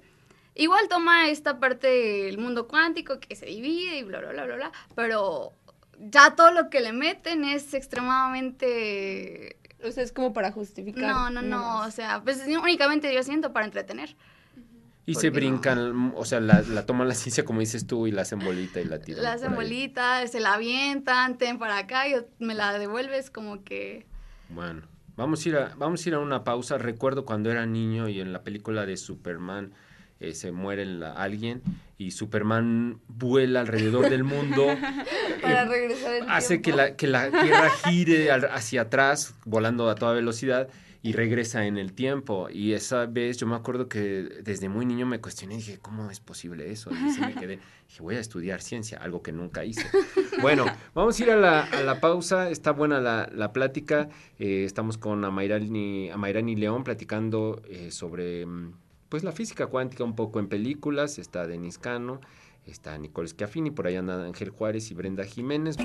igual 0.55 0.89
toma 0.89 1.29
esta 1.29 1.61
parte 1.61 1.87
del 1.89 2.39
mundo 2.39 2.69
cuántico 2.69 3.21
que 3.21 3.37
se 3.37 3.47
divide 3.47 3.99
y 3.99 4.03
bla, 4.05 4.21
bla, 4.21 4.33
bla, 4.33 4.45
bla, 4.47 4.57
bla, 4.57 4.73
pero 4.95 5.53
ya 5.99 6.35
todo 6.35 6.51
lo 6.51 6.71
que 6.71 6.81
le 6.81 6.93
meten 6.93 7.45
es 7.45 7.75
extremadamente... 7.75 9.57
O 9.85 9.91
sea, 9.91 10.03
es 10.03 10.13
como 10.13 10.33
para 10.33 10.53
justificar. 10.53 11.03
No, 11.03 11.31
no, 11.31 11.43
no, 11.43 11.81
o 11.81 11.91
sea, 11.91 12.23
pues 12.23 12.43
únicamente 12.47 13.13
yo 13.15 13.23
siento 13.23 13.53
para 13.53 13.67
entretener. 13.67 14.17
Y 15.05 15.17
se 15.17 15.31
brincan, 15.31 16.13
o 16.17 16.25
sea, 16.25 16.41
la, 16.41 16.63
la 16.63 16.87
toman 16.87 17.09
la 17.09 17.15
ciencia 17.15 17.45
como 17.45 17.59
dices 17.59 17.89
tú 17.89 18.07
y 18.07 18.13
la 18.13 18.23
hacen 18.23 18.39
bolita 18.39 18.81
y 18.81 18.85
la 18.85 19.01
tiran. 19.01 19.25
La 19.25 19.33
hacen 19.33 19.55
bolita, 19.55 20.25
se 20.29 20.39
la 20.39 20.55
avientan, 20.55 21.39
ten 21.39 21.59
para 21.59 21.79
acá 21.79 22.07
y 22.07 22.15
me 22.39 22.55
la 22.55 22.79
devuelves 22.79 23.31
como 23.31 23.65
que... 23.65 24.07
Bueno, 24.49 24.83
vamos 25.17 25.45
a 25.45 25.49
ir 25.49 25.57
a, 25.57 25.75
vamos 25.77 26.07
a 26.07 26.09
ir 26.09 26.15
a 26.15 26.21
una 26.21 26.45
pausa. 26.45 26.79
Recuerdo 26.79 27.25
cuando 27.25 27.51
era 27.51 27.67
niño 27.67 28.09
y 28.09 28.21
en 28.21 28.33
la 28.33 28.45
película 28.45 28.87
de 28.87 28.97
Superman 28.97 29.73
eh, 30.23 30.35
se 30.35 30.53
muere 30.53 30.85
la- 30.87 31.13
alguien 31.13 31.63
y 31.99 32.13
Superman 32.13 33.01
vuela 33.09 33.61
alrededor 33.61 34.09
del 34.11 34.25
mundo. 34.25 34.67
Para 35.43 35.63
eh, 35.63 35.69
regresar 35.69 36.15
el 36.15 36.31
hace 36.31 36.57
que 36.63 36.73
tiempo. 36.73 36.79
la, 36.83 36.97
que 36.97 37.07
la 37.07 37.31
Tierra 37.31 37.71
gire 37.85 38.31
al- 38.31 38.47
hacia 38.53 38.83
atrás, 38.83 39.35
volando 39.45 39.89
a 39.91 39.95
toda 39.95 40.13
velocidad, 40.13 40.69
y 41.05 41.15
regresa 41.15 41.67
en 41.67 41.79
el 41.79 41.93
tiempo. 41.95 42.49
Y 42.49 42.75
esa 42.75 43.07
vez 43.07 43.37
yo 43.39 43.47
me 43.49 43.57
acuerdo 43.57 43.89
que 43.89 44.01
desde 44.45 44.69
muy 44.69 44.87
niño 44.87 45.05
me 45.05 45.21
cuestioné, 45.21 45.57
dije, 45.57 45.79
¿cómo 45.81 46.09
es 46.13 46.21
posible 46.21 46.71
eso? 46.71 46.91
Y 46.93 47.11
se 47.11 47.21
me 47.27 47.35
quedé, 47.35 47.59
dije, 47.89 48.03
voy 48.03 48.15
a 48.15 48.21
estudiar 48.21 48.63
ciencia, 48.63 48.99
algo 48.99 49.21
que 49.21 49.33
nunca 49.33 49.65
hice. 49.65 49.85
Bueno, 50.41 50.65
vamos 50.95 51.19
a 51.19 51.23
ir 51.25 51.31
a 51.33 51.37
la, 51.37 51.65
a 51.65 51.83
la 51.83 52.01
pausa, 52.01 52.51
está 52.51 52.71
buena 52.71 53.01
la, 53.01 53.29
la 53.35 53.53
plática. 53.53 54.09
Eh, 54.39 54.63
estamos 54.65 54.97
con 54.97 55.25
Amairani, 55.25 56.11
Amairani 56.11 56.55
León 56.55 56.85
platicando 56.85 57.61
eh, 57.69 57.91
sobre 57.91 58.47
mm, 58.47 58.73
pues 59.13 59.25
la 59.25 59.33
física 59.33 59.67
cuántica 59.67 60.05
un 60.05 60.17
poco 60.17 60.41
en 60.41 60.49
películas. 60.49 61.19
Está 61.19 61.47
Denis 61.47 61.77
Cano, 61.77 62.23
está 62.65 62.97
Nicole 62.97 63.29
Schiaffini, 63.29 63.71
por 63.71 63.87
ahí 63.87 63.97
anda 63.97 64.25
Ángel 64.25 64.49
Juárez 64.49 64.91
y 64.91 64.95
Brenda 64.95 65.27
Jiménez. 65.27 65.77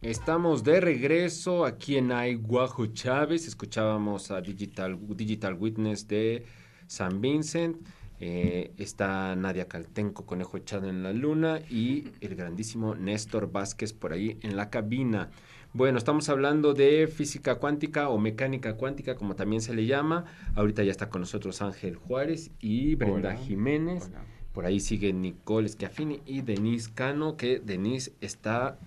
Estamos 0.00 0.62
de 0.62 0.80
regreso 0.80 1.64
aquí 1.64 1.96
en 1.96 2.12
Aiguajo 2.12 2.86
Chávez. 2.86 3.48
Escuchábamos 3.48 4.30
a 4.30 4.40
Digital, 4.40 4.96
Digital 5.08 5.54
Witness 5.54 6.06
de 6.06 6.46
San 6.86 7.20
Vincent. 7.20 7.78
Eh, 8.20 8.72
está 8.78 9.34
Nadia 9.36 9.66
Caltenco, 9.68 10.24
Conejo 10.24 10.56
echado 10.56 10.88
en 10.88 11.02
la 11.02 11.12
luna. 11.12 11.60
Y 11.70 12.08
el 12.20 12.34
grandísimo 12.36 12.94
Néstor 12.94 13.50
Vázquez 13.50 13.92
por 13.92 14.12
ahí 14.12 14.38
en 14.42 14.56
la 14.56 14.70
cabina. 14.70 15.30
Bueno, 15.72 15.98
estamos 15.98 16.28
hablando 16.28 16.72
de 16.72 17.08
física 17.08 17.56
cuántica 17.56 18.08
o 18.08 18.16
mecánica 18.16 18.74
cuántica, 18.74 19.16
como 19.16 19.34
también 19.34 19.60
se 19.60 19.74
le 19.74 19.86
llama. 19.86 20.24
Ahorita 20.54 20.84
ya 20.84 20.92
está 20.92 21.08
con 21.08 21.22
nosotros 21.22 21.62
Ángel 21.62 21.96
Juárez 21.96 22.52
y 22.60 22.94
Brenda 22.94 23.30
Hola. 23.30 23.36
Jiménez. 23.36 24.04
Hola. 24.06 24.22
Por 24.52 24.66
ahí 24.66 24.78
sigue 24.78 25.12
Nicole 25.12 25.68
Schiaffini 25.68 26.20
y 26.26 26.42
Denise 26.42 26.90
Cano, 26.94 27.36
que 27.36 27.58
Denise 27.58 28.12
está 28.20 28.78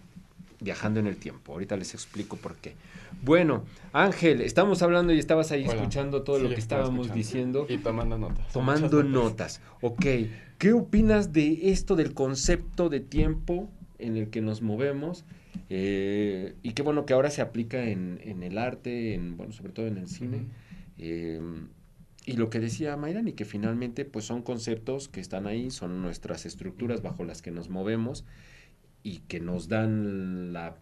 viajando 0.62 1.02
en 1.02 1.08
el 1.08 1.18
tiempo. 1.18 1.52
Ahorita 1.52 1.76
les 1.76 1.94
explico 1.94 2.38
por 2.38 2.56
qué. 2.56 2.74
Bueno, 3.24 3.66
Ángel, 3.94 4.42
estamos 4.42 4.82
hablando 4.82 5.14
y 5.14 5.20
estabas 5.20 5.52
ahí 5.52 5.64
Hola. 5.66 5.76
escuchando 5.76 6.24
todo 6.24 6.38
Sí, 6.38 6.44
lo 6.44 6.50
que 6.50 6.56
estábamos 6.56 7.08
escuchando. 7.08 7.14
diciendo, 7.16 7.66
Y 7.70 7.78
tomando 7.78 8.18
notas. 8.18 8.52
tomando 8.54 9.04
notas. 9.04 9.62
Ok, 9.82 10.06
¿qué 10.58 10.74
opinas 10.74 11.34
de 11.34 11.72
esto 11.72 11.96
del 11.96 12.14
concepto 12.14 12.90
de 12.90 13.00
tiempo 13.00 13.70
en 14.00 14.16
el 14.18 14.30
que 14.30 14.42
nos 14.42 14.62
movemos? 14.62 15.26
Eh, 15.70 16.56
y 16.64 16.72
qué 16.74 16.84
bueno 16.84 17.06
que 17.06 17.14
ahora 17.14 17.30
se 17.30 17.42
aplica 17.42 17.84
en, 17.90 18.20
en 18.24 18.44
el 18.44 18.58
arte, 18.58 19.14
en, 19.16 19.36
bueno, 19.36 19.52
sobre 19.52 19.72
todo 19.74 19.88
en 19.88 19.98
el 19.98 20.08
cine. 20.08 20.46
Eh, 20.98 21.42
y 22.26 22.34
lo 22.34 22.50
que 22.50 22.60
decía 22.60 22.96
Mayrani, 22.98 23.34
que 23.34 23.46
finalmente 23.46 24.06
pues 24.06 24.26
son 24.26 24.42
conceptos 24.42 25.08
que 25.10 25.20
están 25.22 25.48
ahí, 25.48 25.72
son 25.72 26.02
nuestras 26.02 26.46
estructuras 26.46 27.02
bajo 27.02 27.24
las 27.24 27.42
que 27.42 27.52
nos 27.52 27.70
movemos 27.70 28.26
y 29.02 29.20
que 29.20 29.40
nos 29.40 29.70
dan 29.70 30.52
la 30.54 30.76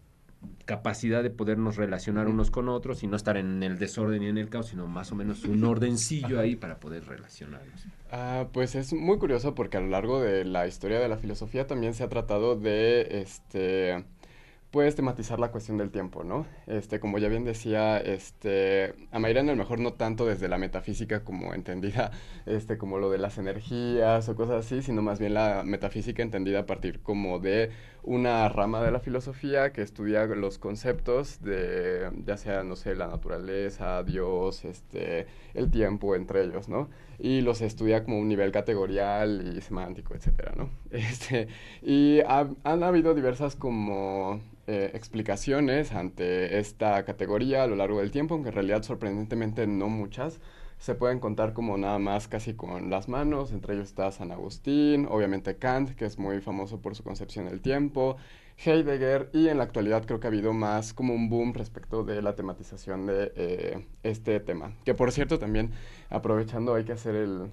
capacidad 0.64 1.22
de 1.22 1.30
podernos 1.30 1.76
relacionar 1.76 2.28
unos 2.28 2.50
con 2.50 2.68
otros 2.68 3.02
y 3.02 3.06
no 3.06 3.16
estar 3.16 3.36
en 3.36 3.62
el 3.62 3.78
desorden 3.78 4.22
y 4.22 4.26
en 4.26 4.38
el 4.38 4.48
caos, 4.48 4.68
sino 4.68 4.86
más 4.86 5.12
o 5.12 5.14
menos 5.14 5.44
un 5.44 5.64
ordencillo 5.64 6.40
ahí 6.40 6.56
para 6.56 6.80
poder 6.80 7.06
relacionarnos. 7.06 7.86
Ah, 8.10 8.46
pues 8.52 8.74
es 8.74 8.92
muy 8.92 9.18
curioso 9.18 9.54
porque 9.54 9.76
a 9.76 9.80
lo 9.80 9.88
largo 9.88 10.20
de 10.20 10.44
la 10.44 10.66
historia 10.66 11.00
de 11.00 11.08
la 11.08 11.18
filosofía 11.18 11.66
también 11.66 11.94
se 11.94 12.04
ha 12.04 12.08
tratado 12.08 12.56
de, 12.56 13.20
este, 13.22 14.04
puedes 14.70 14.94
tematizar 14.94 15.40
la 15.40 15.50
cuestión 15.50 15.78
del 15.78 15.90
tiempo, 15.90 16.22
¿no? 16.22 16.46
Este, 16.66 17.00
como 17.00 17.18
ya 17.18 17.28
bien 17.28 17.44
decía, 17.44 17.98
este, 17.98 18.94
a 19.10 19.18
Mayrán 19.18 19.48
a 19.48 19.52
lo 19.52 19.56
mejor 19.56 19.80
no 19.80 19.94
tanto 19.94 20.26
desde 20.26 20.48
la 20.48 20.58
metafísica 20.58 21.24
como 21.24 21.54
entendida, 21.54 22.10
este, 22.46 22.76
como 22.76 22.98
lo 22.98 23.10
de 23.10 23.18
las 23.18 23.38
energías 23.38 24.28
o 24.28 24.36
cosas 24.36 24.66
así, 24.66 24.82
sino 24.82 25.00
más 25.00 25.18
bien 25.18 25.34
la 25.34 25.62
metafísica 25.64 26.22
entendida 26.22 26.60
a 26.60 26.66
partir 26.66 27.00
como 27.00 27.38
de 27.38 27.70
una 28.06 28.48
rama 28.48 28.82
de 28.82 28.92
la 28.92 29.00
filosofía 29.00 29.72
que 29.72 29.82
estudia 29.82 30.24
los 30.26 30.58
conceptos 30.58 31.42
de, 31.42 32.10
ya 32.24 32.36
sea, 32.36 32.62
no 32.62 32.76
sé, 32.76 32.94
la 32.94 33.08
naturaleza, 33.08 34.02
Dios, 34.04 34.64
este, 34.64 35.26
el 35.54 35.70
tiempo 35.70 36.14
entre 36.14 36.44
ellos, 36.44 36.68
¿no? 36.68 36.88
Y 37.18 37.40
los 37.40 37.60
estudia 37.62 38.04
como 38.04 38.18
un 38.18 38.28
nivel 38.28 38.52
categorial 38.52 39.54
y 39.56 39.60
semántico, 39.60 40.14
etcétera, 40.14 40.52
¿no? 40.56 40.70
Este, 40.90 41.48
y 41.82 42.20
han 42.20 42.82
habido 42.82 43.14
diversas 43.14 43.56
como 43.56 44.40
eh, 44.68 44.90
explicaciones 44.94 45.92
ante 45.92 46.58
esta 46.58 47.04
categoría 47.04 47.64
a 47.64 47.66
lo 47.66 47.76
largo 47.76 47.98
del 48.00 48.10
tiempo, 48.12 48.34
aunque 48.34 48.50
en 48.50 48.54
realidad 48.54 48.82
sorprendentemente 48.82 49.66
no 49.66 49.88
muchas. 49.88 50.40
Se 50.78 50.94
pueden 50.94 51.20
contar 51.20 51.52
como 51.52 51.76
nada 51.78 51.98
más 51.98 52.28
casi 52.28 52.54
con 52.54 52.90
las 52.90 53.08
manos, 53.08 53.52
entre 53.52 53.74
ellos 53.74 53.88
está 53.88 54.10
San 54.12 54.30
Agustín, 54.30 55.06
obviamente 55.10 55.56
Kant, 55.56 55.90
que 55.96 56.04
es 56.04 56.18
muy 56.18 56.40
famoso 56.40 56.80
por 56.80 56.94
su 56.94 57.02
concepción 57.02 57.46
del 57.46 57.60
tiempo, 57.60 58.16
Heidegger, 58.64 59.30
y 59.32 59.48
en 59.48 59.58
la 59.58 59.64
actualidad 59.64 60.04
creo 60.06 60.20
que 60.20 60.26
ha 60.26 60.30
habido 60.30 60.52
más 60.52 60.92
como 60.92 61.14
un 61.14 61.28
boom 61.28 61.54
respecto 61.54 62.04
de 62.04 62.22
la 62.22 62.34
tematización 62.36 63.06
de 63.06 63.32
eh, 63.36 63.86
este 64.02 64.38
tema. 64.40 64.72
Que 64.84 64.94
por 64.94 65.12
cierto 65.12 65.38
también, 65.38 65.72
aprovechando, 66.10 66.74
hay 66.74 66.84
que 66.84 66.92
hacer 66.92 67.14
el, 67.14 67.50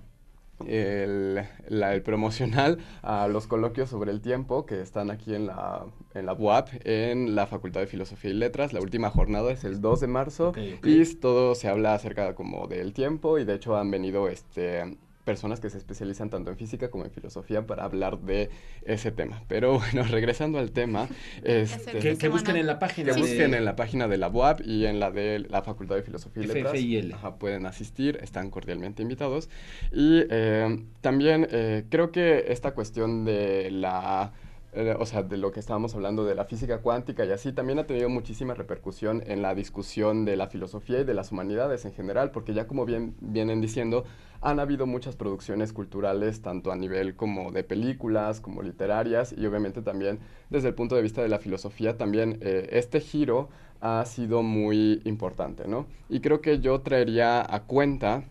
el, 0.68 1.44
el, 1.70 2.02
promocional 2.02 2.80
a 3.02 3.28
los 3.28 3.48
coloquios 3.48 3.90
sobre 3.90 4.12
el 4.12 4.22
tiempo 4.22 4.66
que 4.66 4.82
están 4.82 5.12
aquí 5.12 5.36
en 5.36 5.48
la, 5.48 5.86
en 6.14 6.26
la 6.26 6.34
UAP, 6.34 6.70
en 6.84 7.36
la 7.36 7.48
Facultad 7.48 7.82
de 7.82 7.88
Filosofía 7.88 8.32
y 8.32 8.34
Letras. 8.34 8.74
La 8.74 8.82
última 8.82 9.10
jornada 9.10 9.52
es 9.52 9.64
el 9.64 9.82
2 9.82 10.00
de 10.00 10.08
marzo 10.08 10.54
y 10.84 11.04
todo 11.16 11.56
se 11.56 11.68
habla 11.68 11.94
acerca 11.94 12.36
como 12.36 12.68
del 12.68 12.94
tiempo 12.94 13.38
y 13.38 13.46
de 13.46 13.56
hecho 13.56 13.78
han 13.78 13.92
venido 13.92 14.28
este 14.28 14.98
personas 15.24 15.60
que 15.60 15.70
se 15.70 15.78
especializan 15.78 16.30
tanto 16.30 16.52
en 16.52 16.58
física 16.58 16.90
como 16.90 17.06
en 17.06 17.12
filosofía 17.12 17.66
para 17.66 17.84
hablar 17.84 18.20
de 18.20 18.50
ese 18.84 19.12
tema. 19.12 19.44
Pero 19.48 19.80
bueno, 19.80 20.04
regresando 20.10 20.60
al 20.60 20.72
tema, 20.72 21.08
este, 21.44 22.18
que, 22.18 22.30
busquen 22.30 22.58
en 22.58 22.68
la 22.68 22.80
página. 22.80 23.14
Que 23.14 23.20
busquen 23.20 23.54
en 23.54 23.66
la 23.66 23.76
página 23.76 24.08
de 24.08 24.18
la 24.18 24.30
UAP 24.30 24.62
y 24.62 24.86
en 24.86 25.00
la 25.00 25.12
de 25.12 25.40
la 25.40 25.62
Facultad 25.62 25.96
de 25.96 26.04
Filosofía 26.04 26.44
y 26.44 26.48
Letras. 26.48 27.14
Ajá, 27.14 27.36
pueden 27.36 27.66
asistir, 27.66 28.20
están 28.22 28.50
cordialmente 28.50 29.02
invitados. 29.02 29.50
Y 29.92 30.24
eh, 30.30 30.84
también 31.02 31.48
eh, 31.52 31.86
creo 31.90 32.12
que 32.12 32.46
esta 32.48 32.74
cuestión 32.74 33.26
de 33.26 33.72
la 33.72 34.34
eh, 34.76 34.96
o 35.00 35.06
sea, 35.06 35.24
de 35.24 35.38
lo 35.38 35.52
que 35.52 35.60
estábamos 35.60 35.96
hablando 35.96 36.26
de 36.26 36.36
la 36.36 36.46
física 36.46 36.80
cuántica 36.80 37.26
y 37.26 37.32
así, 37.32 37.54
también 37.54 37.80
ha 37.80 37.86
tenido 37.86 38.10
muchísima 38.10 38.54
repercusión 38.54 39.24
en 39.28 39.42
la 39.42 39.54
discusión 39.56 40.26
de 40.26 40.36
la 40.36 40.48
filosofía 40.48 41.00
y 41.00 41.04
de 41.04 41.14
las 41.14 41.32
humanidades 41.32 41.86
en 41.86 41.94
general, 41.94 42.32
porque 42.32 42.54
ya 42.54 42.68
como 42.68 42.86
bien 42.86 43.16
vienen 43.22 43.62
diciendo, 43.62 44.04
han 44.42 44.60
habido 44.60 44.86
muchas 44.86 45.16
producciones 45.16 45.74
culturales, 45.74 46.42
tanto 46.42 46.72
a 46.72 46.76
nivel 46.76 47.16
como 47.16 47.52
de 47.52 47.64
películas, 47.64 48.42
como 48.42 48.62
literarias, 48.62 49.34
y 49.38 49.46
obviamente 49.46 49.82
también 49.82 50.20
desde 50.50 50.70
el 50.70 50.76
punto 50.76 50.96
de 50.96 51.02
vista 51.02 51.22
de 51.22 51.30
la 51.30 51.40
filosofía, 51.40 51.98
también 51.98 52.40
eh, 52.42 52.70
este 52.72 53.00
giro 53.00 53.50
ha 53.80 54.06
sido 54.06 54.44
muy 54.44 55.02
importante, 55.06 55.68
¿no? 55.68 55.88
Y 56.10 56.22
creo 56.22 56.42
que 56.42 56.60
yo 56.60 56.82
traería 56.82 57.42
a 57.42 57.64
cuenta 57.64 58.24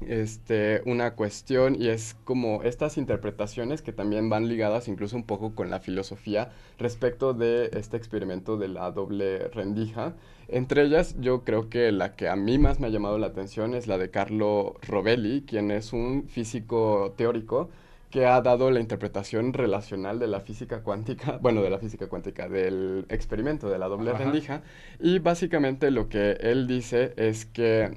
este, 0.00 0.82
una 0.84 1.14
cuestión 1.14 1.80
y 1.80 1.88
es 1.88 2.16
como 2.24 2.62
estas 2.62 2.98
interpretaciones 2.98 3.82
que 3.82 3.92
también 3.92 4.28
van 4.28 4.48
ligadas 4.48 4.88
incluso 4.88 5.16
un 5.16 5.24
poco 5.24 5.54
con 5.54 5.70
la 5.70 5.80
filosofía 5.80 6.50
respecto 6.78 7.32
de 7.32 7.70
este 7.72 7.96
experimento 7.96 8.56
de 8.56 8.68
la 8.68 8.90
doble 8.90 9.48
rendija. 9.48 10.14
Entre 10.48 10.82
ellas 10.82 11.16
yo 11.20 11.44
creo 11.44 11.70
que 11.70 11.90
la 11.92 12.14
que 12.14 12.28
a 12.28 12.36
mí 12.36 12.58
más 12.58 12.78
me 12.78 12.86
ha 12.86 12.90
llamado 12.90 13.18
la 13.18 13.28
atención 13.28 13.74
es 13.74 13.86
la 13.86 13.98
de 13.98 14.10
Carlo 14.10 14.74
Rovelli, 14.82 15.42
quien 15.42 15.70
es 15.70 15.92
un 15.92 16.28
físico 16.28 17.14
teórico 17.16 17.70
que 18.10 18.26
ha 18.26 18.40
dado 18.40 18.70
la 18.70 18.80
interpretación 18.80 19.52
relacional 19.52 20.18
de 20.18 20.26
la 20.26 20.40
física 20.40 20.82
cuántica, 20.82 21.38
bueno, 21.42 21.62
de 21.62 21.70
la 21.70 21.78
física 21.78 22.08
cuántica, 22.08 22.48
del 22.48 23.06
experimento 23.08 23.68
de 23.68 23.78
la 23.78 23.88
doble 23.88 24.12
rendija. 24.12 24.62
Y 25.00 25.18
básicamente 25.18 25.90
lo 25.90 26.08
que 26.08 26.32
él 26.40 26.66
dice 26.66 27.12
es 27.16 27.46
que 27.46 27.90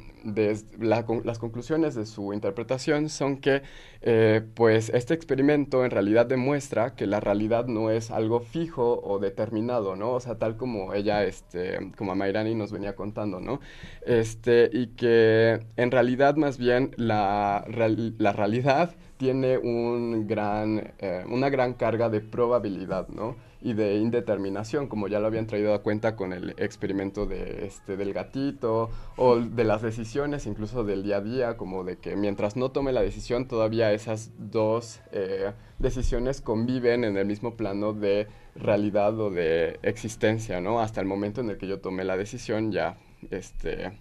las 0.79 1.39
conclusiones 1.39 1.95
de 1.95 2.05
su 2.05 2.33
interpretación 2.33 3.09
son 3.09 3.37
que 3.37 3.61
eh, 4.01 4.41
pues 4.53 4.89
este 4.89 5.13
experimento 5.13 5.85
en 5.85 5.91
realidad 5.91 6.25
demuestra 6.25 6.95
que 6.95 7.07
la 7.07 7.19
realidad 7.19 7.67
no 7.67 7.89
es 7.89 8.11
algo 8.11 8.39
fijo 8.41 8.99
o 9.01 9.19
determinado, 9.19 9.95
¿no? 9.95 10.11
O 10.11 10.19
sea, 10.19 10.37
tal 10.37 10.57
como 10.57 10.93
ella, 10.93 11.23
este, 11.23 11.91
como 11.97 12.15
Mayrani 12.15 12.55
nos 12.55 12.71
venía 12.71 12.95
contando, 12.95 13.39
¿no? 13.39 13.59
Este, 14.05 14.69
y 14.73 14.87
que 14.87 15.59
en 15.77 15.91
realidad 15.91 16.35
más 16.35 16.57
bien 16.57 16.91
la, 16.97 17.65
la 17.67 18.33
realidad 18.33 18.95
tiene 19.19 19.57
un 19.57 20.27
gran, 20.27 20.93
eh, 20.97 21.25
una 21.27 21.49
gran 21.49 21.73
carga 21.73 22.07
de 22.07 22.21
probabilidad, 22.21 23.09
¿no? 23.09 23.35
Y 23.61 23.73
de 23.73 23.97
indeterminación, 23.97 24.87
como 24.87 25.09
ya 25.09 25.19
lo 25.19 25.27
habían 25.27 25.45
traído 25.45 25.73
a 25.73 25.83
cuenta 25.83 26.15
con 26.15 26.31
el 26.31 26.51
experimento 26.51 27.25
de, 27.25 27.65
este, 27.65 27.97
del 27.97 28.13
gatito, 28.13 28.89
o 29.17 29.35
de 29.35 29.63
las 29.65 29.81
decisiones, 29.81 30.45
incluso 30.45 30.85
del 30.85 31.03
día 31.03 31.17
a 31.17 31.21
día, 31.21 31.57
como 31.57 31.83
de 31.83 31.97
que 31.97 32.15
mientras 32.15 32.55
no 32.55 32.71
tome 32.71 32.93
la 32.93 33.01
decisión, 33.01 33.45
todavía 33.45 33.91
esas 33.91 34.31
dos 34.37 35.01
eh, 35.11 35.51
decisiones 35.79 36.39
conviven 36.39 37.03
en 37.03 37.17
el 37.17 37.25
mismo 37.25 37.57
plano 37.57 37.91
de 37.91 38.29
realidad 38.55 39.19
o 39.19 39.29
de 39.29 39.79
existencia, 39.83 40.61
¿no? 40.61 40.79
Hasta 40.79 41.01
el 41.01 41.07
momento 41.07 41.41
en 41.41 41.49
el 41.49 41.57
que 41.57 41.67
yo 41.67 41.81
tomé 41.81 42.05
la 42.05 42.15
decisión, 42.15 42.71
ya, 42.71 42.95
este 43.31 43.91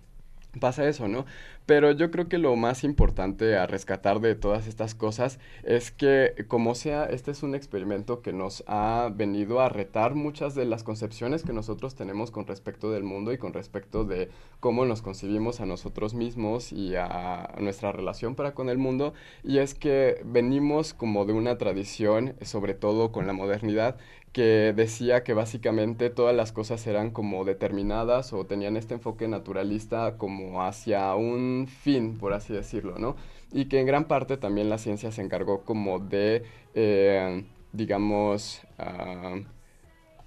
pasa 0.61 0.89
eso, 0.89 1.09
¿no? 1.09 1.27
Pero 1.67 1.93
yo 1.93 2.11
creo 2.11 2.29
que 2.29 2.39
lo 2.39 2.57
más 2.57 2.83
importante 2.83 3.57
a 3.57 3.67
rescatar 3.67 4.21
de 4.21 4.35
todas 4.35 4.67
estas 4.67 4.95
cosas 4.95 5.39
es 5.65 5.91
que, 5.91 6.47
como 6.49 6.75
sea, 6.75 7.05
este 7.05 7.31
es 7.31 7.43
un 7.43 7.55
experimento 7.55 8.23
que 8.23 8.33
nos 8.33 8.65
ha 8.67 9.11
venido 9.15 9.61
a 9.61 9.69
retar 9.69 10.15
muchas 10.15 10.55
de 10.55 10.65
las 10.65 10.83
concepciones 10.83 11.43
que 11.43 11.53
nosotros 11.53 11.95
tenemos 11.95 12.31
con 12.31 12.47
respecto 12.47 12.91
del 12.91 13.05
mundo 13.05 13.33
y 13.33 13.39
con 13.39 13.53
respecto 13.53 14.05
de 14.05 14.31
cómo 14.61 14.87
nos 14.87 15.03
concibimos 15.03 15.61
a 15.61 15.67
nosotros 15.67 16.15
mismos 16.15 16.73
y 16.73 16.97
a 16.97 17.55
nuestra 17.61 17.93
relación 17.93 18.35
para 18.35 18.55
con 18.55 18.71
el 18.71 18.79
mundo. 18.79 19.13
Y 19.45 19.59
es 19.59 19.75
que 19.75 20.23
venimos 20.25 20.95
como 20.95 21.27
de 21.27 21.35
una 21.35 21.59
tradición, 21.59 22.35
sobre 22.41 22.73
todo 22.73 23.13
con 23.13 23.27
la 23.27 23.35
modernidad, 23.35 23.99
que 24.33 24.73
decía 24.77 25.25
que 25.25 25.35
básicamente 25.35 26.11
todas 26.11 26.35
las 26.35 26.53
cosas 26.53 26.87
eran 26.87 27.11
como 27.11 27.45
determinadas 27.45 28.33
o 28.33 28.45
tenían 28.47 28.77
este 28.77 28.95
enfoque 28.95 29.29
naturalista 29.29 30.17
como 30.19 30.62
hacia 30.62 31.14
un 31.14 31.67
fin, 31.69 32.19
por 32.19 32.33
así 32.33 32.53
decirlo, 32.53 32.99
¿no? 32.99 33.17
Y 33.53 33.67
que 33.67 33.81
en 33.81 33.87
gran 33.87 34.05
parte 34.05 34.37
también 34.37 34.69
la 34.69 34.79
ciencia 34.79 35.11
se 35.12 35.23
encargó 35.23 35.62
como 35.64 35.99
de, 35.99 36.45
eh, 36.75 37.45
digamos, 37.73 38.62
ah, 38.79 39.37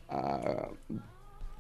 ah, 0.09 0.69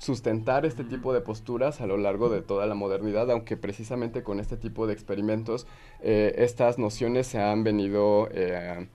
sustentar 0.01 0.65
este 0.65 0.83
tipo 0.83 1.13
de 1.13 1.21
posturas 1.21 1.79
a 1.79 1.85
lo 1.85 1.95
largo 1.95 2.29
de 2.29 2.41
toda 2.41 2.65
la 2.65 2.73
modernidad, 2.73 3.29
aunque 3.29 3.55
precisamente 3.55 4.23
con 4.23 4.39
este 4.39 4.57
tipo 4.57 4.87
de 4.87 4.93
experimentos 4.93 5.67
eh, 6.01 6.33
estas 6.39 6.79
nociones 6.79 7.27
se 7.27 7.39
han 7.39 7.63
venido 7.63 8.27
eh, 8.31 8.87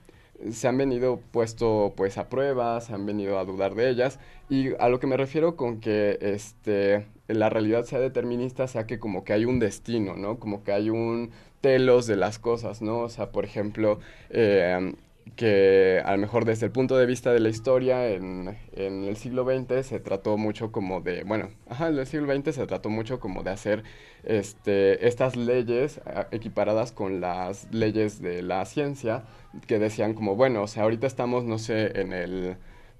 se 0.51 0.67
han 0.67 0.77
venido 0.77 1.19
puesto 1.31 1.93
pues 1.95 2.17
a 2.17 2.29
prueba, 2.29 2.79
se 2.81 2.93
han 2.93 3.05
venido 3.05 3.39
a 3.39 3.45
dudar 3.45 3.75
de 3.75 3.89
ellas 3.89 4.19
y 4.49 4.75
a 4.79 4.89
lo 4.89 4.99
que 4.99 5.07
me 5.07 5.17
refiero 5.17 5.55
con 5.55 5.79
que 5.79 6.17
este 6.21 7.05
la 7.27 7.49
realidad 7.49 7.83
sea 7.83 7.99
determinista 7.99 8.67
sea 8.67 8.85
que 8.87 8.99
como 8.99 9.23
que 9.23 9.33
hay 9.33 9.45
un 9.45 9.59
destino, 9.59 10.15
¿no? 10.15 10.39
Como 10.39 10.63
que 10.63 10.71
hay 10.71 10.89
un 10.89 11.31
telos 11.61 12.07
de 12.07 12.15
las 12.15 12.39
cosas, 12.39 12.81
¿no? 12.81 12.99
O 12.99 13.09
sea, 13.09 13.31
por 13.31 13.45
ejemplo, 13.45 13.99
eh, 14.29 14.93
que 15.35 16.01
a 16.05 16.11
lo 16.13 16.17
mejor 16.17 16.45
desde 16.45 16.65
el 16.67 16.71
punto 16.71 16.97
de 16.97 17.05
vista 17.05 17.33
de 17.33 17.39
la 17.39 17.49
historia 17.49 18.07
en, 18.09 18.57
en, 18.73 19.03
el 19.03 19.17
siglo 19.17 19.45
XX 19.45 19.85
se 19.85 19.99
trató 19.99 20.37
mucho 20.37 20.71
como 20.71 21.01
de, 21.01 21.23
bueno, 21.23 21.49
ajá, 21.67 21.89
en 21.89 21.97
el 21.97 22.07
siglo 22.07 22.33
XX 22.33 22.55
se 22.55 22.67
trató 22.67 22.89
mucho 22.89 23.19
como 23.19 23.43
de 23.43 23.51
hacer 23.51 23.83
este, 24.23 25.07
estas 25.07 25.35
leyes 25.35 26.01
ah, 26.05 26.27
equiparadas 26.31 26.91
con 26.91 27.21
las 27.21 27.67
leyes 27.71 28.21
de 28.21 28.41
la 28.41 28.65
ciencia 28.65 29.23
que 29.67 29.79
decían 29.79 30.13
como, 30.13 30.35
bueno, 30.35 30.63
o 30.63 30.67
sea, 30.67 30.83
ahorita 30.83 31.07
estamos, 31.07 31.43
no 31.43 31.57
sé, 31.59 31.99
en 31.99 32.13
el 32.13 32.57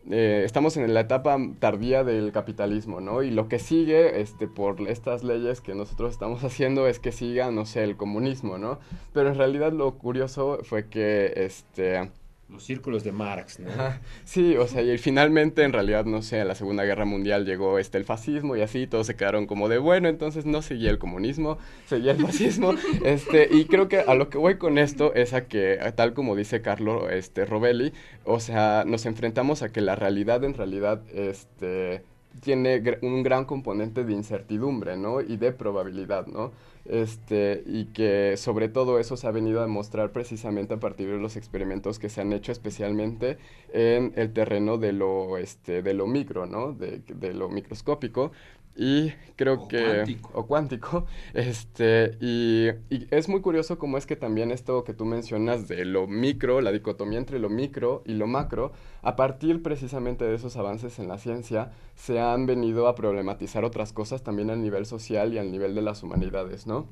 eh, 0.09 0.43
estamos 0.45 0.77
en 0.77 0.93
la 0.93 1.01
etapa 1.01 1.37
tardía 1.59 2.03
del 2.03 2.31
capitalismo, 2.31 3.01
¿no? 3.01 3.23
Y 3.23 3.31
lo 3.31 3.47
que 3.47 3.59
sigue, 3.59 4.21
este, 4.21 4.47
por 4.47 4.81
estas 4.87 5.23
leyes 5.23 5.61
que 5.61 5.75
nosotros 5.75 6.11
estamos 6.11 6.43
haciendo 6.45 6.87
es 6.87 6.99
que 6.99 7.11
siga, 7.11 7.51
no 7.51 7.65
sé, 7.65 7.83
el 7.83 7.97
comunismo, 7.97 8.57
¿no? 8.57 8.79
Pero 9.13 9.29
en 9.29 9.35
realidad 9.35 9.73
lo 9.73 9.97
curioso 9.97 10.59
fue 10.63 10.87
que, 10.87 11.33
este, 11.35 12.11
los 12.49 12.63
círculos 12.63 13.03
de 13.03 13.11
Marx, 13.11 13.59
¿no? 13.59 13.69
Sí, 14.23 14.55
o 14.55 14.67
sea, 14.67 14.81
y 14.81 14.97
finalmente 14.97 15.63
en 15.63 15.73
realidad, 15.73 16.05
no 16.05 16.21
sé, 16.21 16.39
en 16.39 16.47
la 16.47 16.55
Segunda 16.55 16.83
Guerra 16.85 17.03
Mundial 17.03 17.45
llegó 17.45 17.77
este 17.77 17.97
el 17.97 18.05
fascismo 18.05 18.55
y 18.55 18.61
así 18.61 18.87
todos 18.87 19.07
se 19.07 19.15
quedaron 19.15 19.47
como 19.47 19.67
de, 19.67 19.77
bueno, 19.77 20.07
entonces 20.07 20.45
no 20.45 20.61
seguía 20.61 20.89
el 20.89 20.97
comunismo, 20.97 21.57
seguía 21.87 22.11
el 22.11 22.19
fascismo, 22.19 22.73
este, 23.03 23.49
y 23.51 23.65
creo 23.65 23.89
que 23.89 23.99
a 23.99 24.15
lo 24.15 24.29
que 24.29 24.37
voy 24.37 24.57
con 24.57 24.77
esto 24.77 25.13
es 25.13 25.33
a 25.33 25.47
que, 25.47 25.77
tal 25.95 26.13
como 26.13 26.35
dice 26.35 26.61
Carlo 26.61 27.09
este, 27.09 27.45
Rovelli, 27.45 27.91
o 28.23 28.39
sea, 28.39 28.83
nos 28.85 29.05
enfrentamos 29.05 29.61
a 29.61 29.69
que 29.69 29.81
la 29.81 29.95
realidad 29.95 30.43
en 30.43 30.53
realidad, 30.53 31.01
este, 31.13 32.03
tiene 32.41 32.81
un 33.01 33.23
gran 33.23 33.45
componente 33.45 34.03
de 34.03 34.13
incertidumbre, 34.13 34.97
¿no? 34.97 35.21
Y 35.21 35.37
de 35.37 35.51
probabilidad, 35.51 36.27
¿no? 36.27 36.51
Este, 36.89 37.63
y 37.65 37.85
que 37.87 38.37
sobre 38.37 38.69
todo 38.69 38.97
eso 38.99 39.17
se 39.17 39.27
ha 39.27 39.31
venido 39.31 39.59
a 39.59 39.63
demostrar 39.63 40.11
precisamente 40.13 40.75
a 40.75 40.79
partir 40.79 41.09
de 41.09 41.17
los 41.17 41.35
experimentos 41.35 41.99
que 41.99 42.07
se 42.09 42.21
han 42.21 42.31
hecho 42.31 42.53
especialmente 42.53 43.37
en 43.73 44.13
el 44.15 44.31
terreno 44.31 44.77
de 44.77 44.93
lo, 44.93 45.37
este, 45.37 45.81
de 45.81 45.93
lo 45.93 46.07
micro, 46.07 46.45
¿no? 46.45 46.71
De, 46.71 46.99
de 46.99 47.33
lo 47.33 47.49
microscópico, 47.49 48.31
y 48.77 49.11
creo 49.35 49.67
que 49.67 49.83
cuántico. 49.83 50.29
o 50.33 50.45
cuántico 50.45 51.05
este 51.33 52.15
y, 52.21 52.69
y, 52.89 53.07
es 53.09 53.27
muy 53.27 53.41
curioso 53.41 53.79
cómo 53.79 53.97
es 53.97 54.05
que 54.05 54.15
también 54.15 54.51
esto 54.51 54.83
que 54.83 54.93
tú 54.93 55.03
mencionas 55.03 55.67
de 55.67 55.83
lo 55.83 56.07
micro 56.07 56.61
la 56.61 56.71
dicotomía 56.71 57.17
entre 57.17 57.39
lo 57.39 57.49
micro 57.49 58.03
y 58.05 58.13
lo 58.13 58.27
macro 58.27 58.71
a 59.01 59.15
partir 59.15 59.63
precisamente 59.63 60.25
de 60.25 60.35
esos 60.35 60.55
avances 60.57 60.99
en 60.99 61.07
la 61.07 61.17
ciencia 61.17 61.71
se 61.95 62.19
han 62.19 62.45
venido 62.45 62.87
a 62.87 62.93
problematizar 62.93 63.65
otras 63.65 63.93
cosas 63.93 64.23
también 64.23 64.51
a 64.51 64.55
nivel 64.55 64.85
social 64.85 65.33
y 65.33 65.39
al 65.39 65.51
nivel 65.51 65.73
de 65.73 65.81
las 65.81 66.03
humanidades 66.03 66.67
no 66.67 66.87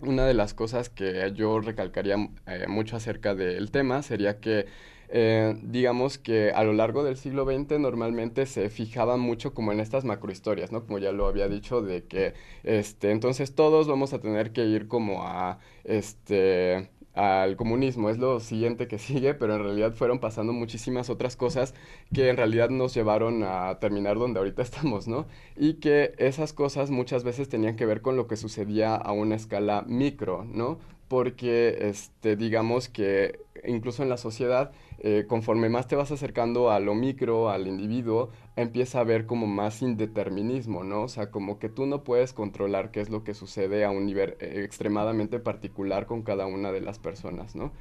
una 0.00 0.26
de 0.26 0.34
las 0.34 0.52
cosas 0.52 0.90
que 0.90 1.32
yo 1.34 1.60
recalcaría 1.60 2.16
eh, 2.46 2.66
mucho 2.68 2.96
acerca 2.96 3.34
del 3.34 3.70
tema 3.70 4.02
sería 4.02 4.38
que 4.38 4.66
eh, 5.14 5.54
digamos 5.62 6.16
que 6.16 6.52
a 6.52 6.64
lo 6.64 6.72
largo 6.72 7.04
del 7.04 7.18
siglo 7.18 7.44
XX 7.44 7.78
normalmente 7.78 8.46
se 8.46 8.70
fijaba 8.70 9.18
mucho 9.18 9.52
como 9.52 9.70
en 9.70 9.80
estas 9.80 10.04
macrohistorias, 10.06 10.72
¿no? 10.72 10.86
Como 10.86 10.98
ya 10.98 11.12
lo 11.12 11.26
había 11.26 11.48
dicho, 11.48 11.82
de 11.82 12.04
que 12.04 12.32
este, 12.64 13.10
entonces 13.10 13.54
todos 13.54 13.88
vamos 13.88 14.14
a 14.14 14.20
tener 14.20 14.52
que 14.52 14.64
ir 14.64 14.88
como 14.88 15.22
a 15.22 15.58
este 15.84 16.88
al 17.14 17.56
comunismo, 17.56 18.08
es 18.08 18.18
lo 18.18 18.40
siguiente 18.40 18.88
que 18.88 18.98
sigue, 18.98 19.34
pero 19.34 19.54
en 19.54 19.62
realidad 19.62 19.92
fueron 19.92 20.18
pasando 20.18 20.52
muchísimas 20.52 21.10
otras 21.10 21.36
cosas 21.36 21.74
que 22.14 22.28
en 22.28 22.36
realidad 22.36 22.70
nos 22.70 22.94
llevaron 22.94 23.42
a 23.44 23.78
terminar 23.80 24.18
donde 24.18 24.38
ahorita 24.38 24.62
estamos, 24.68 25.08
¿no? 25.08 25.26
Y 25.56 25.74
que 25.74 26.14
esas 26.18 26.52
cosas 26.52 26.90
muchas 26.90 27.24
veces 27.24 27.48
tenían 27.48 27.76
que 27.76 27.86
ver 27.86 28.00
con 28.02 28.16
lo 28.16 28.26
que 28.26 28.36
sucedía 28.36 28.94
a 28.94 29.12
una 29.12 29.36
escala 29.36 29.84
micro, 29.86 30.44
¿no? 30.44 30.78
Porque, 31.08 31.76
este, 31.90 32.36
digamos 32.36 32.88
que 32.88 33.38
incluso 33.64 34.02
en 34.02 34.08
la 34.08 34.16
sociedad 34.16 34.72
eh, 34.98 35.24
conforme 35.28 35.68
más 35.68 35.88
te 35.88 35.96
vas 35.96 36.12
acercando 36.12 36.70
a 36.70 36.78
lo 36.80 36.94
micro, 36.94 37.50
al 37.50 37.66
individuo, 37.66 38.30
empieza 38.56 38.98
a 38.98 39.00
haber 39.00 39.26
como 39.26 39.46
más 39.46 39.82
indeterminismo, 39.82 40.84
¿no? 40.84 41.02
O 41.02 41.08
sea, 41.08 41.30
como 41.30 41.58
que 41.58 41.68
tú 41.68 41.86
no 41.86 42.04
puedes 42.04 42.32
controlar 42.32 42.90
qué 42.90 43.00
es 43.00 43.10
lo 43.10 43.24
que 43.24 43.34
sucede 43.34 43.84
a 43.84 43.90
un 43.90 44.06
nivel 44.06 44.36
eh, 44.40 44.62
extremadamente 44.64 45.40
particular 45.40 46.06
con 46.06 46.22
cada 46.22 46.46
una 46.46 46.72
de 46.72 46.80
las 46.80 46.98
personas, 46.98 47.56
¿no? 47.56 47.72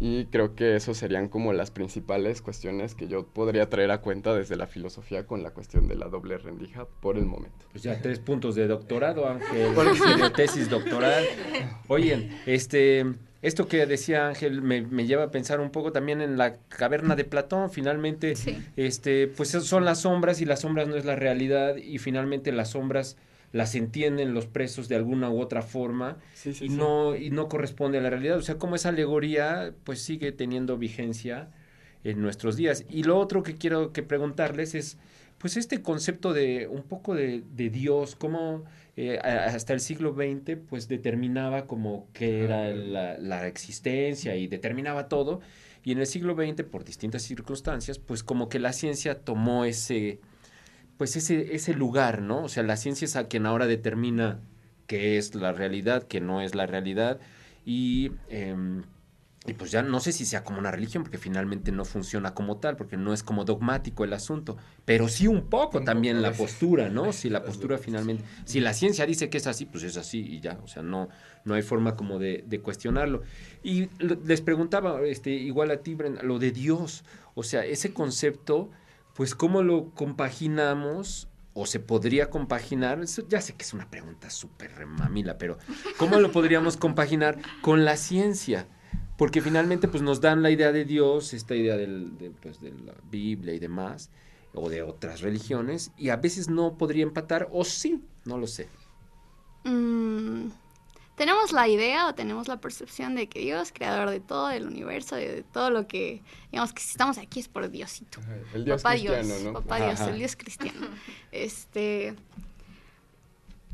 Y 0.00 0.26
creo 0.26 0.54
que 0.54 0.76
eso 0.76 0.94
serían 0.94 1.28
como 1.28 1.52
las 1.52 1.72
principales 1.72 2.40
cuestiones 2.40 2.94
que 2.94 3.08
yo 3.08 3.26
podría 3.26 3.68
traer 3.68 3.90
a 3.90 4.00
cuenta 4.00 4.32
desde 4.32 4.54
la 4.54 4.68
filosofía 4.68 5.26
con 5.26 5.42
la 5.42 5.50
cuestión 5.50 5.88
de 5.88 5.96
la 5.96 6.06
doble 6.08 6.38
rendija 6.38 6.86
por 7.00 7.16
el 7.18 7.26
momento. 7.26 7.66
Pues 7.72 7.82
ya 7.82 8.00
tres 8.00 8.20
puntos 8.20 8.54
de 8.54 8.68
doctorado, 8.68 9.28
Ángel, 9.28 9.74
de 9.74 10.30
tesis 10.30 10.70
doctoral. 10.70 11.24
Oye, 11.88 12.30
este, 12.46 13.06
esto 13.40 13.68
que 13.68 13.86
decía 13.86 14.26
Ángel 14.26 14.62
me, 14.62 15.06
lleva 15.06 15.24
a 15.24 15.30
pensar 15.30 15.60
un 15.60 15.70
poco 15.70 15.92
también 15.92 16.20
en 16.20 16.36
la 16.38 16.56
caverna 16.68 17.14
de 17.14 17.24
Platón. 17.24 17.70
Finalmente, 17.70 18.34
este, 18.76 19.28
pues 19.28 19.50
son 19.50 19.84
las 19.84 20.00
sombras 20.00 20.40
y 20.40 20.44
las 20.44 20.60
sombras 20.60 20.88
no 20.88 20.96
es 20.96 21.04
la 21.04 21.14
realidad 21.14 21.76
y 21.76 21.98
finalmente 21.98 22.50
las 22.50 22.70
sombras 22.70 23.16
las 23.52 23.74
entienden 23.74 24.34
los 24.34 24.46
presos 24.46 24.88
de 24.88 24.96
alguna 24.96 25.30
u 25.30 25.40
otra 25.40 25.62
forma 25.62 26.18
y 26.60 26.68
no 26.68 27.16
y 27.16 27.30
no 27.30 27.48
corresponde 27.48 27.98
a 27.98 28.00
la 28.00 28.10
realidad. 28.10 28.38
O 28.38 28.42
sea, 28.42 28.58
como 28.58 28.74
esa 28.74 28.88
alegoría 28.88 29.72
pues 29.84 30.02
sigue 30.02 30.32
teniendo 30.32 30.76
vigencia 30.76 31.48
en 32.04 32.20
nuestros 32.20 32.56
días. 32.56 32.84
Y 32.90 33.04
lo 33.04 33.18
otro 33.18 33.42
que 33.42 33.54
quiero 33.54 33.92
que 33.92 34.02
preguntarles 34.02 34.74
es 34.74 34.98
pues 35.38 35.56
este 35.56 35.82
concepto 35.82 36.32
de 36.32 36.66
un 36.66 36.82
poco 36.82 37.14
de, 37.14 37.42
de 37.54 37.70
Dios, 37.70 38.16
cómo 38.16 38.64
eh, 39.00 39.16
hasta 39.20 39.74
el 39.74 39.78
siglo 39.78 40.12
XX, 40.12 40.56
pues 40.68 40.88
determinaba 40.88 41.66
como 41.66 42.08
que 42.12 42.42
era 42.42 42.68
la, 42.72 43.46
existencia 43.46 44.34
y 44.34 44.48
determinaba 44.48 45.08
todo. 45.08 45.40
Y 45.84 45.92
en 45.92 45.98
el 46.00 46.06
siglo 46.06 46.34
XX, 46.34 46.64
por 46.64 46.84
distintas 46.84 47.22
circunstancias, 47.22 48.00
pues 48.00 48.24
como 48.24 48.48
que 48.48 48.58
la 48.58 48.72
ciencia 48.72 49.20
tomó 49.20 49.64
ese, 49.64 50.18
pues 50.96 51.14
ese, 51.14 51.54
ese 51.54 51.74
lugar, 51.74 52.22
¿no? 52.22 52.42
O 52.42 52.48
sea, 52.48 52.64
la 52.64 52.76
ciencia 52.76 53.04
es 53.04 53.14
a 53.14 53.28
quien 53.28 53.46
ahora 53.46 53.68
determina 53.68 54.40
qué 54.88 55.16
es 55.16 55.36
la 55.36 55.52
realidad, 55.52 56.02
qué 56.02 56.20
no 56.20 56.40
es 56.40 56.56
la 56.56 56.66
realidad. 56.66 57.20
Y 57.64 58.10
em, 58.30 58.82
y 59.48 59.54
pues 59.54 59.70
ya 59.70 59.82
no 59.82 60.00
sé 60.00 60.12
si 60.12 60.24
sea 60.24 60.44
como 60.44 60.58
una 60.58 60.70
religión, 60.70 61.02
porque 61.02 61.18
finalmente 61.18 61.72
no 61.72 61.84
funciona 61.84 62.34
como 62.34 62.58
tal, 62.58 62.76
porque 62.76 62.96
no 62.96 63.12
es 63.12 63.22
como 63.22 63.44
dogmático 63.44 64.04
el 64.04 64.12
asunto, 64.12 64.56
pero 64.84 65.08
sí 65.08 65.26
un 65.26 65.46
poco 65.48 65.82
también 65.82 66.22
la 66.22 66.32
postura, 66.32 66.88
¿no? 66.88 67.12
Si 67.18 67.30
la 67.30 67.42
postura 67.42 67.78
finalmente, 67.78 68.22
si 68.44 68.60
la 68.60 68.72
ciencia 68.72 69.04
dice 69.04 69.28
que 69.28 69.38
es 69.38 69.46
así, 69.46 69.64
pues 69.64 69.82
es 69.82 69.96
así 69.96 70.20
y 70.20 70.40
ya, 70.40 70.58
o 70.62 70.68
sea, 70.68 70.82
no, 70.82 71.08
no 71.44 71.54
hay 71.54 71.62
forma 71.62 71.96
como 71.96 72.18
de, 72.18 72.60
cuestionarlo. 72.62 73.22
Y 73.62 73.88
les 73.98 74.40
preguntaba, 74.40 75.02
este, 75.02 75.30
igual 75.30 75.70
a 75.70 75.78
ti, 75.78 75.94
Brenda, 75.94 76.22
lo 76.22 76.38
de 76.38 76.52
Dios, 76.52 77.04
o 77.34 77.42
sea, 77.42 77.64
ese 77.64 77.92
concepto, 77.92 78.70
pues 79.14 79.34
cómo 79.34 79.62
lo 79.62 79.90
compaginamos 79.90 81.28
o 81.54 81.66
se 81.66 81.80
podría 81.80 82.30
compaginar, 82.30 83.00
ya 83.28 83.40
sé 83.40 83.54
que 83.54 83.64
es 83.64 83.72
una 83.72 83.90
pregunta 83.90 84.30
súper 84.30 84.86
mamila, 84.86 85.38
pero 85.38 85.58
¿cómo 85.96 86.20
lo 86.20 86.30
podríamos 86.30 86.76
compaginar 86.76 87.38
con 87.62 87.84
la 87.84 87.96
ciencia? 87.96 88.68
Porque 89.18 89.42
finalmente 89.42 89.88
pues 89.88 90.00
nos 90.02 90.20
dan 90.20 90.42
la 90.42 90.50
idea 90.50 90.70
de 90.70 90.84
Dios, 90.84 91.34
esta 91.34 91.56
idea 91.56 91.76
del, 91.76 92.16
de, 92.16 92.30
pues, 92.30 92.60
de 92.60 92.70
la 92.70 92.94
Biblia 93.10 93.52
y 93.52 93.58
demás, 93.58 94.10
o 94.54 94.70
de 94.70 94.82
otras 94.82 95.20
religiones, 95.22 95.90
y 95.98 96.10
a 96.10 96.16
veces 96.16 96.48
no 96.48 96.78
podría 96.78 97.02
empatar, 97.02 97.48
o 97.50 97.64
sí, 97.64 98.00
no 98.24 98.38
lo 98.38 98.46
sé. 98.46 98.68
Mm, 99.64 100.50
tenemos 101.16 101.50
la 101.50 101.66
idea 101.66 102.06
o 102.06 102.14
tenemos 102.14 102.46
la 102.46 102.60
percepción 102.60 103.16
de 103.16 103.28
que 103.28 103.40
Dios, 103.40 103.72
creador 103.72 104.08
de 104.10 104.20
todo, 104.20 104.50
el 104.50 104.64
universo, 104.64 105.16
de, 105.16 105.44
todo 105.52 105.70
lo 105.70 105.88
que, 105.88 106.22
digamos 106.52 106.72
que 106.72 106.80
si 106.80 106.92
estamos 106.92 107.18
aquí 107.18 107.40
es 107.40 107.48
por 107.48 107.68
Diosito. 107.68 108.20
El 108.54 108.64
Dios 108.64 108.82
Papá 108.82 108.94
cristiano, 108.94 109.26
Dios, 109.26 109.42
¿no? 109.42 109.52
Papá 109.52 109.84
Dios, 109.84 110.00
el 110.00 110.18
Dios 110.18 110.36
cristiano. 110.36 110.86
Este, 111.32 112.14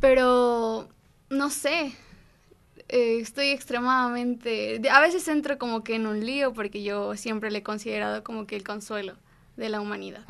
pero, 0.01 0.89
no 1.29 1.51
sé, 1.51 1.93
eh, 2.95 3.19
estoy 3.21 3.49
extremadamente... 3.49 4.81
A 4.89 5.01
veces 5.01 5.27
entro 5.27 5.59
como 5.59 5.83
que 5.83 5.97
en 5.97 6.07
un 6.07 6.25
lío 6.25 6.53
porque 6.53 6.85
yo 6.85 7.17
siempre 7.17 7.51
le 7.51 7.59
he 7.59 7.63
considerado 7.65 8.23
como 8.23 8.47
que 8.47 8.55
el 8.55 8.63
consuelo 8.63 9.17
de 9.57 9.69
la 9.69 9.81
humanidad. 9.81 10.23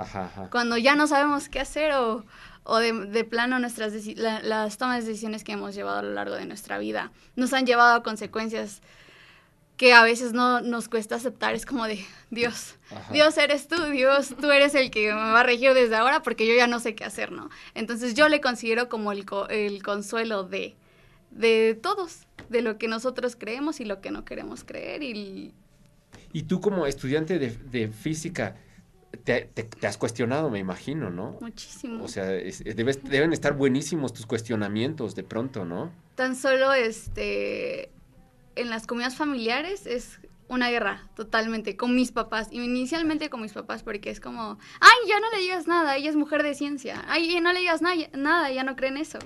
Cuando 0.50 0.78
ya 0.78 0.94
no 0.94 1.06
sabemos 1.06 1.50
qué 1.50 1.60
hacer 1.60 1.92
o, 1.92 2.24
o 2.62 2.78
de, 2.78 2.92
de, 2.92 3.24
plano 3.24 3.58
nuestras 3.58 3.92
las 4.16 4.78
tomas 4.78 5.04
de 5.04 5.10
decisiones 5.10 5.44
que 5.44 5.52
hemos 5.52 5.74
llevado 5.74 5.98
a 5.98 6.02
lo 6.02 6.14
largo 6.14 6.36
de 6.36 6.46
nuestra 6.46 6.78
vida 6.78 7.12
nos 7.36 7.52
han 7.52 7.66
llevado 7.66 7.96
a 7.96 8.02
consecuencias 8.02 8.80
que 9.76 9.92
a 9.92 10.02
veces 10.02 10.32
no 10.32 10.62
nos 10.62 10.88
cuesta 10.88 11.16
aceptar. 11.16 11.54
Es 11.54 11.66
como 11.66 11.86
de, 11.86 12.02
Dios, 12.30 12.76
Dios 13.12 13.36
eres 13.36 13.68
tú, 13.68 13.82
Dios, 13.90 14.34
tú 14.40 14.50
eres 14.50 14.74
el 14.74 14.90
que 14.90 15.12
me 15.12 15.20
va 15.20 15.40
a 15.40 15.42
regir 15.42 15.74
desde 15.74 15.96
ahora 15.96 16.22
porque 16.22 16.46
yo 16.46 16.54
ya 16.54 16.66
no 16.66 16.80
sé 16.80 16.94
qué 16.94 17.04
hacer, 17.04 17.30
¿no? 17.30 17.50
Entonces 17.74 18.14
yo 18.14 18.28
le 18.30 18.40
considero 18.40 18.88
como 18.88 19.12
el, 19.12 19.26
el 19.50 19.82
consuelo 19.82 20.44
de, 20.44 20.76
de 21.30 21.78
todos 21.82 22.20
de 22.48 22.62
lo 22.62 22.78
que 22.78 22.88
nosotros 22.88 23.36
creemos 23.36 23.80
y 23.80 23.84
lo 23.84 24.00
que 24.00 24.10
no 24.10 24.24
queremos 24.24 24.64
creer. 24.64 25.02
Y, 25.02 25.54
y 26.32 26.42
tú 26.44 26.60
como 26.60 26.86
estudiante 26.86 27.38
de, 27.38 27.88
física, 27.88 28.56
te, 29.24 29.50
has 29.86 29.98
cuestionado, 29.98 30.50
me 30.50 30.58
imagino, 30.58 31.10
¿no? 31.10 31.38
Muchísimo. 31.40 32.04
O 32.04 32.08
sea, 32.08 32.24
deben 32.26 33.32
estar 33.32 33.54
buenísimos 33.54 34.12
tus 34.12 34.26
cuestionamientos 34.26 35.14
de 35.14 35.22
pronto, 35.22 35.64
¿no? 35.64 35.92
Tan 36.14 36.36
solo 36.36 36.72
este 36.72 37.90
en 38.56 38.70
las 38.70 38.86
comidas 38.86 39.16
familiares 39.16 39.86
es 39.86 40.20
una 40.48 40.70
guerra 40.70 41.08
totalmente 41.16 41.76
con 41.76 41.94
mis 41.94 42.12
papás, 42.12 42.48
inicialmente 42.50 43.30
con 43.30 43.40
mis 43.40 43.52
papás, 43.52 43.82
porque 43.82 44.10
es 44.10 44.20
como, 44.20 44.58
ay, 44.80 45.08
ya 45.08 45.18
no 45.20 45.30
le 45.30 45.38
digas 45.38 45.66
nada, 45.66 45.96
ella 45.96 46.10
es 46.10 46.16
mujer 46.16 46.42
de 46.42 46.54
ciencia, 46.54 47.04
ay, 47.08 47.40
no 47.40 47.52
le 47.52 47.60
digas 47.60 47.80
nada, 47.82 48.50
ya 48.50 48.62
no 48.62 48.76
creen 48.76 48.96
eso. 48.96 49.18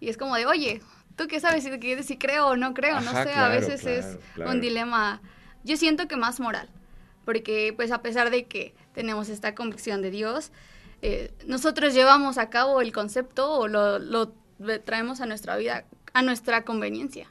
Y 0.00 0.08
es 0.08 0.16
como 0.16 0.34
de, 0.36 0.46
oye, 0.46 0.80
¿Tú 1.16 1.26
qué 1.28 1.40
sabes 1.40 1.64
si, 1.64 2.02
si 2.02 2.16
creo 2.18 2.48
o 2.48 2.56
no 2.56 2.74
creo? 2.74 3.00
no 3.00 3.12
sé, 3.12 3.32
a 3.32 3.48
veces 3.48 3.84
es 3.86 4.18
un 4.36 4.60
dilema, 4.60 5.20
yo 5.64 5.76
siento 5.76 6.08
que 6.08 6.16
más 6.16 6.40
moral, 6.40 6.68
porque 7.24 7.72
pues 7.76 7.90
a 7.92 8.02
pesar 8.02 8.30
de 8.30 8.44
que 8.44 8.74
tenemos 8.94 9.28
esta 9.28 9.54
convicción 9.54 10.02
de 10.02 10.10
Dios, 10.10 10.52
eh, 11.02 11.32
nosotros 11.46 11.94
llevamos 11.94 12.38
a 12.38 12.48
cabo 12.48 12.80
el 12.80 12.92
concepto 12.92 13.50
o 13.52 13.68
lo, 13.68 13.98
lo, 13.98 14.32
traemos 14.84 15.20
a 15.20 15.26
nuestra 15.26 15.56
vida 15.56 15.84
a 16.12 16.22
nuestra 16.22 16.64
conveniencia. 16.64 17.28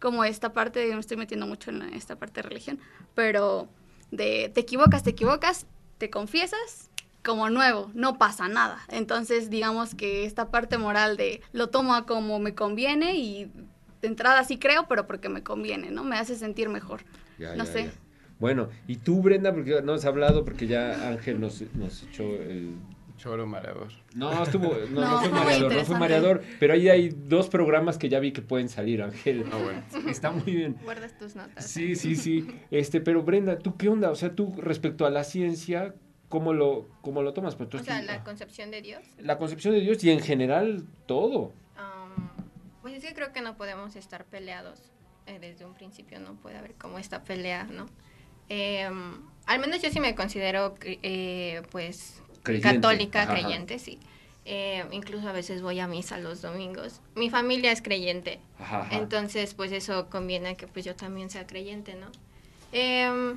Como 0.00 0.24
esta 0.24 0.52
parte, 0.52 0.92
me 0.94 1.00
estoy 1.00 1.16
metiendo 1.16 1.46
mucho 1.46 1.70
en 1.70 1.82
esta 1.94 2.16
parte 2.16 2.42
de 2.42 2.48
religión, 2.48 2.80
pero 3.14 3.68
de 4.10 4.50
te 4.52 4.60
equivocas, 4.60 5.02
te 5.02 5.10
equivocas, 5.10 5.66
te 5.98 6.10
confiesas 6.10 6.89
como 7.24 7.50
nuevo, 7.50 7.90
no 7.94 8.18
pasa 8.18 8.48
nada. 8.48 8.78
Entonces, 8.88 9.50
digamos 9.50 9.94
que 9.94 10.24
esta 10.24 10.50
parte 10.50 10.78
moral 10.78 11.16
de 11.16 11.42
lo 11.52 11.68
tomo 11.68 12.06
como 12.06 12.38
me 12.38 12.54
conviene 12.54 13.16
y 13.16 13.50
de 14.00 14.08
entrada 14.08 14.44
sí 14.44 14.58
creo, 14.58 14.86
pero 14.88 15.06
porque 15.06 15.28
me 15.28 15.42
conviene, 15.42 15.90
¿no? 15.90 16.04
Me 16.04 16.16
hace 16.16 16.36
sentir 16.36 16.68
mejor. 16.68 17.02
no 17.56 17.66
sé. 17.66 17.90
Bueno, 18.38 18.70
y 18.86 18.96
tú, 18.96 19.20
Brenda, 19.20 19.52
porque 19.52 19.82
no 19.82 19.92
has 19.92 20.06
hablado, 20.06 20.46
porque 20.46 20.66
ya 20.66 21.10
Ángel 21.10 21.40
nos, 21.40 21.62
nos 21.74 22.04
echó 22.04 22.22
el 22.24 22.76
Choro 23.20 23.46
mareador. 23.46 23.88
No, 24.14 24.42
estuvo, 24.42 24.74
no, 24.90 25.00
no, 25.02 25.18
fue 25.18 25.28
mareador, 25.28 25.74
no 25.74 25.84
fue 25.84 25.98
mareador, 25.98 26.42
pero 26.58 26.72
ahí 26.72 26.88
hay 26.88 27.10
dos 27.10 27.50
programas 27.50 27.98
que 27.98 28.08
ya 28.08 28.18
vi 28.18 28.32
que 28.32 28.40
pueden 28.40 28.70
salir, 28.70 29.02
Ángel. 29.02 29.44
Ah, 29.52 29.58
bueno. 29.62 29.82
Está 30.10 30.30
muy 30.30 30.56
bien. 30.56 30.78
Guardas 30.82 31.18
tus 31.18 31.36
notas. 31.36 31.66
Sí, 31.66 31.96
sí, 31.96 32.16
sí. 32.16 32.46
Este, 32.70 33.02
pero 33.02 33.22
Brenda, 33.22 33.58
¿tú 33.58 33.76
qué 33.76 33.90
onda? 33.90 34.10
O 34.10 34.14
sea, 34.14 34.34
tú 34.34 34.54
respecto 34.56 35.04
a 35.04 35.10
la 35.10 35.24
ciencia, 35.24 35.94
¿cómo 36.30 36.54
lo, 36.54 36.86
cómo 37.02 37.22
lo 37.22 37.34
tomas? 37.34 37.56
Pues, 37.56 37.74
o 37.74 37.84
sea, 37.84 38.00
la 38.00 38.24
concepción 38.24 38.70
de 38.70 38.80
Dios. 38.80 39.02
La 39.18 39.36
concepción 39.36 39.74
de 39.74 39.80
Dios 39.80 40.02
y 40.02 40.10
en 40.10 40.20
general 40.20 40.86
todo. 41.04 41.52
pues 42.80 42.94
es 42.94 43.04
que 43.04 43.12
creo 43.12 43.32
que 43.32 43.42
no 43.42 43.58
podemos 43.58 43.96
estar 43.96 44.24
peleados. 44.24 44.80
Eh, 45.26 45.38
desde 45.38 45.66
un 45.66 45.74
principio 45.74 46.18
no 46.18 46.34
puede 46.36 46.56
haber 46.56 46.74
como 46.74 46.98
esta 46.98 47.22
pelea, 47.22 47.64
¿no? 47.64 47.86
Em, 48.48 49.20
al 49.46 49.60
menos 49.60 49.82
yo 49.82 49.90
sí 49.90 50.00
me 50.00 50.14
considero, 50.14 50.74
eh, 50.82 51.62
pues, 51.70 52.22
católica, 52.62 53.28
creyente, 53.28 53.78
sí. 53.78 54.00
Eh, 54.46 54.84
incluso 54.92 55.28
a 55.28 55.32
veces 55.32 55.60
voy 55.60 55.78
a 55.80 55.86
misa 55.86 56.16
los 56.18 56.40
domingos. 56.40 57.02
Mi 57.14 57.28
familia 57.28 57.70
es 57.70 57.82
creyente, 57.82 58.40
entonces 58.90 59.54
pues 59.54 59.70
eso 59.70 60.08
conviene 60.08 60.56
que 60.56 60.66
pues 60.66 60.84
yo 60.84 60.96
también 60.96 61.28
sea 61.28 61.46
creyente, 61.46 61.94
¿no? 61.94 62.06
Em, 62.72 63.36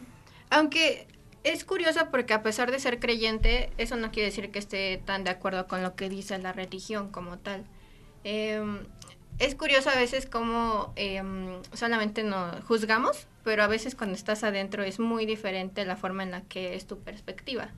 aunque 0.50 1.08
es 1.44 1.66
curioso 1.66 2.00
porque 2.12 2.34
a 2.34 2.42
pesar 2.42 2.72
de 2.72 2.80
ser 2.80 3.00
creyente, 3.00 3.70
eso 3.78 3.96
no 3.96 4.12
quiere 4.12 4.30
decir 4.30 4.52
que 4.52 4.60
esté 4.60 5.02
tan 5.06 5.24
de 5.24 5.30
acuerdo 5.30 5.68
con 5.68 5.84
lo 5.84 5.96
que 5.96 6.10
dice 6.10 6.38
la 6.38 6.54
religión 6.54 7.10
como 7.10 7.38
tal. 7.38 7.66
Em, 8.24 8.80
es 9.40 9.56
curioso 9.56 9.90
a 9.90 9.96
veces 9.96 10.26
cómo 10.26 10.94
em, 10.96 11.62
solamente 11.74 12.24
nos 12.24 12.64
juzgamos, 12.64 13.28
pero 13.44 13.64
a 13.64 13.68
veces 13.68 13.96
cuando 13.96 14.16
estás 14.16 14.44
adentro 14.44 14.84
es 14.84 15.00
muy 15.00 15.26
diferente 15.26 15.86
la 15.86 15.98
forma 15.98 16.24
en 16.24 16.32
la 16.32 16.42
que 16.42 16.76
es 16.76 16.88
tu 16.88 17.00
perspectiva. 17.00 17.70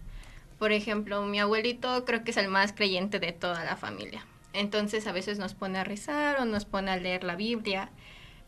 Por 0.59 0.71
ejemplo, 0.71 1.23
mi 1.23 1.39
abuelito 1.39 2.05
creo 2.05 2.23
que 2.23 2.31
es 2.31 2.37
el 2.37 2.47
más 2.49 2.73
creyente 2.73 3.19
de 3.19 3.31
toda 3.31 3.63
la 3.65 3.75
familia. 3.75 4.25
Entonces 4.53 5.05
a 5.07 5.11
veces 5.11 5.37
nos 5.37 5.53
pone 5.53 5.79
a 5.79 5.83
rezar 5.83 6.39
o 6.39 6.45
nos 6.45 6.65
pone 6.65 6.91
a 6.91 6.97
leer 6.97 7.23
la 7.23 7.35
Biblia. 7.35 7.89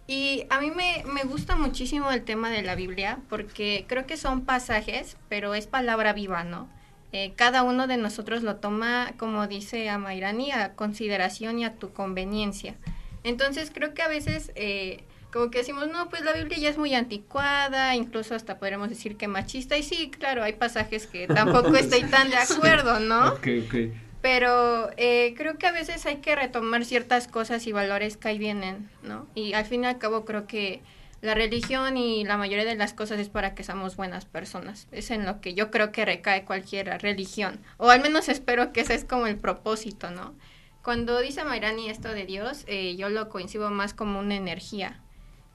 Y 0.07 0.45
a 0.49 0.61
mí 0.61 0.71
me, 0.71 1.03
me 1.13 1.23
gusta 1.23 1.55
muchísimo 1.57 2.11
el 2.11 2.23
tema 2.23 2.49
de 2.49 2.61
la 2.61 2.75
Biblia 2.75 3.19
porque 3.29 3.85
creo 3.87 4.05
que 4.07 4.15
son 4.15 4.45
pasajes, 4.45 5.17
pero 5.27 5.53
es 5.53 5.67
palabra 5.67 6.13
viva, 6.13 6.45
¿no? 6.45 6.69
Eh, 7.11 7.33
cada 7.35 7.63
uno 7.63 7.87
de 7.87 7.97
nosotros 7.97 8.41
lo 8.43 8.57
toma, 8.57 9.13
como 9.17 9.47
dice 9.47 9.89
Amairani, 9.89 10.51
a 10.51 10.73
consideración 10.73 11.59
y 11.59 11.65
a 11.65 11.75
tu 11.75 11.91
conveniencia. 11.91 12.75
Entonces 13.23 13.71
creo 13.73 13.93
que 13.93 14.01
a 14.01 14.07
veces 14.07 14.51
eh, 14.55 15.03
como 15.31 15.51
que 15.51 15.59
decimos, 15.59 15.89
no, 15.89 16.09
pues 16.09 16.23
la 16.23 16.33
Biblia 16.33 16.57
ya 16.57 16.69
es 16.69 16.77
muy 16.77 16.93
anticuada, 16.95 17.95
incluso 17.95 18.33
hasta 18.33 18.57
podríamos 18.59 18.89
decir 18.89 19.17
que 19.17 19.27
machista. 19.27 19.77
Y 19.77 19.83
sí, 19.83 20.09
claro, 20.09 20.43
hay 20.43 20.53
pasajes 20.53 21.05
que 21.05 21.27
tampoco 21.27 21.75
estoy 21.75 22.03
tan 22.03 22.29
de 22.29 22.37
acuerdo, 22.37 22.99
¿no? 22.99 23.27
Ok, 23.33 23.47
ok. 23.65 23.75
Pero 24.21 24.89
eh, 24.97 25.33
creo 25.37 25.57
que 25.57 25.67
a 25.67 25.71
veces 25.71 26.05
hay 26.05 26.17
que 26.17 26.35
retomar 26.35 26.85
ciertas 26.85 27.27
cosas 27.27 27.67
y 27.67 27.71
valores 27.71 28.17
que 28.17 28.29
ahí 28.29 28.37
vienen, 28.37 28.89
¿no? 29.03 29.27
Y 29.35 29.53
al 29.53 29.65
fin 29.65 29.83
y 29.83 29.87
al 29.87 29.99
cabo 29.99 30.25
creo 30.25 30.47
que 30.47 30.81
la 31.21 31.33
religión 31.33 31.97
y 31.97 32.23
la 32.23 32.37
mayoría 32.37 32.65
de 32.65 32.75
las 32.75 32.93
cosas 32.93 33.19
es 33.19 33.29
para 33.29 33.55
que 33.55 33.63
seamos 33.63 33.95
buenas 33.95 34.25
personas. 34.25 34.87
Es 34.91 35.09
en 35.11 35.25
lo 35.25 35.41
que 35.41 35.53
yo 35.53 35.71
creo 35.71 35.91
que 35.91 36.05
recae 36.05 36.45
cualquier 36.45 37.01
religión. 37.01 37.59
O 37.77 37.89
al 37.89 38.01
menos 38.01 38.29
espero 38.29 38.71
que 38.71 38.81
ese 38.81 38.93
es 38.95 39.03
como 39.03 39.27
el 39.27 39.37
propósito, 39.37 40.11
¿no? 40.11 40.35
Cuando 40.83 41.19
dice 41.19 41.43
Mayrani 41.43 41.89
esto 41.89 42.09
de 42.09 42.25
Dios, 42.25 42.63
eh, 42.67 42.95
yo 42.95 43.09
lo 43.09 43.29
coincido 43.29 43.69
más 43.71 43.93
como 43.93 44.19
una 44.19 44.35
energía. 44.35 45.01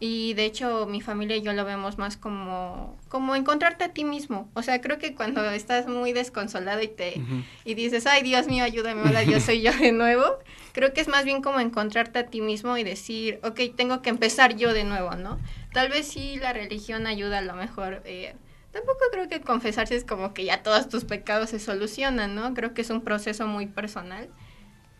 Y 0.04 0.34
de 0.34 0.46
hecho 0.46 0.86
mi 0.86 1.00
familia 1.00 1.36
y 1.36 1.42
yo 1.42 1.52
lo 1.52 1.64
vemos 1.64 1.96
más 1.96 2.16
como, 2.16 2.98
como 3.08 3.36
encontrarte 3.36 3.84
a 3.84 3.90
ti 3.90 4.02
mismo. 4.02 4.50
O 4.52 4.64
sea, 4.64 4.80
creo 4.80 4.98
que 4.98 5.14
cuando 5.14 5.48
estás 5.52 5.86
muy 5.86 6.12
desconsolado 6.12 6.82
y 6.82 6.88
te 6.88 7.22
y 7.64 7.74
dices, 7.74 8.08
ay 8.08 8.24
Dios 8.24 8.48
mío, 8.48 8.64
ayúdame, 8.64 9.02
hola, 9.02 9.22
yo 9.22 9.38
soy 9.38 9.62
yo 9.62 9.72
de 9.72 9.92
nuevo, 9.92 10.24
creo 10.72 10.92
que 10.92 11.02
es 11.02 11.06
más 11.06 11.24
bien 11.24 11.40
como 11.40 11.60
encontrarte 11.60 12.18
a 12.18 12.26
ti 12.26 12.40
mismo 12.40 12.76
y 12.76 12.82
decir, 12.82 13.38
ok, 13.44 13.60
tengo 13.76 14.02
que 14.02 14.10
empezar 14.10 14.56
yo 14.56 14.72
de 14.72 14.82
nuevo, 14.82 15.12
¿no? 15.12 15.38
Tal 15.72 15.88
vez 15.88 16.08
sí 16.08 16.34
la 16.34 16.52
religión 16.52 17.06
ayuda 17.06 17.38
a 17.38 17.42
lo 17.42 17.54
mejor. 17.54 18.02
Eh, 18.04 18.34
tampoco 18.72 19.04
creo 19.12 19.28
que 19.28 19.40
confesarse 19.40 19.94
es 19.94 20.04
como 20.04 20.34
que 20.34 20.44
ya 20.44 20.64
todos 20.64 20.88
tus 20.88 21.04
pecados 21.04 21.50
se 21.50 21.60
solucionan, 21.60 22.34
¿no? 22.34 22.54
Creo 22.54 22.74
que 22.74 22.82
es 22.82 22.90
un 22.90 23.02
proceso 23.02 23.46
muy 23.46 23.68
personal 23.68 24.28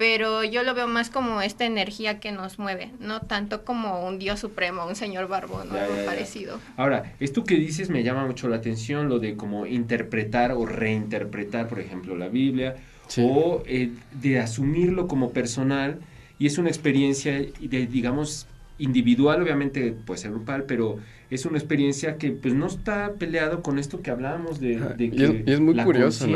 pero 0.03 0.43
yo 0.43 0.65
lo 0.65 0.75
veo 0.75 0.89
más 0.89 1.11
como 1.11 1.43
esta 1.43 1.65
energía 1.65 2.19
que 2.19 2.33
nos 2.33 2.59
mueve, 2.59 2.91
no 2.99 3.21
tanto 3.21 3.65
como 3.65 4.05
un 4.05 4.19
dios 4.19 4.41
supremo, 4.41 4.85
un 4.85 4.97
señor 4.97 5.29
barbón 5.29 5.71
o 5.71 5.79
algo 5.79 5.95
parecido. 6.05 6.59
Ahora, 6.77 7.15
esto 7.21 7.45
que 7.45 7.55
dices 7.55 7.89
me 7.89 8.03
llama 8.03 8.27
mucho 8.27 8.49
la 8.49 8.57
atención, 8.57 9.09
lo 9.09 9.21
de 9.21 9.37
como 9.37 9.65
interpretar 9.65 10.51
o 10.51 10.67
reinterpretar, 10.67 11.69
por 11.69 11.79
ejemplo, 11.79 12.17
la 12.17 12.27
Biblia, 12.27 12.75
o 13.17 13.63
eh, 13.65 13.93
de 14.21 14.41
asumirlo 14.41 15.07
como 15.07 15.31
personal, 15.31 16.01
y 16.37 16.47
es 16.47 16.59
una 16.59 16.69
experiencia 16.69 17.35
de, 17.35 17.87
digamos, 17.87 18.49
individual, 18.79 19.41
obviamente 19.41 19.93
puede 19.93 20.19
ser 20.19 20.33
grupal, 20.33 20.65
pero 20.65 20.99
es 21.35 21.47
una 21.47 21.57
experiencia 21.57 22.19
que 22.19 22.31
pues 22.31 22.53
no 22.53 22.67
está 22.67 23.15
peleado 23.15 23.63
con 23.63 23.79
esto 23.79 24.03
que 24.03 24.11
hablábamos 24.11 24.61
de, 24.61 24.77
que 24.99 25.45
es, 25.47 25.61
muy 25.61 25.73
la 25.73 25.85
curioso, 25.85 26.27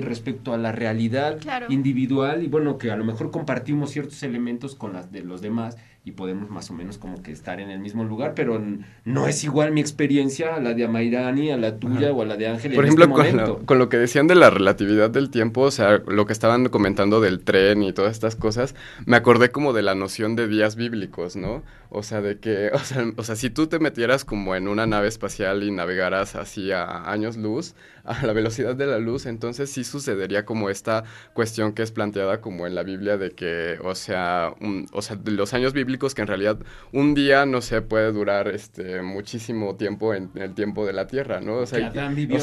respecto 0.00 0.52
a 0.52 0.58
la 0.58 0.72
realidad 0.72 1.38
individual 1.68 2.42
y 2.42 2.48
bueno, 2.48 2.76
que 2.76 2.90
a 2.90 2.96
lo 2.96 3.04
mejor 3.04 3.30
compartimos 3.30 3.90
ciertos 3.90 4.22
elementos 4.24 4.74
con 4.74 4.94
las 4.94 5.12
de 5.12 5.22
los 5.22 5.42
demás 5.42 5.76
y 6.04 6.12
podemos 6.12 6.50
más 6.50 6.68
o 6.70 6.74
menos 6.74 6.98
como 6.98 7.22
que 7.22 7.30
estar 7.30 7.60
en 7.60 7.70
el 7.70 7.78
mismo 7.78 8.02
lugar, 8.02 8.32
pero 8.34 8.60
no 9.04 9.28
es 9.28 9.44
igual 9.44 9.70
mi 9.70 9.80
experiencia 9.80 10.56
a 10.56 10.60
la 10.60 10.74
de 10.74 10.84
Amairani, 10.84 11.52
a 11.52 11.56
la 11.56 11.76
tuya 11.76 12.10
o 12.10 12.22
a 12.22 12.26
la 12.26 12.36
de 12.36 12.48
Ángel. 12.48 12.74
Por 12.74 12.84
ejemplo, 12.84 13.04
este 13.04 13.30
con, 13.30 13.36
lo, 13.36 13.58
con, 13.64 13.78
lo, 13.78 13.88
que 13.88 13.98
decían 13.98 14.26
de 14.26 14.34
la 14.34 14.50
relatividad 14.50 15.10
del 15.10 15.30
tiempo, 15.30 15.60
o 15.60 15.70
sea, 15.70 16.02
lo 16.04 16.26
que 16.26 16.32
estaban 16.32 16.68
comentando 16.70 17.20
del 17.20 17.44
tren 17.44 17.84
y 17.84 17.92
todas 17.92 18.10
estas 18.10 18.34
cosas, 18.34 18.74
me 19.06 19.16
acordé 19.16 19.52
como 19.52 19.72
de 19.72 19.82
la 19.82 19.94
noción 19.94 20.34
de 20.34 20.48
días 20.48 20.74
bíblicos, 20.74 21.36
¿no? 21.36 21.62
O 21.88 22.02
sea, 22.02 22.20
de 22.20 22.38
que, 22.40 22.70
o 22.74 22.78
sea, 22.80 23.04
o 23.16 23.22
sea 23.22 23.36
si 23.36 23.50
tú 23.50 23.68
te 23.68 23.78
metieras 23.78 24.24
como 24.24 24.56
en 24.56 24.66
una 24.66 24.86
nave 24.86 25.06
espacial 25.06 25.62
y 25.62 25.70
navegaras 25.70 26.34
así 26.34 26.72
a 26.72 27.12
años 27.12 27.36
luz, 27.36 27.76
a 28.04 28.26
la 28.26 28.32
velocidad 28.32 28.74
de 28.74 28.86
la 28.86 28.98
luz, 28.98 29.26
entonces 29.26 29.70
sí 29.70 29.84
sucedería 29.84 30.44
como 30.44 30.70
esta 30.70 31.04
cuestión 31.34 31.72
que 31.72 31.82
es 31.82 31.92
planteada 31.92 32.40
como 32.40 32.66
en 32.66 32.74
la 32.74 32.82
Biblia 32.82 33.16
de 33.16 33.30
que, 33.32 33.78
o 33.82 33.94
sea, 33.94 34.54
o 34.92 35.02
sea, 35.02 35.18
los 35.24 35.54
años 35.54 35.72
bíblicos 35.72 36.14
que 36.14 36.22
en 36.22 36.28
realidad 36.28 36.58
un 36.92 37.14
día, 37.14 37.46
no 37.46 37.60
sé, 37.60 37.82
puede 37.82 38.12
durar 38.12 38.48
este 38.48 39.02
muchísimo 39.02 39.76
tiempo 39.76 40.14
en, 40.14 40.30
el 40.34 40.54
tiempo 40.54 40.86
de 40.86 40.92
la 40.92 41.06
Tierra, 41.06 41.40
¿no? 41.40 41.56
O 41.56 41.66
sea, 41.66 41.88
Adán 41.88 42.14
vivió 42.14 42.38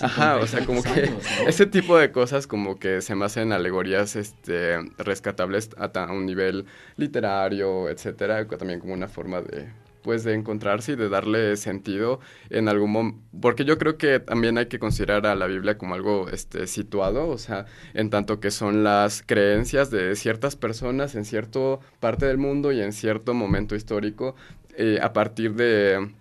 Ajá, 0.00 0.36
o 0.36 0.46
sea, 0.46 0.64
como 0.64 0.82
que 0.82 1.10
ese 1.46 1.66
tipo 1.66 1.96
de 1.96 2.12
cosas 2.12 2.46
como 2.46 2.78
que 2.78 3.00
se 3.00 3.14
me 3.14 3.24
hacen 3.24 3.52
alegorías 3.52 4.16
este 4.16 4.78
rescatables 4.98 5.70
a 5.76 6.12
un 6.12 6.26
nivel 6.26 6.66
literario, 6.96 7.88
etcétera, 7.88 8.46
también 8.46 8.80
como 8.80 8.94
una 8.94 9.08
forma 9.08 9.40
de 9.40 9.68
pues 10.02 10.24
de 10.24 10.34
encontrarse 10.34 10.92
y 10.92 10.96
de 10.96 11.08
darle 11.08 11.56
sentido 11.56 12.20
en 12.50 12.68
algún 12.68 12.92
momento, 12.92 13.20
porque 13.40 13.64
yo 13.64 13.78
creo 13.78 13.96
que 13.98 14.20
también 14.20 14.58
hay 14.58 14.66
que 14.66 14.78
considerar 14.78 15.26
a 15.26 15.34
la 15.34 15.46
Biblia 15.46 15.78
como 15.78 15.94
algo 15.94 16.28
este, 16.28 16.66
situado, 16.66 17.28
o 17.28 17.38
sea, 17.38 17.66
en 17.94 18.10
tanto 18.10 18.40
que 18.40 18.50
son 18.50 18.84
las 18.84 19.22
creencias 19.22 19.90
de 19.90 20.16
ciertas 20.16 20.56
personas 20.56 21.14
en 21.14 21.24
cierta 21.24 21.52
parte 22.00 22.26
del 22.26 22.38
mundo 22.38 22.72
y 22.72 22.80
en 22.80 22.92
cierto 22.92 23.34
momento 23.34 23.74
histórico, 23.74 24.34
eh, 24.76 24.98
a 25.02 25.12
partir 25.12 25.54
de 25.54 26.12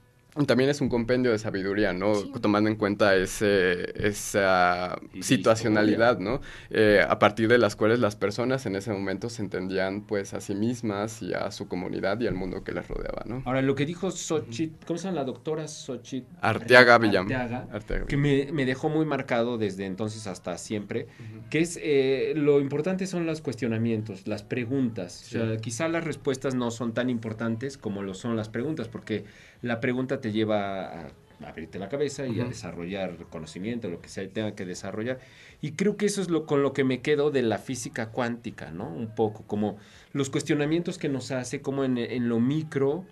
también 0.47 0.69
es 0.69 0.79
un 0.79 0.88
compendio 0.88 1.32
de 1.32 1.39
sabiduría, 1.39 1.91
¿no? 1.91 2.13
Tomando 2.39 2.69
en 2.69 2.77
cuenta 2.77 3.15
ese, 3.15 4.07
esa 4.07 4.97
situacionalidad, 5.19 6.19
¿no? 6.19 6.39
Eh, 6.69 7.05
a 7.07 7.19
partir 7.19 7.49
de 7.49 7.57
las 7.57 7.75
cuales 7.75 7.99
las 7.99 8.15
personas 8.15 8.65
en 8.65 8.77
ese 8.77 8.93
momento 8.93 9.29
se 9.29 9.41
entendían, 9.41 10.01
pues, 10.01 10.34
a 10.34 10.39
sí 10.39 10.55
mismas 10.55 11.21
y 11.21 11.34
a 11.34 11.51
su 11.51 11.67
comunidad 11.67 12.19
y 12.21 12.27
al 12.27 12.36
mundo 12.36 12.63
que 12.63 12.71
les 12.71 12.88
rodeaba, 12.88 13.23
¿no? 13.25 13.43
Ahora, 13.45 13.61
lo 13.61 13.75
que 13.75 13.86
dijo 13.86 14.09
Xochitl, 14.09 14.86
¿cómo 14.86 14.97
se 14.97 15.05
llama 15.05 15.15
la 15.15 15.25
doctora 15.25 15.67
Xochitl? 15.67 16.27
Arteaga 16.39 16.97
Villam. 16.97 17.29
Arteaga, 17.32 18.05
que 18.07 18.15
me, 18.15 18.51
me, 18.53 18.65
dejó 18.65 18.88
muy 18.89 19.05
marcado 19.05 19.57
desde 19.57 19.86
entonces 19.86 20.27
hasta 20.27 20.57
siempre, 20.57 21.07
que 21.49 21.59
es, 21.59 21.77
eh, 21.82 22.34
lo 22.38 22.61
importante 22.61 23.05
son 23.05 23.25
los 23.25 23.41
cuestionamientos, 23.41 24.27
las 24.27 24.43
preguntas. 24.43 25.25
O 25.25 25.29
sea, 25.29 25.57
quizá 25.57 25.89
las 25.89 26.05
respuestas 26.05 26.55
no 26.55 26.71
son 26.71 26.93
tan 26.93 27.09
importantes 27.09 27.77
como 27.77 28.01
lo 28.01 28.13
son 28.13 28.38
las 28.38 28.47
preguntas, 28.47 28.88
porque 28.88 29.25
la 29.62 29.80
pregunta 29.80 30.22
te 30.22 30.32
lleva 30.32 30.86
a, 30.86 31.12
abrirte 31.43 31.80
la 31.80 31.89
cabeza 31.89 32.28
y 32.28 32.39
a 32.39 32.45
desarrollar 32.45 33.16
conocimiento, 33.30 33.89
lo 33.89 34.01
que 34.01 34.09
sea 34.09 34.28
tenga 34.30 34.53
que 34.53 34.66
desarrollar. 34.66 35.20
Y 35.62 35.72
creo 35.72 35.97
que 35.97 36.05
eso 36.05 36.22
es 36.22 36.30
lo 36.30 36.45
con 36.45 36.62
lo 36.62 36.74
que 36.74 36.84
me 36.84 37.01
quedo 37.01 37.32
de 37.32 37.41
la 37.41 37.57
física 37.57 38.09
cuántica, 38.09 38.72
¿no? 38.72 38.88
Un 38.88 39.16
poco, 39.16 39.43
como 39.47 39.78
los 40.14 40.30
cuestionamientos 40.30 40.97
que 40.97 41.09
nos 41.09 41.32
hace, 41.32 41.62
como 41.62 41.84
en, 41.84 41.97
en 41.97 42.30
lo 42.30 42.39
micro 42.39 43.05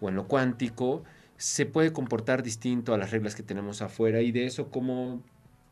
o 0.00 0.08
en 0.08 0.14
lo 0.14 0.26
cuántico 0.28 1.02
se 1.38 1.66
puede 1.66 1.92
comportar 1.92 2.42
distinto 2.42 2.94
a 2.94 2.98
las 2.98 3.10
reglas 3.10 3.34
que 3.34 3.42
tenemos 3.42 3.82
afuera 3.82 4.22
y 4.22 4.32
de 4.32 4.46
eso 4.46 4.70
como, 4.70 5.22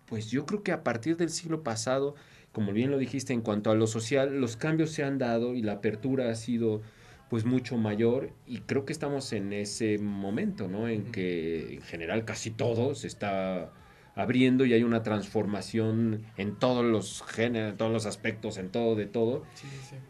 pues 0.06 0.30
yo 0.30 0.46
creo 0.46 0.62
que 0.62 0.72
a 0.72 0.82
partir 0.82 1.16
del 1.16 1.30
siglo 1.30 1.62
pasado, 1.62 2.14
como 2.52 2.72
bien 2.72 2.90
lo 2.90 2.98
dijiste, 2.98 3.32
en 3.32 3.40
cuanto 3.40 3.70
a 3.70 3.74
lo 3.74 3.86
social, 3.86 4.40
los 4.40 4.56
cambios 4.56 4.90
se 4.90 5.04
han 5.04 5.18
dado 5.18 5.54
y 5.54 5.62
la 5.62 5.72
apertura 5.72 6.30
ha 6.30 6.34
sido 6.34 6.82
pues 7.34 7.44
mucho 7.44 7.76
mayor 7.76 8.30
y 8.46 8.58
creo 8.58 8.84
que 8.84 8.92
estamos 8.92 9.32
en 9.32 9.52
ese 9.52 9.98
momento, 9.98 10.68
¿no? 10.68 10.86
En 10.86 11.10
que 11.10 11.74
en 11.74 11.82
general 11.82 12.24
casi 12.24 12.52
todo 12.52 12.94
se 12.94 13.08
está 13.08 13.72
abriendo 14.14 14.64
y 14.64 14.72
hay 14.72 14.82
una 14.84 15.02
transformación 15.02 16.22
en 16.36 16.54
todos 16.56 16.84
los 16.84 17.22
géneros, 17.22 17.72
en 17.72 17.76
todos 17.76 17.92
los 17.92 18.06
aspectos, 18.06 18.58
en 18.58 18.70
todo, 18.70 18.94
de 18.94 19.06
todo. 19.06 19.44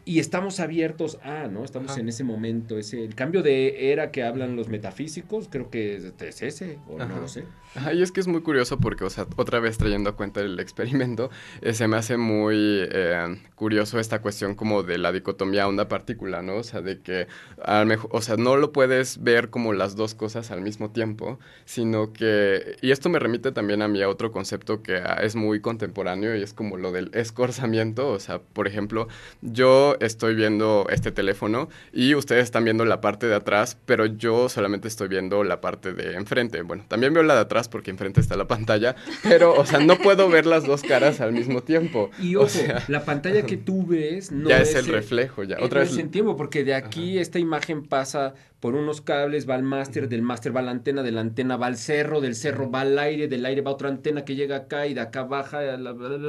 Y 0.05 0.19
estamos 0.19 0.59
abiertos 0.59 1.19
a, 1.23 1.47
¿no? 1.47 1.63
Estamos 1.63 1.97
en 1.97 2.09
ese 2.09 2.23
momento, 2.23 2.77
ese 2.77 3.03
el 3.03 3.15
cambio 3.15 3.41
de 3.41 3.91
era 3.91 4.11
que 4.11 4.23
hablan 4.23 4.55
los 4.55 4.67
metafísicos, 4.67 5.47
creo 5.49 5.69
que 5.69 5.95
es, 5.95 6.41
ese, 6.41 6.79
o 6.87 6.97
no 6.97 7.19
lo 7.19 7.27
sé. 7.27 7.45
y 7.93 8.01
es 8.01 8.11
que 8.11 8.19
es 8.19 8.27
muy 8.27 8.41
curioso 8.41 8.77
porque, 8.77 9.03
o 9.03 9.09
sea, 9.09 9.25
otra 9.37 9.59
vez 9.59 9.77
trayendo 9.77 10.11
a 10.11 10.15
cuenta 10.15 10.41
el 10.41 10.59
experimento, 10.59 11.29
eh, 11.61 11.73
se 11.73 11.87
me 11.87 11.97
hace 11.97 12.17
muy 12.17 12.55
eh, 12.57 13.39
curioso 13.55 13.99
esta 13.99 14.21
cuestión 14.21 14.55
como 14.55 14.83
de 14.83 14.97
la 14.97 15.11
dicotomía 15.11 15.67
onda-partícula, 15.67 16.41
¿no? 16.41 16.57
O 16.57 16.63
sea, 16.63 16.81
de 16.81 16.99
que, 17.01 17.27
a 17.63 17.79
lo 17.79 17.85
mejor, 17.85 18.09
o 18.13 18.21
sea, 18.21 18.37
no 18.37 18.55
lo 18.55 18.71
puedes 18.71 19.23
ver 19.23 19.49
como 19.49 19.73
las 19.73 19.95
dos 19.95 20.13
cosas 20.13 20.51
al 20.51 20.61
mismo 20.61 20.91
tiempo, 20.91 21.39
sino 21.65 22.13
que, 22.13 22.77
y 22.81 22.91
esto 22.91 23.09
me 23.09 23.19
remite 23.19 23.51
también 23.51 23.81
a 23.81 23.87
a 24.01 24.09
otro 24.09 24.31
concepto 24.31 24.81
que 24.81 24.97
ah, 24.97 25.19
es 25.21 25.35
muy 25.35 25.59
contemporáneo 25.59 26.35
y 26.35 26.41
es 26.41 26.53
como 26.53 26.77
lo 26.77 26.91
del 26.91 27.09
escorzamiento. 27.13 28.09
O 28.09 28.19
sea, 28.19 28.39
por 28.39 28.67
ejemplo, 28.67 29.07
yo 29.41 29.95
estoy 29.99 30.35
viendo 30.35 30.87
este 30.89 31.11
teléfono 31.11 31.69
y 31.93 32.15
ustedes 32.15 32.43
están 32.43 32.63
viendo 32.63 32.85
la 32.85 33.01
parte 33.01 33.27
de 33.27 33.35
atrás, 33.35 33.77
pero 33.85 34.05
yo 34.05 34.49
solamente 34.49 34.87
estoy 34.87 35.07
viendo 35.07 35.43
la 35.43 35.61
parte 35.61 35.93
de 35.93 36.15
enfrente. 36.15 36.61
Bueno, 36.61 36.85
también 36.87 37.13
veo 37.13 37.23
la 37.23 37.35
de 37.35 37.41
atrás 37.41 37.69
porque 37.69 37.91
enfrente 37.91 38.21
está 38.21 38.35
la 38.35 38.47
pantalla, 38.47 38.95
pero, 39.23 39.53
o 39.53 39.65
sea, 39.65 39.79
no 39.79 39.97
puedo 39.97 40.29
ver 40.29 40.45
las 40.45 40.65
dos 40.65 40.81
caras 40.81 41.21
al 41.21 41.33
mismo 41.33 41.61
tiempo. 41.61 42.09
Y 42.25 42.35
ojo, 42.37 42.49
la 42.87 43.05
pantalla 43.05 43.45
que 43.45 43.57
tú 43.65 43.85
ves 43.85 44.31
no 44.31 44.49
ya 44.49 44.59
es, 44.59 44.73
el 44.73 44.87
reflejo, 44.87 45.43
ya. 45.43 45.57
Otra 45.61 45.81
vez. 45.81 45.95
en 45.97 46.09
tiempo, 46.09 46.35
porque 46.35 46.63
de 46.63 46.73
aquí 46.73 47.19
esta 47.19 47.39
imagen 47.39 47.83
pasa 47.83 48.33
por 48.65 48.73
unos 48.73 48.99
cables, 48.99 49.47
va 49.47 49.53
al 49.53 49.61
máster, 49.61 50.09
del 50.09 50.23
máster 50.23 50.55
va 50.55 50.61
a 50.61 50.63
la 50.63 50.71
antena, 50.71 51.03
de 51.03 51.11
la 51.11 51.21
antena 51.21 51.55
va 51.55 51.67
al 51.67 51.77
cerro, 51.77 52.19
del 52.19 52.33
cerro 52.33 52.71
va 52.71 52.81
al 52.81 52.97
aire, 52.97 53.27
del 53.27 53.45
aire 53.45 53.61
va 53.61 53.69
otra 53.69 53.89
antena 53.89 54.25
que 54.25 54.33
llega 54.33 54.55
acá 54.55 54.87
y 54.87 54.95
de 54.95 55.01
acá 55.01 55.21
baja. 55.21 55.59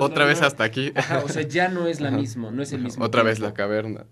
otra 0.00 0.26
vez 0.26 0.42
hasta 0.42 0.62
aquí. 0.62 0.92
o 1.24 1.30
sea, 1.30 1.48
ya 1.48 1.70
no 1.70 1.86
es 1.86 2.02
la 2.02 2.10
misma, 2.10 2.50
no 2.50 2.62
es 2.62 2.74
el 2.74 2.82
mismo. 2.82 3.02
Otra 3.02 3.22
vez 3.22 3.38
la 3.38 3.54
caverna. 3.54 4.04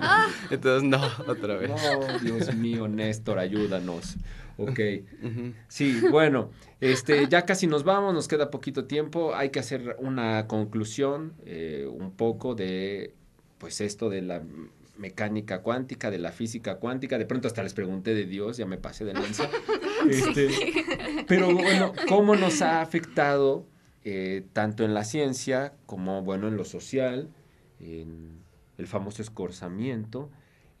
Ah. 0.00 0.28
Entonces, 0.52 0.88
no, 0.88 1.02
otra 1.26 1.56
vez. 1.56 1.70
No, 1.70 2.18
Dios 2.20 2.54
mío, 2.54 2.86
Néstor, 2.86 3.40
ayúdanos. 3.40 4.14
Ok. 4.56 4.78
Sí, 5.66 6.02
bueno, 6.08 6.52
este, 6.80 7.26
ya 7.28 7.46
casi 7.46 7.66
nos 7.66 7.82
vamos, 7.82 8.14
nos 8.14 8.28
queda 8.28 8.52
poquito 8.52 8.84
tiempo. 8.84 9.34
Hay 9.34 9.50
que 9.50 9.58
hacer 9.58 9.96
una 9.98 10.46
conclusión 10.46 11.32
eh, 11.46 11.88
un 11.90 12.12
poco 12.12 12.54
de, 12.54 13.12
pues 13.58 13.80
esto 13.80 14.08
de 14.08 14.22
la 14.22 14.40
mecánica 15.00 15.62
cuántica, 15.62 16.10
de 16.10 16.18
la 16.18 16.30
física 16.30 16.76
cuántica. 16.76 17.18
De 17.18 17.26
pronto 17.26 17.48
hasta 17.48 17.62
les 17.62 17.74
pregunté 17.74 18.14
de 18.14 18.26
Dios, 18.26 18.58
ya 18.58 18.66
me 18.66 18.78
pasé 18.78 19.04
de 19.04 19.14
lanza. 19.14 19.48
Este, 20.08 20.48
pero 21.28 21.52
bueno, 21.52 21.92
¿cómo 22.08 22.34
nos 22.34 22.62
ha 22.62 22.80
afectado 22.80 23.66
eh, 24.02 24.46
tanto 24.54 24.82
en 24.82 24.94
la 24.94 25.04
ciencia 25.04 25.74
como, 25.84 26.22
bueno, 26.22 26.48
en 26.48 26.56
lo 26.56 26.64
social, 26.64 27.28
en 27.80 28.40
el 28.78 28.86
famoso 28.86 29.20
escorzamiento? 29.20 30.30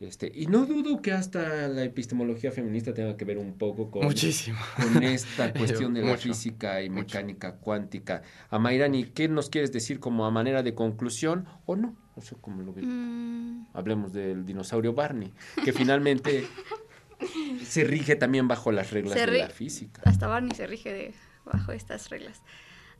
Este, 0.00 0.32
y 0.34 0.46
no 0.46 0.64
dudo 0.64 1.02
que 1.02 1.12
hasta 1.12 1.68
la 1.68 1.84
epistemología 1.84 2.50
feminista 2.50 2.94
tenga 2.94 3.18
que 3.18 3.26
ver 3.26 3.36
un 3.36 3.58
poco 3.58 3.90
con, 3.90 4.02
Muchísimo. 4.02 4.58
con 4.82 5.02
esta 5.02 5.52
cuestión 5.58 5.92
de 5.92 6.02
la 6.02 6.16
física 6.16 6.82
y 6.82 6.88
mecánica 6.88 7.56
cuántica. 7.56 8.22
Amairani, 8.48 9.04
¿qué 9.04 9.28
nos 9.28 9.50
quieres 9.50 9.72
decir 9.72 10.00
como 10.00 10.24
a 10.24 10.30
manera 10.30 10.62
de 10.62 10.74
conclusión 10.74 11.46
o 11.66 11.76
no? 11.76 11.94
No 12.16 12.22
sé 12.22 12.34
cómo 12.40 12.62
lo 12.62 12.72
mm. 12.72 13.66
Hablemos 13.74 14.14
del 14.14 14.46
dinosaurio 14.46 14.94
Barney, 14.94 15.34
que 15.62 15.74
finalmente 15.74 16.48
se 17.62 17.84
rige 17.84 18.16
también 18.16 18.48
bajo 18.48 18.72
las 18.72 18.92
reglas 18.92 19.14
de 19.14 19.38
la 19.38 19.50
física. 19.50 20.00
Hasta 20.06 20.26
Barney 20.26 20.54
se 20.56 20.66
rige 20.66 21.12
bajo 21.44 21.72
estas 21.72 22.08
reglas. 22.08 22.40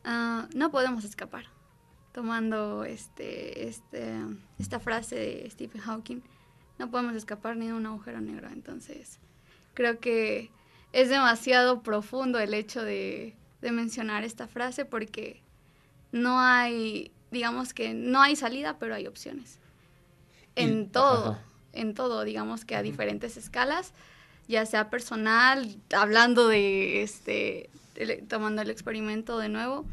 Ah, 0.03 0.47
no 0.53 0.69
podemos 0.69 1.03
escapar. 1.03 1.45
Tomando 2.11 2.83
este, 2.83 3.67
este, 3.67 4.13
esta 4.59 4.79
frase 4.79 5.15
de 5.15 5.49
Stephen 5.49 5.81
Hawking, 5.81 6.21
no 6.79 6.89
podemos 6.89 7.15
escapar 7.15 7.57
ni 7.57 7.67
de 7.67 7.73
un 7.73 7.85
agujero 7.85 8.21
negro. 8.21 8.49
Entonces, 8.51 9.19
creo 9.73 9.99
que 9.99 10.49
es 10.93 11.09
demasiado 11.09 11.81
profundo 11.81 12.39
el 12.39 12.53
hecho 12.53 12.83
de, 12.83 13.35
mencionar 13.61 14.23
esta 14.23 14.47
frase 14.47 14.85
porque 14.85 15.39
no 16.11 16.39
hay, 16.39 17.11
digamos 17.29 17.73
que 17.73 17.93
no 17.93 18.21
hay 18.21 18.35
salida, 18.35 18.77
pero 18.79 18.95
hay 18.95 19.05
opciones. 19.05 19.59
En 20.55 20.89
todo, 20.89 21.37
en 21.71 21.93
todo, 21.93 22.23
digamos 22.23 22.65
que 22.65 22.75
a 22.75 22.81
diferentes 22.81 23.37
escalas, 23.37 23.93
ya 24.47 24.65
sea 24.65 24.89
personal, 24.89 25.77
hablando 25.95 26.47
de 26.47 27.03
este, 27.03 27.69
tomando 28.27 28.63
el 28.63 28.69
experimento 28.69 29.37
de 29.37 29.49
nuevo, 29.49 29.85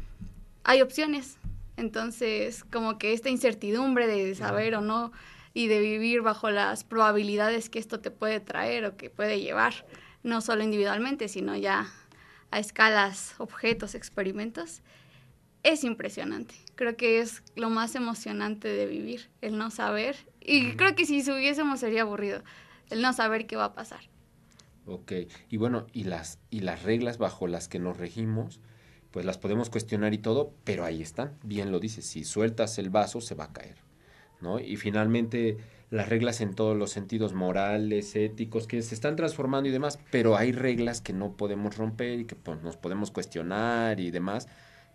hay 0.63 0.81
opciones. 0.81 1.37
Entonces, 1.77 2.65
como 2.65 2.97
que 2.97 3.13
esta 3.13 3.29
incertidumbre 3.29 4.07
de 4.07 4.35
saber 4.35 4.75
o 4.75 4.81
no 4.81 5.11
y 5.53 5.67
de 5.67 5.79
vivir 5.79 6.21
bajo 6.21 6.49
las 6.49 6.83
probabilidades 6.83 7.69
que 7.69 7.79
esto 7.79 7.99
te 7.99 8.11
puede 8.11 8.39
traer 8.39 8.85
o 8.85 8.97
que 8.97 9.09
puede 9.09 9.41
llevar, 9.41 9.85
no 10.23 10.41
solo 10.41 10.63
individualmente, 10.63 11.27
sino 11.27 11.55
ya 11.55 11.87
a 12.51 12.59
escalas, 12.59 13.35
objetos, 13.37 13.95
experimentos, 13.95 14.81
es 15.63 15.83
impresionante. 15.83 16.55
Creo 16.75 16.95
que 16.95 17.19
es 17.19 17.43
lo 17.55 17.69
más 17.69 17.95
emocionante 17.95 18.67
de 18.69 18.85
vivir, 18.85 19.29
el 19.41 19.57
no 19.57 19.71
saber. 19.71 20.15
Y 20.39 20.73
creo 20.73 20.95
que 20.95 21.05
si 21.05 21.21
subiésemos 21.21 21.79
sería 21.79 22.03
aburrido, 22.03 22.43
el 22.89 23.01
no 23.01 23.13
saber 23.13 23.45
qué 23.45 23.55
va 23.55 23.65
a 23.65 23.73
pasar. 23.73 24.01
Ok, 24.85 25.11
y 25.49 25.57
bueno, 25.57 25.85
y 25.93 26.05
las, 26.05 26.39
y 26.49 26.61
las 26.61 26.83
reglas 26.83 27.17
bajo 27.17 27.47
las 27.47 27.67
que 27.67 27.79
nos 27.79 27.97
regimos, 27.97 28.59
pues 29.11 29.25
las 29.25 29.37
podemos 29.37 29.69
cuestionar 29.69 30.13
y 30.13 30.17
todo, 30.17 30.53
pero 30.63 30.85
ahí 30.85 31.01
están, 31.01 31.37
bien 31.43 31.71
lo 31.71 31.79
dices, 31.79 32.05
si 32.05 32.23
sueltas 32.23 32.79
el 32.79 32.89
vaso 32.89 33.21
se 33.21 33.35
va 33.35 33.45
a 33.45 33.53
caer. 33.53 33.88
¿No? 34.41 34.59
Y 34.59 34.77
finalmente 34.77 35.57
las 35.89 36.07
reglas 36.07 36.41
en 36.41 36.53
todos 36.53 36.77
los 36.77 36.91
sentidos 36.91 37.33
morales, 37.33 38.15
éticos, 38.15 38.67
que 38.67 38.81
se 38.81 38.93
están 38.93 39.15
transformando 39.15 39.69
y 39.69 39.71
demás, 39.71 39.99
pero 40.11 40.37
hay 40.37 40.51
reglas 40.51 41.01
que 41.01 41.13
no 41.13 41.35
podemos 41.35 41.77
romper 41.77 42.19
y 42.19 42.25
que 42.25 42.35
pues, 42.35 42.61
nos 42.61 42.77
podemos 42.77 43.11
cuestionar 43.11 43.99
y 43.99 44.11
demás, 44.11 44.47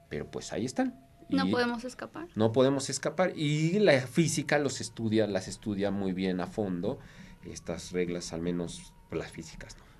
pero 0.09 0.31
pues 0.31 0.53
ahí 0.53 0.65
están. 0.65 1.01
no 1.29 1.51
podemos 1.51 1.85
escapar. 1.85 2.29
No 2.37 2.53
podemos 2.53 2.91
escapar 2.91 3.33
y 3.37 3.79
la 3.81 4.01
física 4.01 4.59
los 4.59 4.81
estudia, 4.81 5.27
las 5.27 5.49
estudia 5.49 5.91
muy 5.91 6.13
bien 6.13 6.41
a 6.41 6.47
fondo, 6.47 6.99
estas 7.45 7.93
reglas, 7.93 8.33
al 8.33 8.41
menos 8.41 8.93
las 9.11 9.31
físicas, 9.31 9.77
¿no? 9.77 9.94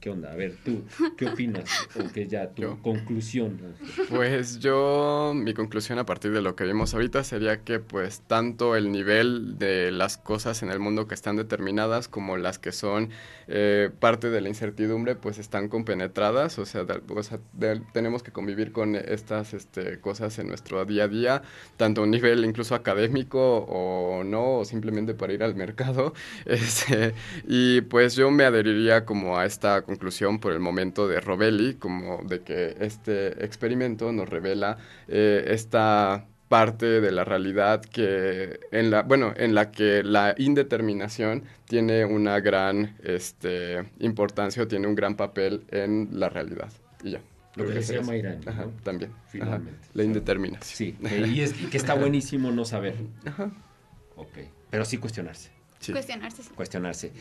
¿Qué 0.00 0.10
onda? 0.10 0.32
A 0.32 0.36
ver, 0.36 0.54
tú, 0.64 0.82
¿qué 1.16 1.26
opinas? 1.26 1.88
o 1.96 2.12
que 2.12 2.26
ya 2.26 2.50
tu 2.50 2.80
conclusión. 2.82 3.60
Pues 4.08 4.60
yo, 4.60 5.32
mi 5.34 5.54
conclusión 5.54 5.98
a 5.98 6.06
partir 6.06 6.32
de 6.32 6.40
lo 6.40 6.54
que 6.54 6.64
vimos 6.64 6.94
ahorita 6.94 7.24
sería 7.24 7.62
que 7.64 7.80
pues 7.80 8.22
tanto 8.26 8.76
el 8.76 8.92
nivel 8.92 9.58
de 9.58 9.90
las 9.90 10.16
cosas 10.16 10.62
en 10.62 10.70
el 10.70 10.78
mundo 10.78 11.08
que 11.08 11.14
están 11.14 11.36
determinadas 11.36 12.08
como 12.08 12.36
las 12.36 12.58
que 12.58 12.72
son 12.72 13.10
eh, 13.48 13.90
parte 13.98 14.30
de 14.30 14.40
la 14.40 14.48
incertidumbre 14.48 15.16
pues 15.16 15.38
están 15.38 15.68
compenetradas, 15.68 16.58
o 16.58 16.66
sea, 16.66 16.86
tenemos 17.92 18.22
que 18.22 18.30
convivir 18.30 18.72
con 18.72 18.94
estas 18.94 19.52
este, 19.54 20.00
cosas 20.00 20.38
en 20.38 20.48
nuestro 20.48 20.84
día 20.84 21.04
a 21.04 21.08
día, 21.08 21.42
tanto 21.76 22.02
a 22.02 22.04
un 22.04 22.10
nivel 22.10 22.44
incluso 22.44 22.74
académico 22.74 23.58
o 23.68 24.22
no, 24.22 24.58
o 24.58 24.64
simplemente 24.64 25.14
para 25.14 25.32
ir 25.32 25.42
al 25.42 25.54
mercado. 25.54 26.14
Este, 26.58 27.14
y 27.46 27.82
pues 27.82 28.14
yo 28.16 28.30
me 28.30 28.44
adheriría 28.44 29.04
como 29.04 29.38
a 29.38 29.44
este 29.44 29.57
esta 29.58 29.82
conclusión 29.82 30.38
por 30.38 30.52
el 30.52 30.60
momento 30.60 31.08
de 31.08 31.20
Rovelli, 31.20 31.74
como 31.74 32.22
de 32.22 32.42
que 32.42 32.76
este 32.78 33.44
experimento 33.44 34.12
nos 34.12 34.28
revela 34.28 34.78
eh, 35.08 35.46
esta 35.48 36.26
parte 36.48 37.00
de 37.00 37.10
la 37.10 37.24
realidad 37.24 37.82
que 37.82 38.60
en 38.70 38.90
la 38.90 39.02
bueno 39.02 39.34
en 39.36 39.54
la 39.54 39.70
que 39.72 40.02
la 40.04 40.34
indeterminación 40.38 41.42
tiene 41.66 42.04
una 42.04 42.38
gran 42.40 42.96
este, 43.02 43.84
importancia 43.98 44.62
o 44.62 44.68
tiene 44.68 44.86
un 44.86 44.94
gran 44.94 45.16
papel 45.16 45.64
en 45.72 46.08
la 46.12 46.28
realidad. 46.28 46.72
Y 47.02 47.10
ya. 47.10 47.20
Lo 47.56 47.66
que, 47.66 47.72
decía 47.72 48.00
Mayrani, 48.00 48.46
también. 48.84 49.10
Finalmente. 49.26 49.88
la 49.92 50.04
indeterminación. 50.04 50.62
Sí 50.62 50.96
y, 51.26 51.40
es, 51.40 51.52
que 51.52 51.76
está 51.76 51.94
buenísimo 51.94 52.52
no 52.52 52.64
saber. 52.64 52.94
Ajá. 53.26 53.50
ok 54.14 54.38
pero 54.70 54.84
sí 54.84 54.98
cuestionarse. 54.98 55.50
Cuestionarse 55.92 56.42
cuestionarse 56.54 57.12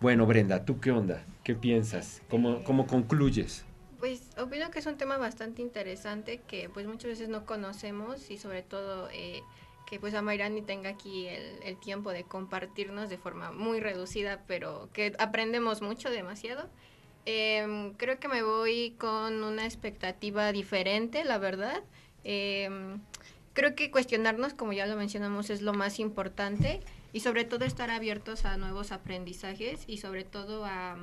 bueno, 0.00 0.26
Brenda, 0.26 0.64
¿tú 0.64 0.80
qué 0.80 0.90
onda? 0.90 1.24
¿Qué 1.44 1.54
piensas? 1.54 2.22
¿Cómo, 2.28 2.64
cómo 2.64 2.86
concluyes? 2.86 3.64
Pues 3.98 4.30
opino 4.38 4.70
que 4.70 4.78
es 4.78 4.86
un 4.86 4.96
tema 4.96 5.18
bastante 5.18 5.60
interesante 5.60 6.40
que 6.46 6.70
pues 6.70 6.86
muchas 6.86 7.10
veces 7.10 7.28
no 7.28 7.44
conocemos 7.44 8.30
y 8.30 8.38
sobre 8.38 8.62
todo 8.62 9.10
eh, 9.12 9.42
que 9.90 10.00
pues 10.00 10.14
Amairani 10.14 10.62
tenga 10.62 10.88
aquí 10.88 11.26
el, 11.26 11.76
tiempo 11.80 12.12
de 12.12 12.22
compartirnos 12.22 13.10
de 13.10 13.18
forma 13.18 13.52
muy 13.52 13.80
reducida, 13.80 14.42
pero 14.46 14.88
que 14.94 15.14
aprendemos 15.18 15.82
mucho, 15.82 16.10
demasiado. 16.10 16.70
Em, 17.26 17.92
creo 17.94 18.18
que 18.18 18.28
me 18.28 18.42
voy 18.42 18.94
con 18.98 19.42
una 19.42 19.66
expectativa 19.66 20.52
diferente, 20.52 21.24
la 21.24 21.38
verdad. 21.38 21.82
Em, 22.24 23.00
creo 23.60 23.74
que 23.74 23.90
cuestionarnos, 23.90 24.54
como 24.54 24.72
ya 24.72 24.86
lo 24.86 24.96
mencionamos, 24.96 25.50
es 25.50 25.60
lo 25.60 25.74
más 25.74 25.98
importante 25.98 26.80
y 27.12 27.20
sobre 27.20 27.44
todo 27.44 27.66
estar 27.66 27.90
abiertos 27.90 28.46
a 28.46 28.56
nuevos 28.56 28.90
aprendizajes 28.90 29.84
y 29.86 29.98
sobre 29.98 30.24
todo 30.24 30.64
a 30.64 30.96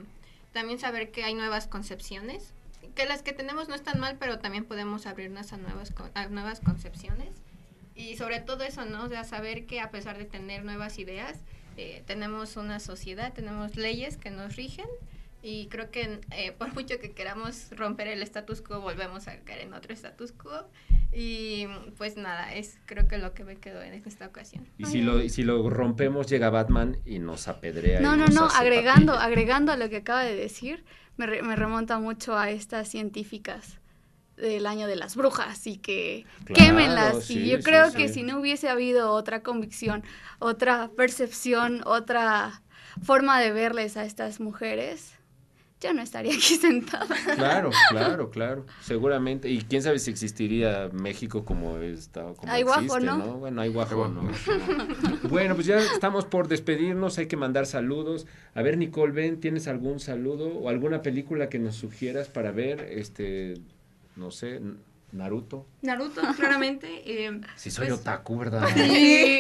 también 0.54 0.80
saber 0.80 1.12
que 1.12 1.24
hay 1.24 1.36
nuevas 1.36 1.68
concepciones 1.68 2.56
que 2.96 3.06
las 3.06 3.22
que 3.22 3.32
tenemos 3.32 3.70
no 3.70 3.76
están 3.76 4.00
mal, 4.00 4.18
pero 4.20 4.40
también 4.40 4.66
podemos 4.66 5.06
abrirnos 5.06 5.54
a 5.54 5.58
nuevas, 5.58 5.94
a 6.16 6.26
nuevas 6.30 6.60
concepciones. 6.60 7.30
Y 7.94 8.18
sobre 8.18 8.40
todo 8.40 8.64
eso, 8.64 8.86
¿no? 8.86 9.04
O 9.04 9.08
sea, 9.08 9.24
saber 9.24 9.68
que 9.68 9.80
a 9.80 9.92
pesar 9.92 10.18
de 10.18 10.26
tener 10.26 10.66
nuevas 10.66 10.98
ideas, 10.98 11.38
eh, 11.78 12.02
tenemos 12.08 12.58
una 12.58 12.80
sociedad, 12.80 13.34
tenemos 13.34 13.76
leyes 13.76 14.18
que 14.18 14.32
nos 14.32 14.56
rigen 14.56 14.88
y 15.42 15.68
creo 15.68 15.92
que 15.92 16.20
eh, 16.32 16.52
por 16.52 16.74
mucho 16.74 17.00
que 17.00 17.12
queramos 17.12 17.68
romper 17.72 18.08
el 18.08 18.22
status 18.24 18.62
quo, 18.62 18.82
volvemos 18.82 19.28
a 19.28 19.40
caer 19.42 19.62
en 19.62 19.74
otro 19.74 19.94
status 19.94 20.32
quo. 20.32 20.68
Y 21.14 21.68
pues 21.98 22.18
nada, 22.18 22.54
es 22.54 22.80
creo 22.86 23.08
que 23.08 23.18
lo 23.18 23.34
que 23.34 23.44
me 23.44 23.56
quedó 23.56 23.82
en 23.82 23.94
esta 23.94 24.28
ocasión. 24.28 24.68
Y 24.78 24.86
si 24.86 25.02
lo, 25.02 25.22
y 25.22 25.30
si 25.30 25.44
lo 25.44 25.70
rompemos, 25.70 26.28
llega 26.28 26.50
Batman 26.50 26.98
y 27.06 27.20
nos 27.20 27.48
apedrea. 27.48 28.02
No, 28.02 28.16
no, 28.16 28.28
no, 28.28 28.48
agregando, 28.48 29.14
agregando 29.14 29.72
a 29.72 29.78
lo 29.78 29.90
que 29.90 29.98
acaba 29.98 30.24
de 30.24 30.36
decir, 30.36 30.84
me, 31.16 31.42
me 31.42 31.56
remonta 31.56 31.98
mucho 32.00 32.38
a 32.38 32.50
estas 32.52 32.90
científicas 32.90 33.80
del 34.38 34.68
año 34.68 34.88
de 34.88 34.96
las 34.96 35.16
brujas 35.16 35.66
y 35.66 35.78
que 35.78 36.26
quémenlas. 36.54 37.30
y 37.32 37.50
yo 37.50 37.60
creo 37.62 37.92
que 37.92 38.08
si 38.08 38.24
no 38.24 38.40
hubiese 38.40 38.70
habido 38.70 39.12
otra 39.12 39.42
convicción, 39.42 40.04
otra 40.40 40.92
percepción, 40.96 41.82
otra 41.86 42.62
forma 43.02 43.40
de 43.40 43.52
verles 43.52 43.98
a 43.98 44.06
estas 44.06 44.40
mujeres, 44.40 45.17
yo 45.80 45.94
no 45.94 46.02
estaría 46.02 46.34
aquí 46.34 46.56
sentada. 46.62 47.16
Claro, 47.36 47.70
claro, 47.90 48.30
claro, 48.30 48.66
seguramente. 48.82 49.50
Y 49.50 49.62
quién 49.62 49.84
sabe 49.84 50.00
si 50.00 50.10
existiría 50.10 50.90
México 50.92 51.46
como 51.46 51.78
está, 51.78 52.24
como 52.34 52.52
hay 52.52 52.64
guapo, 52.64 53.00
¿no? 53.00 53.38
Bueno, 53.38 53.62
hay 53.62 53.70
guapo, 53.70 54.08
¿no? 54.08 54.30
bueno, 55.30 55.56
pues 55.56 55.68
ya 55.68 55.78
estamos 55.78 56.26
por 56.26 56.48
despedirnos, 56.48 57.18
hay 57.18 57.28
que 57.28 57.38
mandar 57.38 57.66
saludos. 57.66 58.26
A 58.56 58.62
ver, 58.62 58.78
Nicole, 58.78 59.14
ven, 59.14 59.40
¿tienes 59.40 59.68
algún 59.68 60.00
saludo 60.00 60.48
o 60.48 60.70
alguna 60.70 61.02
película 61.02 61.50
que 61.50 61.60
nos 61.60 61.76
sugieras 61.76 62.28
para 62.28 62.52
ver? 62.52 62.82
Este, 62.92 63.56
no 64.16 64.32
sé, 64.32 64.60
Naruto. 65.12 65.66
Naruto, 65.82 66.22
claramente. 66.36 67.02
Eh, 67.06 67.40
si 67.56 67.72
soy 67.72 67.88
pues, 67.88 68.02
otaku, 68.02 68.38
¿verdad? 68.38 68.68
Sí, 68.76 69.40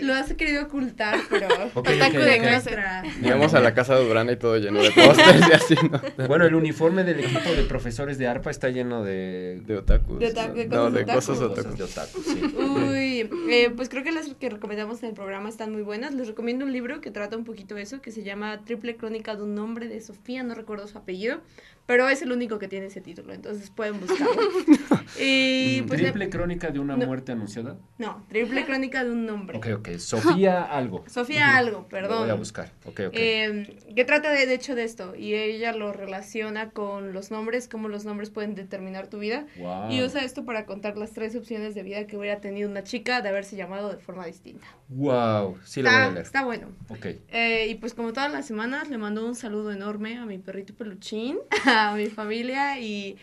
lo 0.00 0.14
has 0.14 0.32
querido 0.32 0.64
ocultar, 0.64 1.18
pero 1.28 1.48
otaku 1.74 2.16
de 2.16 2.38
nuestra. 2.38 3.02
Llegamos 3.20 3.52
a 3.52 3.60
la 3.60 3.74
casa 3.74 3.96
de 3.96 4.06
Durana 4.06 4.32
y 4.32 4.36
todo 4.36 4.56
lleno 4.56 4.82
de 4.82 4.90
pósters 4.92 5.48
y 5.48 5.52
así, 5.52 5.74
¿no? 5.90 6.26
Bueno, 6.26 6.46
el 6.46 6.54
uniforme 6.54 7.04
del 7.04 7.20
equipo 7.20 7.50
de 7.52 7.64
profesores 7.64 8.16
de 8.16 8.28
arpa 8.28 8.50
está 8.50 8.70
lleno 8.70 9.04
de... 9.04 9.60
De 9.66 9.76
otakus. 9.76 10.18
De, 10.18 10.28
otaku, 10.28 10.54
de 10.56 10.68
cosas, 10.68 10.78
no, 10.78 10.90
de 10.90 11.04
cosas 11.04 11.38
otakus. 11.38 11.78
De 11.78 11.84
otaku, 11.84 12.22
sí. 12.22 12.54
Uy, 12.56 13.30
eh, 13.50 13.70
pues 13.76 13.90
creo 13.90 14.02
que 14.02 14.12
las 14.12 14.32
que 14.34 14.48
recomendamos 14.48 15.02
en 15.02 15.10
el 15.10 15.14
programa 15.14 15.50
están 15.50 15.70
muy 15.70 15.82
buenas. 15.82 16.14
Les 16.14 16.28
recomiendo 16.28 16.64
un 16.64 16.72
libro 16.72 17.02
que 17.02 17.10
trata 17.10 17.36
un 17.36 17.44
poquito 17.44 17.76
eso, 17.76 18.00
que 18.00 18.10
se 18.10 18.22
llama 18.22 18.64
Triple 18.64 18.96
Crónica 18.96 19.36
de 19.36 19.42
un 19.42 19.54
nombre 19.54 19.88
de 19.88 20.00
Sofía, 20.00 20.42
no 20.42 20.54
recuerdo 20.54 20.86
su 20.86 20.96
apellido, 20.96 21.40
pero 21.88 22.06
es 22.06 22.20
el 22.20 22.32
único 22.32 22.58
que 22.58 22.68
tiene 22.68 22.84
ese 22.88 23.00
título, 23.00 23.32
entonces 23.32 23.70
pueden 23.70 23.98
buscarlo. 23.98 24.42
y, 25.18 25.80
pues, 25.88 26.02
¿Triple 26.02 26.28
crónica 26.28 26.68
de 26.68 26.80
una 26.80 26.98
muerte 26.98 27.32
anunciada? 27.32 27.78
No, 27.96 28.26
triple 28.28 28.66
crónica 28.66 29.04
de 29.04 29.10
un 29.10 29.24
nombre. 29.24 29.56
Ok, 29.56 29.68
ok, 29.78 29.88
Sofía 29.96 30.64
algo. 30.64 31.02
Sofía 31.08 31.56
algo, 31.56 31.88
perdón. 31.88 32.24
voy 32.24 32.30
a 32.30 32.34
buscar, 32.34 32.72
ok, 32.84 33.00
ok. 33.06 33.14
Eh, 33.14 33.78
que 33.96 34.04
trata 34.04 34.30
de, 34.32 34.44
de, 34.44 34.52
hecho 34.52 34.74
de 34.74 34.84
esto, 34.84 35.16
y 35.16 35.32
ella 35.32 35.72
lo 35.72 35.94
relaciona 35.94 36.72
con 36.72 37.14
los 37.14 37.30
nombres, 37.30 37.68
cómo 37.68 37.88
los 37.88 38.04
nombres 38.04 38.28
pueden 38.28 38.54
determinar 38.54 39.06
tu 39.06 39.18
vida. 39.18 39.46
Y 39.88 40.02
usa 40.02 40.22
esto 40.22 40.44
para 40.44 40.66
contar 40.66 40.98
las 40.98 41.12
tres 41.12 41.34
opciones 41.36 41.74
de 41.74 41.84
vida 41.84 42.06
que 42.06 42.18
hubiera 42.18 42.42
tenido 42.42 42.68
una 42.68 42.82
chica 42.82 43.22
de 43.22 43.30
haberse 43.30 43.56
llamado 43.56 43.88
de 43.88 43.96
forma 43.96 44.26
distinta. 44.26 44.66
Wow, 44.90 45.56
sí 45.64 45.80
lo 45.80 45.90
voy 45.90 45.98
a 45.98 46.10
leer. 46.10 46.26
Está 46.26 46.44
bueno. 46.44 46.68
Ok. 46.90 47.06
Eh, 47.28 47.68
y 47.70 47.76
pues 47.76 47.94
como 47.94 48.12
todas 48.12 48.30
las 48.30 48.46
semanas, 48.46 48.90
le 48.90 48.98
mando 48.98 49.26
un 49.26 49.34
saludo 49.34 49.72
enorme 49.72 50.18
a 50.18 50.26
mi 50.26 50.36
perrito 50.36 50.74
peluchín. 50.74 51.38
a 51.78 51.94
mi 51.94 52.06
familia 52.06 52.80
y 52.80 53.16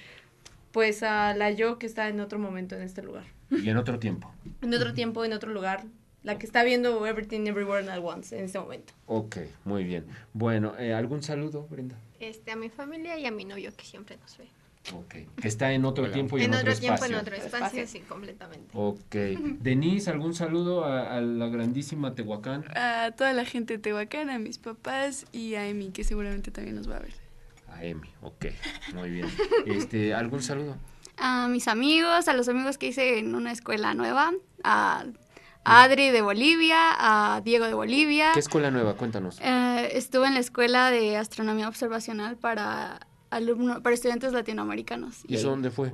pues 0.71 1.03
a 1.03 1.33
la 1.33 1.51
yo 1.51 1.77
que 1.77 1.85
está 1.85 2.09
en 2.09 2.19
otro 2.19 2.39
momento 2.39 2.75
en 2.75 2.81
este 2.81 3.01
lugar. 3.01 3.25
Y 3.49 3.69
en 3.69 3.77
otro 3.77 3.99
tiempo. 3.99 4.31
En 4.61 4.73
otro 4.73 4.93
tiempo, 4.93 5.23
en 5.23 5.33
otro 5.33 5.51
lugar. 5.53 5.85
La 6.23 6.39
que 6.39 6.47
está 6.47 6.63
viendo 6.63 7.05
Everything 7.05 7.45
Everywhere 7.45 7.87
at 7.89 7.99
Once 8.03 8.37
en 8.37 8.45
este 8.45 8.59
momento. 8.59 8.93
Ok, 9.05 9.37
muy 9.63 9.83
bien. 9.83 10.05
Bueno, 10.33 10.73
eh, 10.79 10.93
¿algún 10.93 11.21
saludo, 11.21 11.67
Brenda? 11.69 11.95
Este, 12.19 12.51
a 12.51 12.55
mi 12.55 12.69
familia 12.69 13.17
y 13.19 13.27
a 13.27 13.31
mi 13.31 13.45
novio 13.45 13.71
que 13.77 13.85
siempre 13.85 14.17
nos 14.17 14.37
ve. 14.37 14.45
Ok, 14.93 15.15
que 15.41 15.47
está 15.47 15.71
en 15.71 15.85
otro 15.85 16.09
tiempo 16.11 16.37
y 16.37 16.43
en, 16.43 16.53
en 16.53 16.59
otro, 16.59 16.75
tiempo, 16.75 17.05
en 17.05 17.15
otro 17.15 17.35
espacio, 17.35 17.87
sí, 17.87 17.99
completamente. 18.01 18.69
Ok. 18.73 19.15
Denise, 19.61 20.09
¿algún 20.09 20.33
saludo 20.33 20.83
a, 20.83 21.15
a, 21.15 21.21
la 21.21 21.47
grandísima 21.47 22.13
Tehuacán? 22.13 22.65
A 22.75 23.11
toda 23.15 23.33
la 23.33 23.45
gente 23.45 23.75
de 23.75 23.79
Tehuacán, 23.79 24.29
a 24.29 24.39
mis 24.39 24.57
papás 24.57 25.25
y 25.31 25.55
a 25.55 25.67
Emi, 25.67 25.91
que 25.91 26.03
seguramente 26.03 26.51
también 26.51 26.75
nos 26.75 26.89
va 26.89 26.97
a 26.97 26.99
ver. 26.99 27.24
A 27.75 27.83
Emi, 27.83 28.09
ok, 28.21 28.45
muy 28.93 29.09
bien. 29.09 29.27
Este, 29.65 30.13
¿Algún 30.13 30.41
saludo? 30.41 30.77
A 31.17 31.47
mis 31.47 31.67
amigos, 31.67 32.27
a 32.27 32.33
los 32.33 32.47
amigos 32.47 32.77
que 32.77 32.87
hice 32.87 33.19
en 33.19 33.35
una 33.35 33.51
escuela 33.51 33.93
nueva, 33.93 34.31
a 34.63 35.05
Adri 35.65 36.11
de 36.11 36.21
Bolivia, 36.21 36.77
a 36.97 37.41
Diego 37.41 37.65
de 37.65 37.73
Bolivia. 37.73 38.31
¿Qué 38.33 38.39
escuela 38.39 38.71
nueva? 38.71 38.95
Cuéntanos. 38.95 39.39
Eh, 39.41 39.89
estuve 39.93 40.27
en 40.27 40.35
la 40.35 40.39
escuela 40.39 40.91
de 40.91 41.17
astronomía 41.17 41.67
observacional 41.67 42.37
para 42.37 43.07
alumnos, 43.29 43.81
para 43.81 43.93
estudiantes 43.93 44.31
latinoamericanos. 44.31 45.23
¿Y 45.27 45.35
eso 45.35 45.49
dónde 45.49 45.71
fue? 45.71 45.91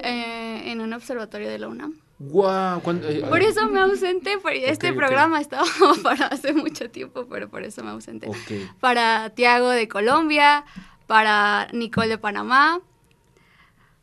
Eh, 0.00 0.62
en 0.66 0.80
un 0.80 0.92
observatorio 0.92 1.48
de 1.48 1.58
la 1.58 1.68
UNAM. 1.68 1.94
Wow, 2.18 2.80
eh, 3.02 3.24
por 3.28 3.42
eso 3.42 3.68
me 3.68 3.80
ausenté, 3.80 4.38
por 4.38 4.52
este 4.52 4.92
programa 4.92 5.40
estaba 5.40 5.64
para 6.02 6.26
hace 6.26 6.52
mucho 6.52 6.88
tiempo, 6.88 7.26
pero 7.28 7.48
por 7.48 7.64
eso 7.64 7.82
me 7.82 7.90
ausenté. 7.90 8.30
Para 8.80 9.30
Tiago 9.30 9.70
de 9.70 9.88
Colombia, 9.88 10.64
para 11.06 11.68
Nicole 11.72 12.08
de 12.08 12.18
Panamá. 12.18 12.80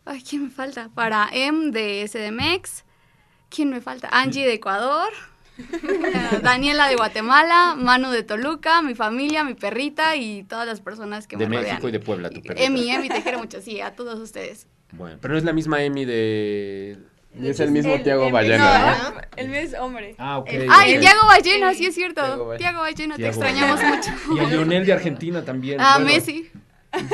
Ay, 0.05 0.23
¿quién 0.27 0.45
me 0.45 0.49
falta? 0.49 0.89
Para 0.93 1.29
M 1.31 1.71
de 1.71 2.07
SDMX. 2.07 2.83
¿Quién 3.49 3.69
me 3.69 3.81
falta? 3.81 4.09
Angie 4.11 4.45
de 4.45 4.53
Ecuador. 4.53 5.11
Daniela 6.41 6.87
de 6.87 6.95
Guatemala, 6.95 7.75
Manu 7.77 8.09
de 8.09 8.23
Toluca, 8.23 8.81
mi 8.81 8.95
familia, 8.95 9.43
mi 9.43 9.53
perrita 9.53 10.15
y 10.15 10.43
todas 10.43 10.65
las 10.65 10.81
personas 10.81 11.27
que 11.27 11.37
de 11.37 11.47
me 11.47 11.57
rodean. 11.57 11.63
De 11.63 11.71
México 11.73 11.89
y 11.89 11.91
de 11.91 11.99
Puebla, 11.99 12.29
tu 12.29 12.41
perrita. 12.41 12.63
Emi, 12.63 12.89
Emi, 12.89 13.09
te 13.09 13.21
quiero 13.21 13.39
mucho, 13.39 13.61
sí, 13.61 13.81
a 13.81 13.95
todos 13.95 14.19
ustedes. 14.19 14.67
Bueno, 14.93 15.17
pero 15.21 15.33
no 15.33 15.37
es 15.37 15.43
la 15.43 15.53
misma 15.53 15.83
Emi 15.83 16.05
de... 16.05 16.97
es 17.39 17.59
el 17.59 17.71
mismo 17.71 17.99
Tiago 18.01 18.31
Ballena, 18.31 19.11
¿no? 19.13 19.21
El 19.35 19.49
mismo 19.49 19.61
es 19.61 19.73
hombre. 19.75 20.15
Ah, 20.17 20.39
ok. 20.39 20.49
Ay, 20.69 20.99
Tiago 20.99 21.27
Ballena, 21.27 21.73
sí 21.73 21.85
es 21.85 21.95
cierto. 21.95 22.21
Tiago 22.57 22.79
Ballena, 22.79 23.15
te 23.15 23.27
extrañamos 23.27 23.83
mucho. 23.83 24.11
Y 24.35 24.39
a 24.39 24.43
Lionel 24.45 24.85
de 24.85 24.93
Argentina 24.93 25.43
también. 25.43 25.77
Ah, 25.79 25.99
Messi. 25.99 26.49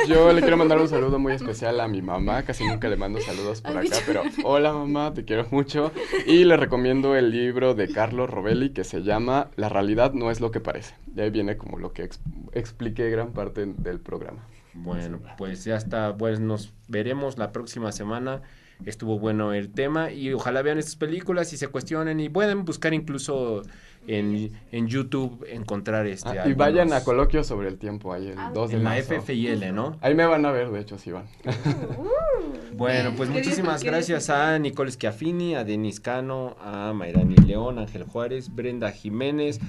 Yo 0.08 0.32
le 0.32 0.40
quiero 0.40 0.56
mandar 0.56 0.78
un 0.78 0.88
saludo 0.88 1.18
muy 1.18 1.32
especial 1.32 1.80
a 1.80 1.88
mi 1.88 2.02
mamá, 2.02 2.42
casi 2.42 2.66
nunca 2.66 2.88
le 2.88 2.96
mando 2.96 3.20
saludos 3.20 3.60
por 3.60 3.76
acá, 3.76 3.96
pero 4.06 4.22
hola 4.44 4.72
mamá, 4.72 5.14
te 5.14 5.24
quiero 5.24 5.46
mucho. 5.50 5.92
Y 6.26 6.44
le 6.44 6.56
recomiendo 6.56 7.16
el 7.16 7.30
libro 7.30 7.74
de 7.74 7.88
Carlos 7.88 8.28
Robelli 8.28 8.70
que 8.70 8.84
se 8.84 9.02
llama 9.02 9.50
La 9.56 9.68
realidad 9.68 10.12
no 10.12 10.30
es 10.30 10.40
lo 10.40 10.50
que 10.50 10.60
parece. 10.60 10.94
Y 11.14 11.20
ahí 11.20 11.30
viene 11.30 11.56
como 11.56 11.78
lo 11.78 11.92
que 11.92 12.08
expliqué 12.52 13.10
gran 13.10 13.32
parte 13.32 13.66
del 13.66 14.00
programa. 14.00 14.46
Bueno, 14.74 15.20
pues 15.36 15.64
ya 15.64 15.76
está, 15.76 16.16
pues 16.16 16.40
nos 16.40 16.72
veremos 16.88 17.38
la 17.38 17.52
próxima 17.52 17.92
semana 17.92 18.42
estuvo 18.84 19.18
bueno 19.18 19.52
el 19.52 19.70
tema 19.70 20.10
y 20.12 20.32
ojalá 20.32 20.62
vean 20.62 20.78
estas 20.78 20.96
películas 20.96 21.52
y 21.52 21.56
se 21.56 21.68
cuestionen 21.68 22.20
y 22.20 22.28
pueden 22.28 22.64
buscar 22.64 22.94
incluso 22.94 23.62
en, 24.08 24.52
en 24.72 24.88
YouTube 24.88 25.46
encontrar 25.48 26.06
este. 26.06 26.30
Ah, 26.30 26.48
y 26.48 26.54
vayan 26.54 26.92
a 26.92 27.04
coloquio 27.04 27.44
sobre 27.44 27.68
el 27.68 27.78
tiempo 27.78 28.12
ahí 28.12 28.28
el 28.28 28.38
2 28.54 28.70
de 28.70 28.76
En 28.76 28.84
la 28.84 28.94
FFIL, 28.96 29.74
¿no? 29.74 29.96
Ahí 30.00 30.14
me 30.14 30.26
van 30.26 30.44
a 30.46 30.50
ver, 30.50 30.70
de 30.70 30.80
hecho, 30.80 30.98
sí 30.98 31.12
van. 31.12 31.26
bueno, 32.72 33.12
pues 33.16 33.28
muchísimas 33.28 33.84
gracias 33.84 34.30
a 34.30 34.58
Nicole 34.58 34.90
Schiaffini, 34.90 35.54
a 35.54 35.64
Denis 35.64 36.00
Cano, 36.00 36.56
a 36.60 36.92
Mayrani 36.94 37.36
León, 37.36 37.78
Ángel 37.78 38.04
Juárez, 38.04 38.54
Brenda 38.54 38.90
Jiménez, 38.90 39.60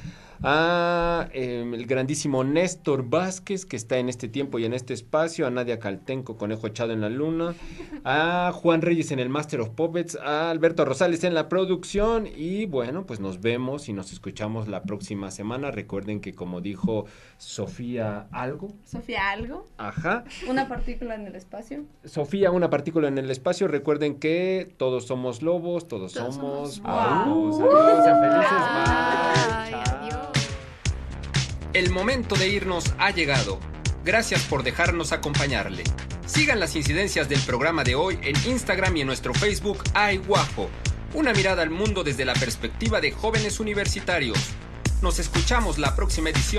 a 0.44 1.28
em, 1.34 1.74
el 1.74 1.86
grandísimo 1.86 2.44
Néstor 2.44 3.10
Vázquez, 3.10 3.66
que 3.66 3.76
está 3.76 3.98
en 3.98 4.10
este 4.10 4.28
tiempo 4.28 4.60
y 4.60 4.66
en 4.66 4.74
este 4.74 4.94
espacio, 4.94 5.48
a 5.48 5.50
Nadia 5.50 5.80
Caltenco, 5.80 6.38
Conejo 6.38 6.68
Echado 6.68 6.94
en 6.94 7.02
la 7.02 7.10
Luna, 7.10 7.56
a 8.04 8.52
Juan 8.54 8.82
Reyes 8.82 9.12
en 9.12 9.20
el 9.20 9.30
Master 9.30 9.62
of 9.62 9.70
Puppets, 9.70 10.16
a 10.16 10.50
Alberto 10.50 10.86
Rosales 10.86 11.24
en 11.24 11.34
la 11.34 11.50
producción 11.50 12.28
y 12.28 12.66
bueno, 12.66 13.06
pues 13.06 13.20
nos 13.20 13.42
vemos 13.42 13.90
y 13.90 13.94
nos 13.94 14.12
escuchamos 14.12 14.68
la 14.68 14.84
próxima 14.84 15.32
semana. 15.32 15.72
Recuerden 15.72 16.22
que 16.22 16.34
como 16.34 16.62
dijo 16.62 17.06
Sofía 17.38 18.28
Algo. 18.32 18.70
Sofía 18.86 19.32
Algo. 19.32 19.66
Ajá. 19.78 20.24
Una 20.48 20.68
partícula 20.68 21.16
en 21.16 21.28
el 21.28 21.36
espacio. 21.36 21.86
Sofía, 22.06 22.52
una 22.52 22.70
partícula 22.70 23.08
en 23.08 23.18
el 23.18 23.30
espacio. 23.30 23.68
Recuerden 23.68 24.16
que 24.20 24.74
todos 24.78 25.06
somos 25.06 25.42
lobos, 25.42 25.88
todos, 25.88 26.14
somos... 26.14 26.82
Adiós, 26.84 27.58
sean 27.58 28.22
felices. 28.22 29.90
Bye. 29.90 29.99
El 31.72 31.92
momento 31.92 32.36
de 32.36 32.50
irnos 32.50 32.96
ha 32.98 33.12
llegado. 33.12 33.60
Gracias 34.04 34.42
por 34.42 34.64
dejarnos 34.64 35.12
acompañarle. 35.12 35.84
Sigan 36.26 36.60
las 36.60 36.76
incidencias 36.76 37.30
del 37.30 37.40
programa 37.42 37.84
de 37.84 37.94
hoy 37.94 38.18
en 38.24 38.36
Instagram 38.50 38.98
y 38.98 39.02
en 39.02 39.08
nuestro 39.08 39.36
Facebook 39.36 39.84
Ay 39.94 40.18
Guapo. 40.18 40.68
Una 41.14 41.32
mirada 41.32 41.62
al 41.62 41.70
mundo 41.70 42.04
desde 42.04 42.26
la 42.26 42.34
perspectiva 42.34 43.02
de 43.02 43.12
jóvenes 43.12 43.60
universitarios. 43.60 44.40
Nos 45.04 45.20
escuchamos 45.20 45.78
la 45.78 45.96
próxima 45.96 46.32
edición. 46.32 46.48